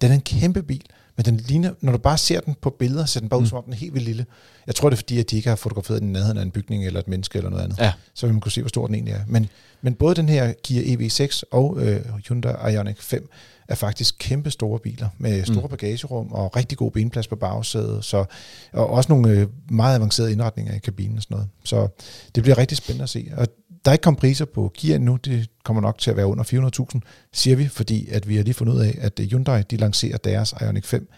Den 0.01 0.11
er 0.11 0.15
en 0.15 0.21
kæmpe 0.21 0.63
bil, 0.63 0.87
men 1.17 1.25
den 1.25 1.37
ligner, 1.37 1.73
når 1.81 1.93
du 1.93 1.99
bare 1.99 2.19
ser 2.19 2.41
den 2.41 2.57
på 2.61 2.71
billeder, 2.71 3.05
ser 3.05 3.21
den 3.21 3.29
bare 3.29 3.41
ud, 3.41 3.43
mm. 3.43 3.49
som 3.49 3.59
om 3.59 3.65
den 3.65 3.73
er 3.73 3.77
helt 3.77 3.95
vildt 3.95 4.07
lille. 4.07 4.27
Jeg 4.67 4.75
tror, 4.75 4.91
det 4.91 4.97
er 4.97 4.99
fordi, 4.99 5.19
at 5.19 5.31
de 5.31 5.37
ikke 5.37 5.49
har 5.49 5.57
fotograferet 5.57 6.01
den 6.01 6.09
i 6.09 6.13
nærheden 6.13 6.39
af 6.39 6.43
en 6.43 6.51
bygning 6.51 6.87
eller 6.87 7.01
et 7.01 7.09
menneske 7.09 7.37
eller 7.39 7.51
noget 7.51 7.65
andet. 7.65 7.79
Ja. 7.79 7.93
Så 8.15 8.27
vil 8.27 8.35
man 8.35 8.41
kunne 8.41 8.53
se, 8.53 8.61
hvor 8.61 8.69
stor 8.69 8.87
den 8.87 8.95
egentlig 8.95 9.15
er. 9.15 9.21
Men, 9.27 9.49
men 9.83 9.95
både 9.95 10.15
den 10.15 10.29
her 10.29 10.53
Kia 10.65 10.97
EV6 10.97 11.43
og 11.51 11.79
øh, 11.81 12.01
Hyundai 12.29 12.75
Ioniq 12.75 13.01
5 13.01 13.31
er 13.69 13.75
faktisk 13.75 14.15
kæmpe 14.19 14.51
store 14.51 14.79
biler 14.79 15.09
med 15.19 15.45
store 15.45 15.63
mm. 15.63 15.69
bagagerum 15.69 16.33
og 16.33 16.57
rigtig 16.57 16.79
god 16.79 16.91
benplads 16.91 17.29
på 17.29 17.37
bagsædet, 17.37 18.05
så, 18.05 18.25
og 18.73 18.91
også 18.91 19.13
nogle 19.13 19.31
øh, 19.31 19.47
meget 19.71 19.97
avancerede 19.97 20.33
indretninger 20.33 20.75
i 20.75 20.79
kabinen 20.79 21.17
og 21.17 21.23
sådan 21.23 21.35
noget. 21.35 21.49
Så 21.65 21.89
det 22.35 22.43
bliver 22.43 22.59
rigtig 22.59 22.77
spændende 22.77 23.03
at 23.03 23.09
se. 23.09 23.33
Og 23.37 23.47
der 23.85 23.91
er 23.91 23.93
ikke 23.93 24.03
kommet 24.03 24.21
priser 24.21 24.45
på 24.45 24.73
Kia 24.75 24.99
nu, 24.99 25.17
det 25.17 25.51
kommer 25.65 25.83
nok 25.83 25.99
til 25.99 26.11
at 26.11 26.17
være 26.17 26.27
under 26.27 26.45
400.000, 26.95 27.01
siger 27.33 27.57
vi, 27.57 27.69
fordi 27.69 28.09
at 28.09 28.29
vi 28.29 28.37
har 28.37 28.43
lige 28.43 28.55
fundet 28.55 28.75
ud 28.75 28.81
af, 28.81 28.99
at 29.01 29.21
Hyundai 29.31 29.63
de 29.63 29.77
lancerer 29.77 30.17
deres 30.17 30.55
Ioniq 30.61 30.85
5 30.85 31.09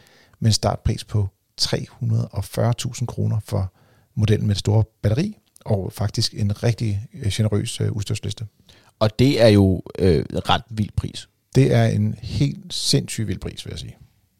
med 0.40 0.48
en 0.48 0.53
startpris 0.53 1.05
på 1.05 1.29
340.000 1.61 3.07
kroner 3.07 3.40
for 3.44 3.72
modellen 4.14 4.46
med 4.46 4.55
det 4.55 4.61
store 4.61 4.85
batteri, 5.03 5.37
og 5.64 5.92
faktisk 5.92 6.35
en 6.35 6.62
rigtig 6.62 7.09
øh, 7.14 7.33
generøs 7.33 7.81
øh, 7.81 7.92
udstyrsliste. 7.92 8.46
Og 8.98 9.18
det 9.18 9.42
er 9.42 9.48
jo 9.48 9.83
øh, 9.98 10.24
ret 10.31 10.62
vild 10.70 10.90
pris. 10.96 11.29
Det 11.55 11.74
er 11.74 11.85
en 11.85 12.14
helt 12.22 12.74
sindssygt 12.74 13.29
vild 13.29 13.38
pris, 13.38 13.66
vil 13.66 13.70
jeg 13.70 13.79
sige. 13.79 13.96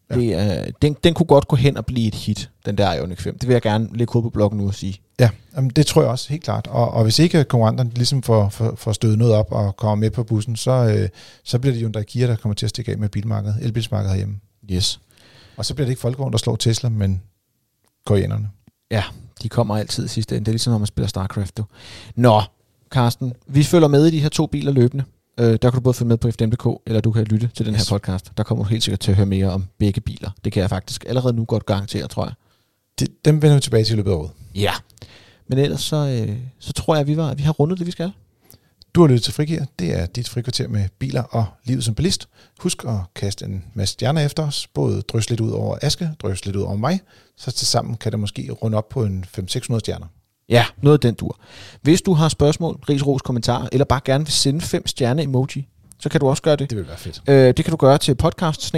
Ja. 0.09 0.15
Det 0.15 0.33
er, 0.33 0.65
den, 0.81 0.95
den 1.03 1.13
kunne 1.13 1.27
godt 1.27 1.47
gå 1.47 1.55
hen 1.55 1.77
og 1.77 1.85
blive 1.85 2.07
et 2.07 2.15
hit, 2.15 2.49
den 2.65 2.77
der 2.77 2.93
Ioniq 2.93 3.19
5. 3.21 3.37
Det 3.37 3.47
vil 3.47 3.53
jeg 3.53 3.61
gerne 3.61 3.89
lægge 3.93 4.13
hovedet 4.13 4.25
på 4.25 4.29
blokken 4.29 4.59
nu 4.59 4.67
og 4.67 4.73
sige. 4.73 5.01
Ja, 5.19 5.29
jamen 5.55 5.69
det 5.69 5.85
tror 5.85 6.01
jeg 6.01 6.11
også 6.11 6.29
helt 6.29 6.43
klart. 6.43 6.67
Og, 6.67 6.91
og 6.91 7.03
hvis 7.03 7.19
ikke 7.19 7.43
konkurrenterne 7.43 7.91
ligesom 7.95 8.23
får, 8.23 8.49
får, 8.49 8.75
får 8.75 8.91
stødet 8.91 9.17
noget 9.17 9.33
op 9.33 9.51
og 9.51 9.75
kommer 9.75 9.95
med 9.95 10.11
på 10.11 10.23
bussen, 10.23 10.55
så, 10.55 10.71
øh, 10.71 11.09
så 11.43 11.59
bliver 11.59 11.73
det 11.73 11.81
Hyundai 11.81 12.03
Kia, 12.03 12.27
der 12.27 12.35
kommer 12.35 12.55
til 12.55 12.65
at 12.65 12.69
stikke 12.69 12.91
af 12.91 12.97
med 12.97 13.09
bilmarkedet, 13.09 13.57
elbilsmarkedet 13.61 14.11
herhjemme. 14.11 14.39
Yes. 14.71 14.99
Og 15.57 15.65
så 15.65 15.73
bliver 15.73 15.85
det 15.85 15.91
ikke 15.91 16.01
Folkevogn, 16.01 16.31
der 16.31 16.37
slår 16.37 16.55
Tesla, 16.55 16.89
men 16.89 17.21
koreanerne. 18.05 18.49
Ja, 18.91 19.03
de 19.43 19.49
kommer 19.49 19.77
altid 19.77 20.05
i 20.05 20.07
sidste 20.07 20.35
ende. 20.35 20.45
Det 20.45 20.51
er 20.51 20.53
ligesom, 20.53 20.71
når 20.71 20.77
man 20.77 20.87
spiller 20.87 21.07
StarCraft. 21.07 21.57
Du. 21.57 21.63
Nå, 22.15 22.41
Carsten, 22.89 23.33
vi 23.47 23.63
følger 23.63 23.87
med 23.87 24.05
i 24.05 24.11
de 24.11 24.19
her 24.19 24.29
to 24.29 24.45
biler 24.45 24.71
løbende. 24.71 25.03
Øh, 25.39 25.45
der 25.51 25.57
kan 25.57 25.71
du 25.71 25.79
både 25.79 25.93
følge 25.93 26.07
med 26.07 26.17
på 26.17 26.31
FDM.dk, 26.31 26.67
eller 26.87 27.01
du 27.01 27.11
kan 27.11 27.23
lytte 27.23 27.47
til 27.55 27.65
den 27.65 27.73
Yes. 27.73 27.89
her 27.89 27.95
podcast. 27.97 28.31
Der 28.37 28.43
kommer 28.43 28.63
du 28.63 28.69
helt 28.69 28.83
sikkert 28.83 28.99
til 28.99 29.11
at 29.11 29.17
høre 29.17 29.25
mere 29.25 29.49
om 29.51 29.65
begge 29.77 30.01
biler. 30.01 30.29
Det 30.43 30.51
kan 30.53 30.61
jeg 30.61 30.69
faktisk 30.69 31.05
allerede 31.07 31.33
nu 31.33 31.45
godt 31.45 31.65
garantere, 31.65 32.07
tror 32.07 32.25
jeg. 32.25 32.33
Det, 32.99 33.25
dem 33.25 33.41
vender 33.41 33.55
vi 33.55 33.61
tilbage 33.61 33.83
til 33.83 33.93
i 33.93 33.95
løbet 33.95 34.11
af 34.11 34.15
året. 34.15 34.31
Ja. 34.55 34.71
Men 35.47 35.57
ellers 35.57 35.81
så, 35.81 35.95
øh, 36.29 36.37
så 36.59 36.73
tror 36.73 36.95
jeg, 36.95 37.01
at 37.01 37.07
vi, 37.07 37.17
var, 37.17 37.29
at 37.29 37.37
vi 37.37 37.43
har 37.43 37.51
rundet 37.51 37.77
det, 37.79 37.87
vi 37.87 37.91
skal. 37.91 38.11
Du 38.95 39.01
har 39.01 39.07
lyttet 39.07 39.23
til 39.23 39.33
Frigir. 39.33 39.63
Det 39.79 39.93
er 39.99 40.05
dit 40.05 40.29
frikvarter 40.29 40.67
med 40.67 40.87
biler 40.99 41.23
og 41.23 41.45
livet 41.63 41.83
som 41.83 41.95
bilist. 41.95 42.27
Husk 42.59 42.83
at 42.85 42.95
kaste 43.15 43.45
en 43.45 43.63
masse 43.73 43.93
stjerner 43.93 44.21
efter 44.25 44.47
os. 44.47 44.67
Både 44.73 45.01
drys 45.01 45.29
lidt 45.29 45.39
ud 45.39 45.51
over 45.51 45.77
Aske, 45.81 46.09
drys 46.21 46.45
lidt 46.45 46.55
ud 46.55 46.61
over 46.61 46.75
mig. 46.75 46.99
Så 47.37 47.51
til 47.51 47.67
sammen 47.67 47.95
kan 47.97 48.11
det 48.11 48.19
måske 48.19 48.51
runde 48.51 48.77
op 48.77 48.89
på 48.89 49.03
en 49.03 49.25
500-600 49.37 49.79
stjerner. 49.79 50.07
Ja, 50.49 50.65
noget 50.81 50.97
af 50.97 50.99
den 50.99 51.13
dur. 51.13 51.39
Hvis 51.81 52.01
du 52.01 52.13
har 52.13 52.29
spørgsmål, 52.29 52.75
ris, 52.89 53.07
ros, 53.07 53.21
kommentarer, 53.21 53.67
eller 53.71 53.85
bare 53.85 54.01
gerne 54.05 54.25
vil 54.25 54.33
sende 54.33 54.61
fem 54.61 54.87
stjerne 54.87 55.23
emoji, 55.23 55.67
så 55.99 56.09
kan 56.09 56.19
du 56.19 56.27
også 56.29 56.43
gøre 56.43 56.55
det. 56.55 56.69
Det 56.69 56.77
vil 56.77 56.87
være 56.87 56.97
fedt. 56.97 57.21
Øh, 57.29 57.35
det 57.57 57.65
kan 57.65 57.71
du 57.71 57.77
gøre 57.77 57.97
til 57.97 58.15
podcast 58.15 58.73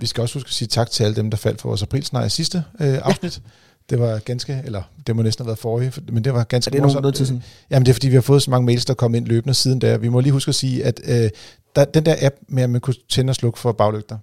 Vi 0.00 0.06
skal 0.06 0.22
også 0.22 0.34
huske 0.34 0.48
at 0.48 0.52
sige 0.52 0.68
tak 0.68 0.90
til 0.90 1.04
alle 1.04 1.16
dem, 1.16 1.30
der 1.30 1.36
faldt 1.36 1.60
for 1.60 1.68
vores 1.68 1.82
aprilsnar 1.82 2.24
i 2.24 2.28
sidste 2.28 2.64
øh, 2.80 2.98
afsnit. 3.02 3.36
Ja. 3.44 3.50
Det 3.90 3.98
var 4.00 4.18
ganske, 4.18 4.62
eller 4.64 4.82
det 5.06 5.16
må 5.16 5.22
næsten 5.22 5.42
have 5.44 5.48
været 5.48 5.58
forrige, 5.58 5.90
for- 5.90 6.00
men 6.12 6.24
det 6.24 6.34
var 6.34 6.44
ganske 6.44 6.68
Er 6.68 6.70
det 6.70 6.80
nogen 6.80 6.88
morsomt. 6.88 7.02
noget 7.02 7.14
tid 7.14 7.26
siden? 7.26 7.42
Jamen 7.70 7.86
det 7.86 7.92
er 7.92 7.94
fordi, 7.94 8.08
vi 8.08 8.14
har 8.14 8.20
fået 8.22 8.42
så 8.42 8.50
mange 8.50 8.66
mails, 8.66 8.84
der 8.84 8.94
kom 8.94 9.14
ind 9.14 9.26
løbende 9.26 9.54
siden 9.54 9.80
der. 9.80 9.98
Vi 9.98 10.08
må 10.08 10.20
lige 10.20 10.32
huske 10.32 10.48
at 10.48 10.54
sige, 10.54 10.84
at 10.84 11.00
øh, 11.04 11.30
der, 11.76 11.84
den 11.84 12.06
der 12.06 12.14
app 12.22 12.34
med, 12.48 12.62
at 12.62 12.70
man 12.70 12.80
kunne 12.80 12.94
tænde 13.10 13.30
og 13.30 13.34
slukke 13.34 13.58
for 13.58 13.72
baglygter, 13.72 14.18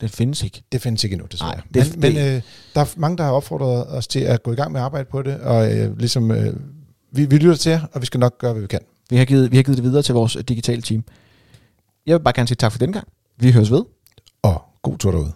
Den 0.00 0.08
findes 0.08 0.42
ikke. 0.42 0.62
det 0.72 0.82
findes 0.82 1.04
ikke 1.04 1.14
endnu, 1.14 1.26
desværre. 1.32 1.54
Nej, 1.54 1.62
det- 1.74 1.90
men 1.96 2.00
men 2.00 2.14
det- 2.24 2.36
øh, 2.36 2.42
der 2.74 2.80
er 2.80 2.86
mange, 2.96 3.16
der 3.16 3.24
har 3.24 3.30
opfordret 3.32 3.86
os 3.96 4.06
til 4.06 4.20
at 4.20 4.42
gå 4.42 4.52
i 4.52 4.54
gang 4.54 4.72
med 4.72 4.80
at 4.80 4.84
arbejde 4.84 5.08
på 5.10 5.22
det, 5.22 5.40
og 5.40 5.76
øh, 5.76 5.98
ligesom, 5.98 6.30
øh, 6.30 6.54
vi, 7.12 7.24
vi 7.26 7.36
lytter 7.36 7.54
til 7.56 7.70
jer, 7.70 7.80
og 7.92 8.00
vi 8.00 8.06
skal 8.06 8.20
nok 8.20 8.38
gøre, 8.38 8.52
hvad 8.52 8.60
vi 8.62 8.66
kan. 8.66 8.80
Vi 9.10 9.16
har, 9.16 9.24
givet, 9.24 9.50
vi 9.52 9.56
har 9.56 9.62
givet 9.62 9.76
det 9.76 9.84
videre 9.84 10.02
til 10.02 10.14
vores 10.14 10.36
digitale 10.48 10.82
team. 10.82 11.04
Jeg 12.06 12.14
vil 12.18 12.22
bare 12.24 12.34
gerne 12.34 12.48
sige 12.48 12.56
tak 12.56 12.72
for 12.72 12.78
den 12.78 12.92
gang. 12.92 13.08
Vi 13.36 13.52
høres 13.52 13.70
ved. 13.70 13.82
Og 14.42 14.62
god 14.82 14.98
tur 14.98 15.10
derude. 15.10 15.32